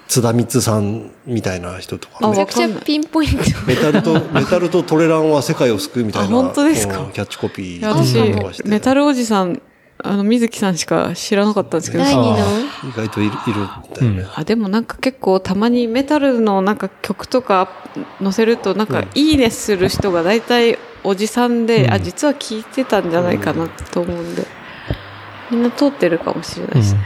[0.09, 2.19] 津田光さんみたいな人とか。
[2.21, 3.37] あねめちゃくちゃピンポイント。
[3.67, 6.39] メタルと、メタルとトレランは世界を救うみたいな。
[6.39, 7.01] あ本当ですか？
[7.01, 9.63] うんキャッチコピー私メタルおじさん、
[9.99, 12.37] あの、水木さんしか知らなかったんですけど、第二の？
[12.37, 14.27] 意外といる、いるんだよね。
[14.35, 17.71] あ、でもなんか結構たまにメタルのなんか曲とか
[18.23, 21.93] 載せるとなんかいいねする人が大体おじさんで、うん。
[21.95, 24.47] あ、実は聞いてたんじゃないかなと思うんで、
[25.51, 27.01] みんな通ってるかもしれないですね。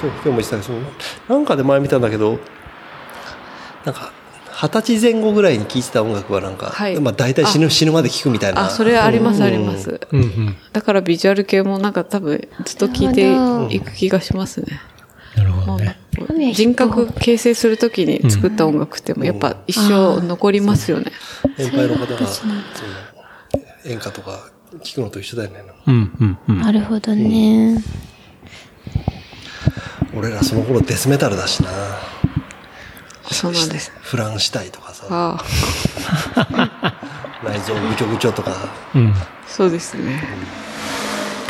[0.00, 2.38] 今日、今日も言ってたけど、なんかで前見たんだけど、
[3.84, 4.12] なんか、
[4.60, 8.66] 二十歳前後ぐらいに聴いてた音楽はなんか、はいまあ大体死ぬ、死ぬまで聴くみたいな。
[8.66, 10.00] あ、それはありますうんあります。
[10.10, 10.56] うんうん。
[10.72, 14.80] だからビジュアル系もなんか多分ずっと聞いていく気がしますね。
[15.36, 16.52] なるほまあどね。
[16.54, 21.12] 人格形成するときに作った音楽ってもやっぱ一生残りますよね。
[21.56, 22.54] 年配の方が、その
[23.84, 24.50] 演歌とか
[24.82, 25.62] 聴くのと一緒だよね。
[25.86, 26.60] うんうんうん。
[26.62, 27.80] なるほどね。
[30.16, 31.68] 俺らその頃デスメタルだしな。
[33.34, 33.92] そうなんです。
[34.00, 35.38] フランシュタイとかさ、あ
[36.34, 36.94] あ、
[37.44, 38.52] 内臓ぐちょぐちょとか、
[38.94, 39.14] うん。
[39.46, 40.22] そうですね。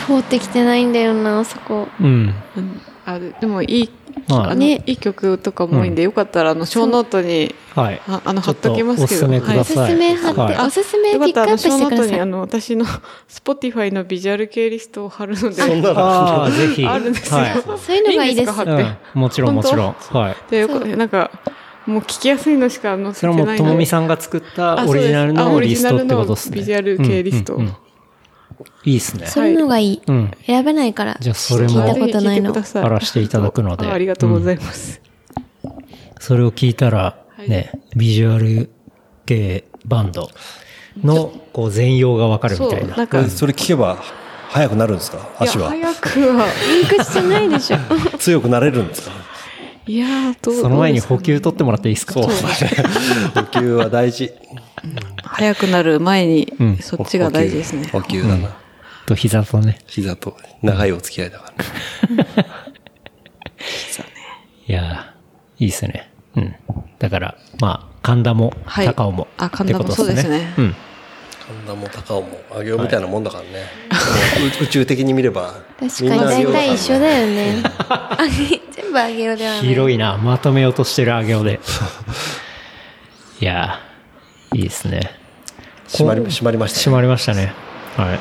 [0.07, 1.89] 通ってきてないんだよな、そこ。
[2.01, 2.35] うん。
[2.57, 3.91] うんあででもいい、
[4.29, 8.03] まあねいい曲とかも多いんで、よかったら、あの、ショーノートに、はい。
[8.07, 9.05] ああの、貼っとときますけど。
[9.05, 9.93] おすすめくだおすさい。
[9.93, 12.27] すめ貼って、はいおすすめよかったら、あの、ピックアップ小ノートに、あしてください。
[12.27, 12.85] の、私の、
[13.31, 16.87] Spotify のビジュアル系リストを貼るので、そんなのああ、ぜひ。
[16.87, 17.41] あるんですよ。
[17.41, 17.63] はい。
[17.63, 18.73] そういうのがいいですんか貼って。
[18.73, 18.97] うん。
[19.15, 19.97] もちろんもちろん。
[20.11, 20.37] はい。
[20.51, 21.31] で、なんか、
[21.89, 23.56] もう聞きやすいのしか載せそれはもう。
[23.56, 26.56] ともみさんが作ったあオリジナルのリストってことですね。
[26.56, 27.77] ビジュアル系リストうんうんうん
[28.85, 29.27] いいっすね。
[29.27, 30.02] そういうのがいい。
[30.06, 30.31] うん。
[30.44, 31.16] 選べないから。
[31.20, 35.01] じゃあそれも聞いたことないのあらしていただくのであありがとうございます。
[36.19, 37.16] それを聞いたら、
[37.47, 38.70] ね、ビジュアル
[39.27, 40.31] 系バンド
[41.02, 42.97] の、こう、全容がわかるみそう、たいな。
[42.97, 44.02] なんか、いそれ聞けば
[44.48, 45.19] 速くなるんですか？
[45.19, 45.69] や、足は。
[45.70, 47.77] 早くは、リンクしてないでしょ。
[48.19, 49.12] 強くなれるんですか？
[49.89, 52.12] いやー、どうその前に補給取ってもらっていいですか？
[52.12, 52.24] そう。
[53.35, 54.31] 補給は大事。
[55.24, 57.89] 早くなる前にうん、そっちが大事ですね。
[57.89, 58.55] 補給だな。
[59.06, 59.78] と膝とね。
[59.86, 62.44] 膝と長いお付き合いだから。
[64.66, 66.12] いやー、いいっすね。
[66.36, 66.55] うん。
[66.98, 69.27] だから、まあ、神田も、はい高尾も。
[69.39, 70.77] あ神田もってことっそうですねうん。
[71.49, 73.49] 神田も高尾も上げようみたいなもんだからね。
[74.61, 75.55] う宇宙的に見れば。
[75.81, 77.62] 確かに大体一緒だよね。
[77.89, 79.61] あげ、全部あげようではない。
[79.62, 80.19] 広いな。
[80.19, 81.59] まとめようとしてるあげおで。
[83.41, 85.11] いやー、いいですね。
[85.87, 87.55] 閉まり、閉まりました、閉まりましたね。
[87.97, 88.19] はい。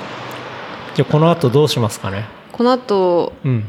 [0.95, 2.25] じゃあ、この後どうしますかね？
[2.53, 3.65] この後、うん。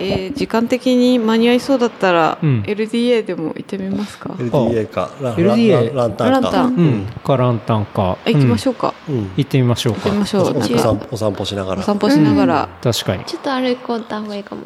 [0.00, 5.10] えー時間的に間に合いそうだったら、うん LDA でも行ってみますか？LDA か。
[5.20, 6.30] ラ LDA ランタンか。
[6.30, 7.06] ランタンうん。
[7.24, 8.18] かランタンか。
[8.24, 8.94] あ行きましょょうか。
[9.08, 9.30] うん。
[9.36, 10.18] 行ってみましょうか行ってみ。
[10.20, 10.58] ましょう。
[10.58, 11.80] お散歩お散歩しながら。
[11.80, 13.24] お散歩しながら、確かに。
[13.24, 14.62] ちょっと歩こうた方がいいかも。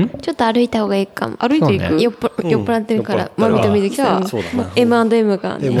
[0.00, 1.36] んちょっと歩いた方がいいかも。
[1.36, 1.86] 歩いていく。
[1.86, 4.28] そうね酔っぱうん酔っ払ってるから、酔っ払っマミと水木さん。
[4.28, 5.66] そうだな M&M がね。
[5.68, 5.80] M&M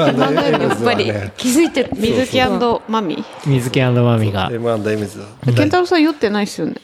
[0.00, 1.32] やっぱりね。
[1.36, 1.90] 気づいてる。
[1.94, 2.40] 水木
[2.88, 3.24] マミ。
[3.46, 4.48] 水木マミが。
[4.52, 5.26] M&M ズは。
[5.54, 6.74] ケンタロウさん酔ってないっすよね。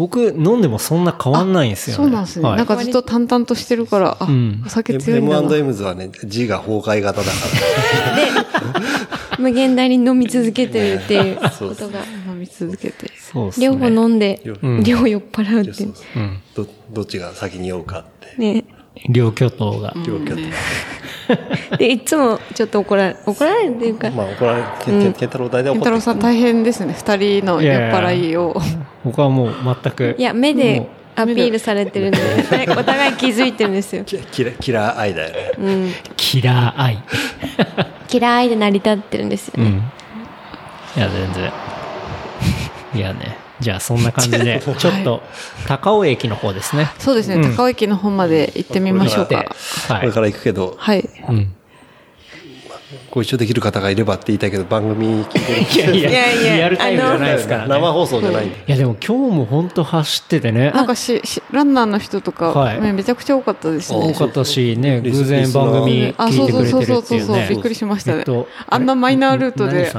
[0.00, 2.04] 僕、飲んでもそんな変わんないんですよね。
[2.04, 2.48] そうなんですね。
[2.48, 5.46] はいなんかずっと淡々としてるから、あ、んお酒強いんだな。
[5.46, 7.32] M&M ズはね、字が崩壊型だか
[9.38, 11.98] 無限大に飲み続けてるっていうこそうとが。
[12.26, 13.10] 飲み続けて。
[13.18, 13.66] そうっすね。
[13.66, 15.70] 両方飲んで、ん両方酔っ払うら。
[15.70, 15.92] っていう。
[16.16, 16.38] うん。
[16.54, 18.04] ど、どっちが先に酔うかっ
[18.36, 18.40] て。
[18.40, 18.64] ね。
[19.08, 19.92] 両巨頭が。
[20.06, 26.92] 両巨頭で、いつもちょっと怒られ、怒られるっていうか、まあ怒られ、けんけんたろう大体怒ってるケンタロウさん大変ですね。
[26.92, 28.60] 二人の酔っ払いを。
[29.04, 30.16] 僕はもう全く。
[30.18, 32.18] いや、目でアピールされてるんで、
[32.76, 34.04] お互い気づいてるんですよ。
[34.04, 35.52] きキラキラーアイだよね。
[35.58, 35.92] うん。
[36.16, 37.02] キラーアイ。
[38.12, 39.70] 嫌いで成り立ってるんですよね。
[40.96, 41.00] うん。
[41.00, 41.52] いや、全然。
[42.94, 43.38] いやね。
[43.60, 45.22] じゃあ、そんな感じで、 ちょっと、
[45.66, 46.90] 高尾駅の方ですね。
[46.98, 47.36] そうですね。
[47.36, 49.56] うん高尾駅の方まで行ってみましょうで、か。
[49.88, 50.00] はい。
[50.00, 51.08] これから行くけど、はい。
[51.28, 51.54] うん。
[53.10, 57.68] ご一緒できる方がいればって言いたいけど、番組聞いてるいやいや、いやいやリアルタイムじゃないですからね。
[57.68, 58.56] 生放送じゃないんで。
[58.56, 60.70] いや、でも今日も本当走っててね。
[60.70, 62.80] なんかし、しランナーの人とか、はい。
[62.80, 64.12] ねめちゃくちゃ多かったですね。
[64.14, 67.26] 多かったしね、偶然番組あ、そう聞いてくそうそうれてるっていうね。
[67.26, 68.18] そうそうびっくりしましたね。
[68.18, 68.48] えっと。
[68.68, 69.92] あんなマイナールートで。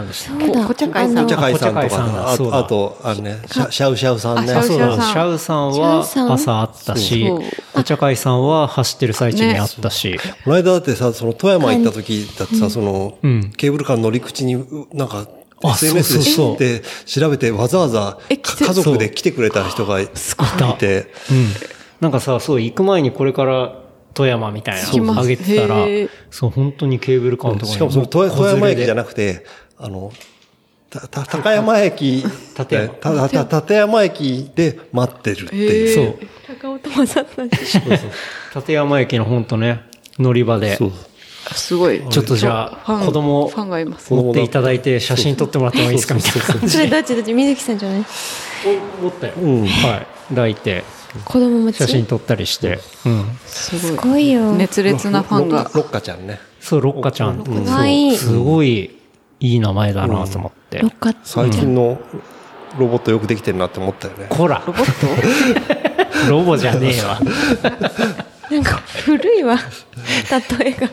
[0.66, 1.26] こちゃかいさん。
[1.26, 2.58] お茶会さんとあお茶会さんだか、あそうだ。
[2.60, 4.54] あと、あのね、シャシャウシャウさんね。
[4.54, 5.72] あシャウさん。
[5.72, 7.42] は朝あったしそう、
[7.80, 15.28] お茶会さんは走ってる最中にあったし、この間だってさ、その富山行った時だってさ、その、うんケーブルカーの乗り口に、うなんか、
[15.64, 21.48] あ SNS で知って、調べてわざわざ家族で来てくれた人がいたて、うん。
[22.00, 23.82] なんかさ、そう、行く前にこれから
[24.14, 25.86] 富山みたいなの上げてたら
[26.30, 27.76] そう、本当にケーブルカーのところに。
[27.76, 29.46] しかもその富富山駅じゃななくて、
[29.78, 30.12] あの、
[30.90, 32.24] た、た、高山駅、
[32.58, 35.96] 立山た、た、山駅で待ってるっていう。
[35.96, 36.28] そう。
[36.60, 37.82] 高尾と混ざったんでしょ。
[37.82, 38.10] そうそう。
[38.56, 39.82] 立山駅の本当ね、
[40.20, 40.92] 乗り場で、そう。
[41.54, 42.02] すごい。
[42.10, 44.14] ちょっとじゃあ、子供ファンがいます。
[44.14, 46.14] 持っていただいて写真撮ってもらってもいいですか？
[46.16, 48.06] みたいな感じそれどっちどっち水木さんじゃない？
[49.02, 49.34] 持ったよ。
[49.38, 49.66] うん。
[49.66, 50.08] はい。
[50.30, 50.84] 抱いて、
[51.26, 51.78] 子供持ち？
[51.78, 52.80] 写真撮ったりして。
[53.06, 53.26] うん。
[53.46, 54.12] すすごい。
[54.12, 54.52] ごいよ。
[54.54, 55.70] 熱烈なファンが。
[55.74, 56.40] ロッカちゃんね。
[56.60, 57.44] そう、ロッカちゃん。
[57.44, 58.16] かわいい。
[58.16, 58.98] すごい
[59.40, 60.90] いい名前だなと思ってロ。
[60.90, 62.00] ッカ最近の
[62.78, 64.28] ロボットよくできてるなって思ったよね。
[64.30, 64.86] こらロボッ
[66.24, 66.30] ト？
[66.30, 67.20] ロボじゃねえわ。
[68.52, 69.58] なんか古いわ。
[70.60, 70.90] 例えが。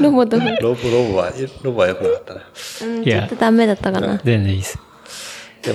[0.00, 0.58] ロボット古い。
[0.60, 1.32] ロボ、ロボは、
[1.62, 2.40] ロボは良くなかったね。
[2.82, 4.20] うん、ちょっとダメだったかな。
[4.22, 4.78] 全然いいです。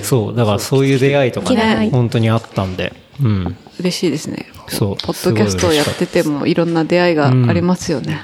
[0.04, 2.94] そう、だからそういう出会いとかね、本当にあったんで。
[3.22, 3.58] うん。
[3.80, 4.46] 嬉しいですね。
[4.68, 8.22] そうポッドキャストをやっててもいろんな出会いがありますよね。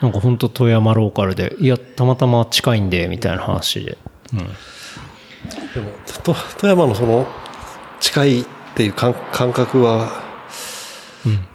[0.00, 3.98] なんか本当富山ローカルで、いや、たまたま近いんで、みたいな話で。
[4.32, 4.38] うん。
[4.38, 5.90] でも、
[6.24, 7.26] と富山のその、
[8.00, 8.44] 近いっ
[8.74, 10.31] ていう感感覚は、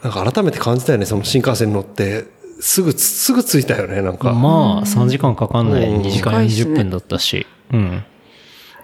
[0.03, 2.25] なんか改めて感じたよね、その新幹線に乗って、
[2.59, 4.33] すぐつ、すぐ着いたよね、なんか。
[4.33, 8.03] まあ、3時間かかんないうん2時間近いっすね40分だったし、うん。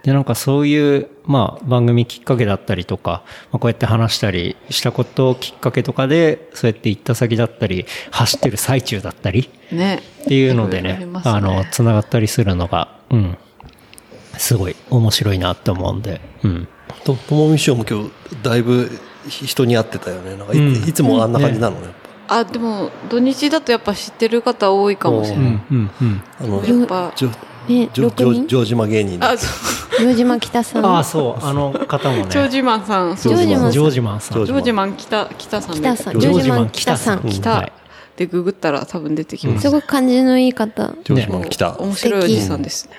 [0.04, 10.02] で、なんかそういう、まあ、番組きっかけだったりとか、まあ、こうやって話したりしたことをきっかけとかで、そうやって行った先だったり、走ってる最中だったり、ね。
[10.24, 13.38] っていうのでねねあの、つながったりするのが、うん。
[14.38, 16.68] すごい面白いなって思うんで、うん。
[17.06, 18.12] と、ともみ師匠も今日、
[18.44, 18.92] だいぶ
[19.30, 20.36] 人に会ってたよね。
[20.36, 21.84] なんかい,、うんいつもあんな感じなのね。
[21.86, 21.94] やっ
[22.28, 25.46] あ、でも、土日だとやっぱ知ってる方多いかもしれない。
[25.46, 26.22] うん、うん、うん。
[26.40, 27.30] ぱあの、やっぱ、じょ
[27.68, 30.86] ね、6じょじょ人城島芸人のあ、そう城島北さん。
[30.86, 32.26] ああ、そう、あの方もね。
[32.30, 34.34] 長寿マンさん、ジョージマンジョージマンさん。
[34.34, 35.82] ジョージジョージマン北、北さんで。
[35.82, 36.20] 北さん。
[36.20, 37.30] ジョージマン北さん。
[37.30, 37.72] 北
[38.16, 39.62] でググったら多分出てきます。
[39.62, 40.94] すごく感じのいい方。
[41.04, 41.78] ジョージマン来た。
[41.78, 42.96] 面白いおじさんですね。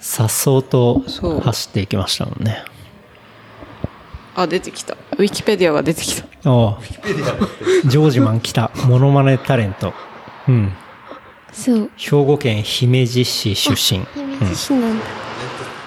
[0.00, 2.64] さっそうとそう走っていきましたもんね。
[4.38, 4.94] あ、出てきた。
[4.94, 6.52] ウィキペディアが出てきた。
[6.52, 6.78] おう
[7.88, 8.70] ジョージマン来た。
[8.86, 9.92] モノマネタレント。
[10.46, 10.72] うん。
[11.52, 11.90] そう。
[11.96, 14.04] 兵庫県姫路市出身。
[14.14, 15.04] 姫路市なんだ。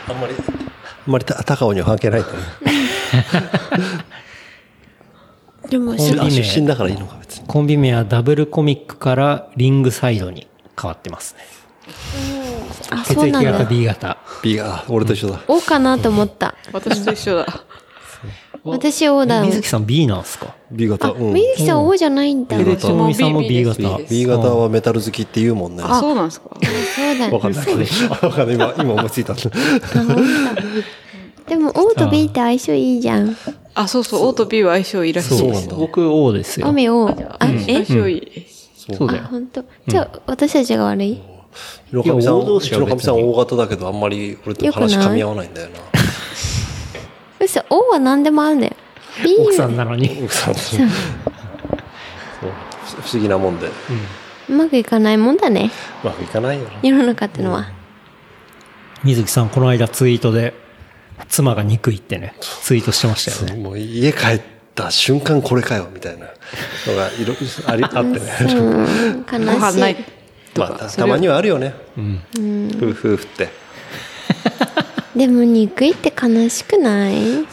[0.10, 2.40] あんまり、あんまりた高尾には関係ないんだね。
[5.70, 7.48] でも、コンビ名あ出身だからいいのか、別に。
[7.48, 11.42] コンビ名はダブルコミックからリングサイドに変わってますね。
[12.90, 13.64] あ、血液型そうなんだ。
[13.64, 14.18] B 型。
[14.44, 15.40] B が、あ俺と一緒だ。
[15.48, 16.56] O かなと思った。
[16.74, 17.46] 私と一緒だ。
[18.64, 19.44] 私 O だ。
[19.44, 21.08] 水木さん B なんですか？B 型。
[21.08, 21.34] あ、うん。
[21.34, 22.58] 水木さん O じゃないんだ。
[22.58, 23.98] で、そともみさんも B 型。
[24.10, 25.84] B 型はメタル好きって言うもんね。
[25.86, 26.50] あ、そうなんですか？
[26.56, 26.60] う
[27.20, 27.66] だわかんない。
[27.66, 28.56] わかんない。
[28.56, 29.34] 今、今思いついた。
[31.50, 33.36] でも O と B って相性いいじゃん。
[33.74, 35.68] あ、そうそう、O と B は相性いいらしいです。
[35.70, 36.68] 僕 O ですよ。
[36.68, 37.10] おめ O。
[37.10, 37.16] あ、
[37.68, 37.84] え？
[37.84, 38.46] 相性いい。
[38.92, 39.24] あ、そうだよ。
[39.24, 39.64] ほんと。
[39.88, 41.20] じゃあ、私たちが悪い？
[41.90, 45.74] 広上さん、いや王道うちしか別にのかみさん O 型だけど、あんまり俺と話噛み合わないんだよな。
[47.42, 48.76] 嘘、O は何でもあるんだよ。
[49.24, 50.22] B 奥さんなのに。
[50.24, 50.60] 奥さん不
[53.12, 53.68] 思議なもんで。
[53.68, 53.72] う
[54.50, 55.72] うまくいかないもんだね。
[56.04, 56.72] まくいかないよな。
[56.84, 57.72] 世の中ってのは。
[59.04, 60.54] 水木さん、この間ツイートで、
[61.28, 63.62] 妻が憎いってね、ツイートしてましたよね。
[63.62, 64.42] もう家帰っ
[64.76, 66.28] た瞬間これかよ、みたいな
[66.88, 67.34] のがいろ
[67.68, 68.20] ありあってね。
[69.32, 69.96] 悲しい。
[70.58, 71.74] まあ、たたまにはあるよね。
[71.98, 72.72] うん。
[72.78, 73.61] 夫婦って。
[75.16, 77.46] でも憎いって悲しくない？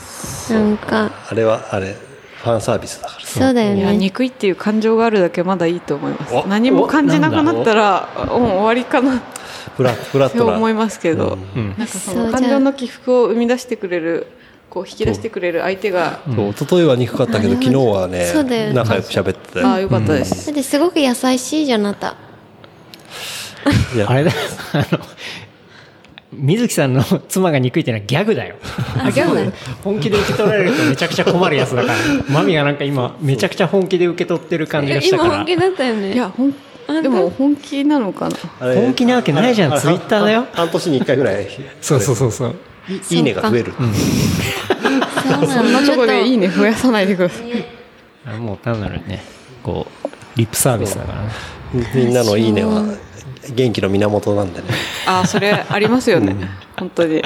[0.51, 1.95] なんか、あれは、あれ、
[2.43, 3.41] ファンサービスだからさ。
[3.41, 3.97] そうだよね。
[3.97, 6.47] 憎いっていう感情があるだけまだいいと思いますお。
[6.47, 9.21] 何も感じなくなったら、うん、終わりかなっ
[9.77, 10.55] フラフラッてトな。
[10.57, 11.75] 思いますけど、うん。
[11.77, 14.27] なんかその感情の起伏を生み出してくれる、
[14.71, 19.83] こう引き出してくれる相手が、一昨日は憎かったけど、昨日はねそうだよ、仲良く喋ってたああ、よ。
[19.83, 20.47] よかったです。
[20.47, 22.15] だってすごく優しいじゃん、あなた。
[23.95, 24.33] いやあれだ、
[24.73, 24.85] あの、
[26.33, 28.57] 水木さんの妻が憎いってのはギャグだよ。
[28.99, 29.53] あ、ギャグ
[29.83, 31.99] 本気で受け取られるとめちゃくちゃ困るやつだから。
[32.29, 35.47] マミがなんか今、めちゃくちゃ本気で受け取ってる感じがしたから今本。
[35.47, 36.13] 気だったよね。
[36.13, 36.55] いや、ほん、
[37.03, 38.37] でも本気なのかな。
[38.75, 41.47] 本気なわけないじゃんツイッターだよ半半年に一回ぐらい。
[41.81, 42.55] そうそうそうそう。
[42.89, 43.73] いいいねが増える。
[43.73, 46.49] そうなそんなとこでいいね。
[46.49, 47.65] ね増やさないでください。
[48.27, 49.23] あもう単なるね、
[49.63, 51.31] こう、リップサービスだからね。
[51.95, 52.83] みんなのいいねは
[53.55, 54.69] 元気の源なんでね。
[55.07, 56.37] あ あ、それありますよね。
[56.77, 57.23] 本当に。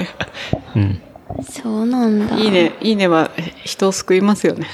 [0.76, 1.00] うん。
[1.48, 2.36] そうなんだ。
[2.36, 3.30] いいね、いいねは
[3.64, 4.68] 人を救いますよね。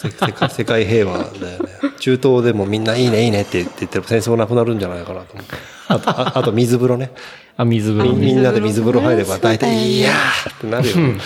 [0.00, 1.68] そうだ世界世界平和だよね。
[1.98, 5.54] 中東でもみんないいねいいねって言って言っても戦争なくなるんじゃないかなと思って。
[5.88, 7.10] あと、ああと水風呂ね。
[7.56, 11.20] あ、水風呂みみにんなで水風呂入れば大体、水いやーってなるよね。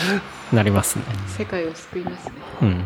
[0.53, 1.05] なりますね。
[1.39, 2.33] 世界を救いますね。
[2.63, 2.85] うん。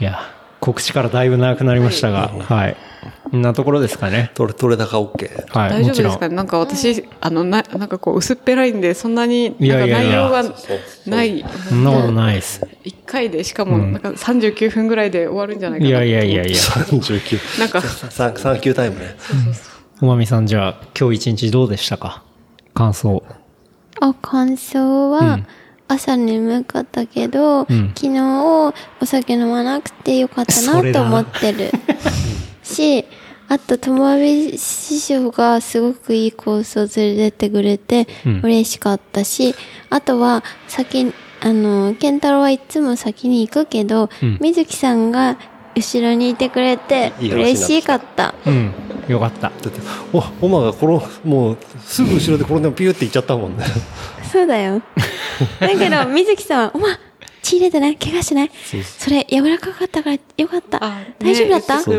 [0.00, 0.18] いや、
[0.60, 2.76] 告知からだいぶ長くなりましたが、はい。
[2.76, 2.91] こん
[3.32, 4.30] なところですかね。
[4.34, 5.58] 取れ、取れ高 OK。
[5.58, 5.70] はい。
[5.70, 6.28] 大丈夫ですか？
[6.28, 10.42] ねなんか私、あの、な、なんかこう、薄っぺらいんで、そんなに、なんかいやいやいや内容が
[11.06, 11.44] ない。
[11.68, 12.66] そんなことないです。
[12.84, 15.88] 一回で、しかも、なんか39分ぐらいで終わるんじゃないかな。
[15.88, 16.56] いやいやいやいや。
[16.58, 17.60] 39。
[17.60, 19.16] なんか、3、3級タイムね。
[20.00, 22.22] おまみさん、じゃあ、今日一日どうでしたか？
[22.74, 23.22] 感想。
[24.00, 25.46] あ、感想は、うん
[25.88, 28.72] 朝眠かったけど、ん昨日お
[29.04, 31.70] 酒飲まなくてよかったなと思ってる。
[32.62, 33.04] し、
[33.48, 39.54] あと、友達師匠がすごくいいコースを連れてってくれて、うん嬉しかったし、
[39.90, 45.36] あとは、先、あの、ケンタロウはいつも先に行くけど、うん水木さんが
[45.74, 48.34] 後ろにいてくれて、嬉しかった。
[48.46, 48.72] うん。
[49.08, 49.40] よかった。
[49.40, 49.70] だって、
[50.12, 53.64] お、オマが転ん、もう、すぐ後ろで転んでもピューって行っちゃったもんね。
[54.30, 54.80] そうだよ。
[55.60, 56.88] だけど、水木さんは、おま、
[57.52, 58.50] 血入れてない怪我しない？
[58.82, 60.82] それ、柔らかかったからよかった。
[60.82, 61.96] あ大丈夫だった、ねって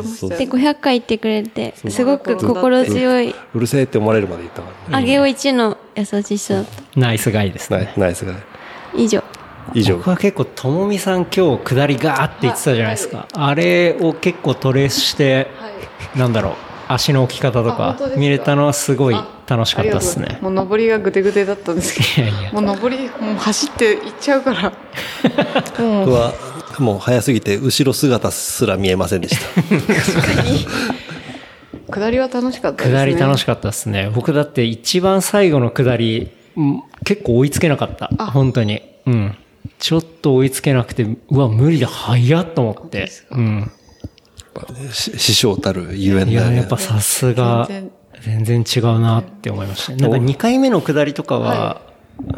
[0.48, 5.04] 500回言ってくれて、すごく心強い、うるせえって思われるまで行ったからね。
[5.04, 7.00] あげお一の優しい人だった。
[7.00, 7.94] ナイスガイですね。
[7.98, 8.34] ナイスが。
[8.96, 9.24] 以上。
[9.74, 9.98] 以上。
[9.98, 13.28] 僕は結構、ともみさん今日下りガーって言ってたじゃないですか。
[13.32, 15.48] あれを結構トレースして、
[16.16, 16.54] なんだろう、
[16.88, 19.16] 足の置き方とか見れたのはすごい
[19.48, 20.40] 楽しかったですね。
[20.42, 24.74] もう登りがぐてぐてだったんですけいやいやど、もう登り、もう走って行っちゃうから。
[25.84, 26.34] もう、僕は、
[26.80, 29.44] もう早すぎて、後ろ姿すら見えませんでした。
[31.94, 32.96] 下りは楽しかったですね。
[32.98, 34.10] 下り楽しかったですね。
[34.14, 38.08] 僕だって一番最後の下り、うん結構追いつけなかった。
[38.28, 38.82] 本当に。
[39.06, 39.38] うん。
[39.80, 43.72] ちょっと追いつけなくて、うわ、無理だ、早っと思ってうん。
[44.92, 46.58] し師匠たるゆえんいや、だよね。
[46.60, 47.68] やっぱさすが、
[48.24, 49.98] 全然違うなって思いましたね。
[49.98, 51.82] なんか2回目の下りとかは、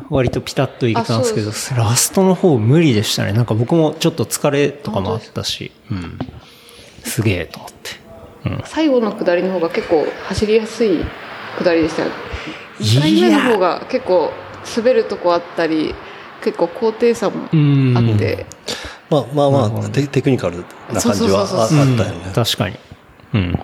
[0.09, 3.33] 割とピタッといけたんですけど、ラストの方無理でしたね。
[3.33, 6.17] なんか僕もちょっと疲れとかもあったし、うん。
[7.03, 7.91] すげえと思って。
[8.45, 8.61] うん。
[8.65, 11.05] 最後の下りの方が結構走りやすい
[11.59, 12.09] 下りでしたよ。
[12.79, 14.31] 2回目の方が結構
[14.75, 15.93] 滑るとこあったり、
[16.43, 18.47] 結構高低差もうんあって、
[19.09, 22.31] まあまあまあ、テテクニカルな感じはあったよね。
[22.33, 22.77] 確かに。
[23.33, 23.59] うん。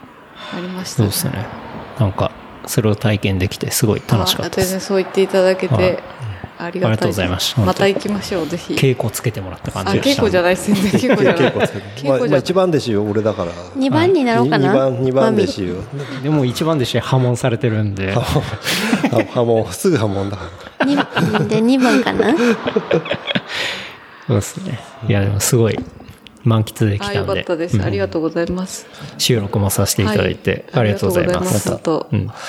[0.54, 1.71] ありましたそうですね。
[2.00, 2.32] なんか、
[2.66, 4.66] それを体験できてすごい楽しかったです。
[4.66, 6.00] あ全然そう言っていただけはいて、
[6.60, 8.74] ありがたいありがとうございましたまた行きましょう、ぜひ。
[8.76, 10.22] 稽古つけてもらった感あ、じでした。
[10.22, 11.52] 稽古じゃないです、全 然稽古じゃない。
[11.52, 13.52] 結構つけてまあまあ一番弟子よ、俺だから。
[13.78, 14.68] 2番になろうかな。
[14.72, 15.76] 二番、二番弟子よ。
[16.24, 18.22] でも一番弟子破門されてるんで、あ
[19.34, 20.44] 破門、すぐ破門だか
[20.80, 20.86] ら。
[20.86, 21.02] にで、
[21.62, 22.36] 2番かな？
[24.28, 24.80] そうですね。
[25.08, 25.80] いや、でもすごい
[26.44, 27.78] 満喫できあ、たんでよかった、です。
[27.78, 28.86] うんありがとうございます。
[29.18, 31.70] 収録もさせていただいて、はいありがとうございます。
[31.70, 32.42] ありがとうございまたうん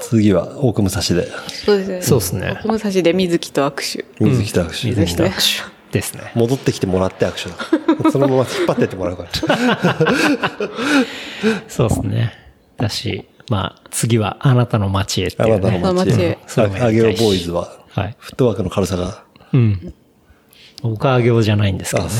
[0.00, 2.02] 次は大久武蔵で、そうですね。
[2.02, 4.04] そうですね奥武蔵で水木と握手。
[4.22, 4.74] 水木と握手。
[4.88, 5.34] 水木と握手
[5.92, 6.32] ですね。
[6.34, 8.10] 戻ってきてもらって握手だ。
[8.10, 9.30] そのまま引っ張ってってもらうから。
[11.68, 12.32] そうですね。
[12.76, 15.78] だし、まあ、次はあなたの街へっていう、あなたね。
[15.78, 16.38] の街へ。
[16.56, 18.16] あげおボーイズは、はい。
[18.18, 19.94] フットワークの軽さが、うん。
[20.82, 22.12] 僕はあげおじゃないんですけどあね。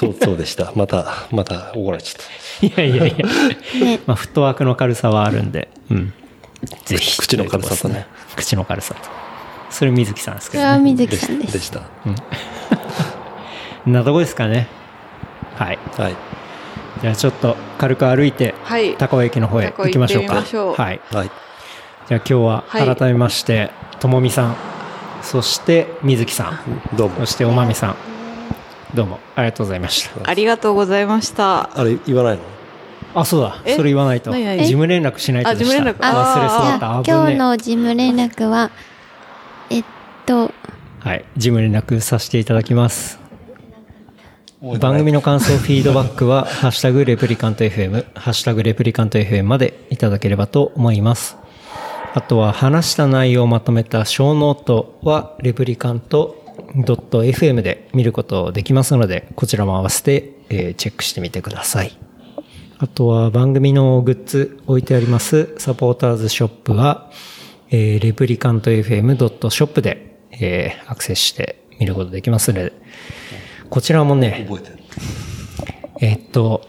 [0.00, 0.72] そう、そうでした。
[0.74, 2.82] また、また怒られちゃった。
[2.82, 3.26] いやいやいや。
[4.06, 6.14] まあ、フットワークの軽さはあるんで、うん。
[6.86, 7.18] ぜひ。
[7.18, 8.06] 口の軽さとね。
[8.34, 9.00] 口の軽さと。
[9.68, 10.92] それ水木さんですそれはけどね。
[10.92, 11.52] 水木さんです。
[11.52, 11.82] でした。
[13.86, 14.68] なとこですかね。
[15.56, 15.78] はい。
[15.98, 16.16] はい。
[17.02, 20.38] じゃあちょっと軽く歩いて、はい高尾駅の方へ行きましょうか。
[20.38, 21.00] うはい。
[21.12, 21.30] はい。
[22.08, 23.70] じゃあ今日ははい改めまして、
[24.00, 24.56] ともみさん、
[25.22, 27.26] そして水木さん、どうもそ。
[27.26, 27.96] しておまみさん、
[28.94, 30.28] どうもありがとうございました。
[30.28, 31.78] ありがとうございました。
[31.78, 32.42] あれ、言わないの？
[33.14, 33.62] あ、そうだ。
[33.64, 33.76] え？
[33.76, 34.32] それ言わないと。
[34.32, 35.82] 事務連絡しないとでした。
[35.82, 37.12] あ事務連絡忘れそうだった。
[37.12, 38.70] 今日の事務連絡は、
[39.70, 39.84] えっ
[40.26, 40.52] と、
[41.00, 41.24] はい。
[41.36, 43.18] 事務連絡させていただきます。
[44.78, 51.38] 番組の感想、フィードバックは、 ハッシュタグレプリカント FM、ハッシュタグレプリカント FM までいただければと思います。
[52.12, 61.96] あとは、話した内容をまとめたショーノートは、 replicant.fm で見ることできますので、こちらも合わせて、えーチェックしてみてください。
[62.78, 67.10] あとは番組のグッズ置いてありますサポーターズショップは、
[67.68, 72.72] えー、 replicantfm.shop で、えーアクセスして見ることできますので、
[73.68, 74.84] こちらもね、覚えてる。
[76.00, 76.66] えーっと、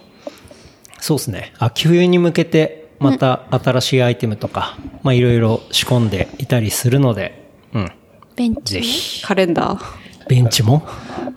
[1.00, 1.54] そうですね。
[1.58, 7.92] 秋冬に向けて、また新しいアイテムとか、まあいろいろ仕込んでいたりするので、うん。
[8.36, 9.24] ベンチぜひ。
[9.24, 10.28] カレンダー。
[10.28, 10.84] ベンチも？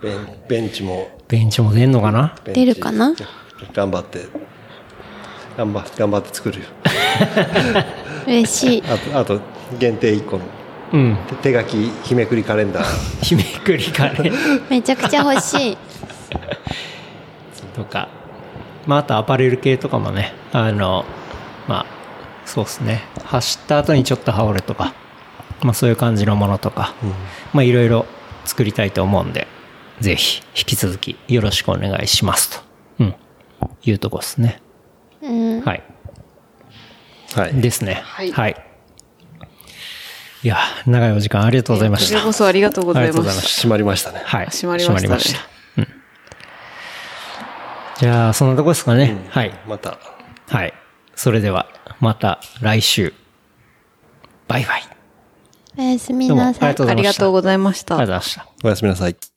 [0.02, 2.36] ベンベンチも、ベンチも出んのかな？
[2.44, 3.14] ベンチ出るかな？
[3.72, 4.26] 頑張って、
[5.56, 6.66] 頑張って、頑張って作るよ。
[8.26, 8.82] 嬉しい。
[8.86, 9.40] あと、あと、
[9.78, 10.44] 限定1個の
[10.92, 11.16] うん。
[11.42, 12.84] 手手書き日めくりカレンダー。
[13.24, 15.78] 日めくりカレーめちゃくちゃ欲しい。
[17.74, 18.08] とか、
[18.86, 21.04] まああとアパレル系とかもね、あの、
[21.66, 21.86] まあ、
[22.44, 23.02] そうですね。
[23.24, 24.94] 走った後にちょっと羽織るとか、
[25.62, 26.94] まあそういう感じのものとか、
[27.52, 28.06] まあいろいろ
[28.44, 29.46] 作りたいと思うんで、
[30.00, 32.64] ぜひ引き続きよろしくお願いしますと。
[33.00, 33.14] うん。
[33.84, 34.60] いうとこですね。
[35.22, 35.60] うん。
[35.62, 35.82] はい。
[37.34, 37.54] はい。
[37.54, 38.02] ですね。
[38.04, 38.56] はいはい。
[40.42, 42.16] いや、長いお時間ありがとうございました。
[42.16, 43.56] こちらこそありがとうございまありがとうございます。
[43.56, 44.20] 閉まりましたね。
[44.24, 44.46] はい。
[44.46, 45.44] 閉まりましたね閉ま
[45.78, 45.88] うん。
[47.98, 49.16] じゃあ、そんなとこですかね。
[49.30, 49.52] はい。
[49.66, 49.98] また。
[50.48, 50.74] はい。
[51.14, 51.66] それでは、
[52.00, 53.14] また来週。
[54.46, 54.93] バイバイ。
[55.76, 56.70] おやすみなさい。
[56.70, 58.46] ありがとうございましたありがとうございました。
[58.64, 59.33] おやすみなさい。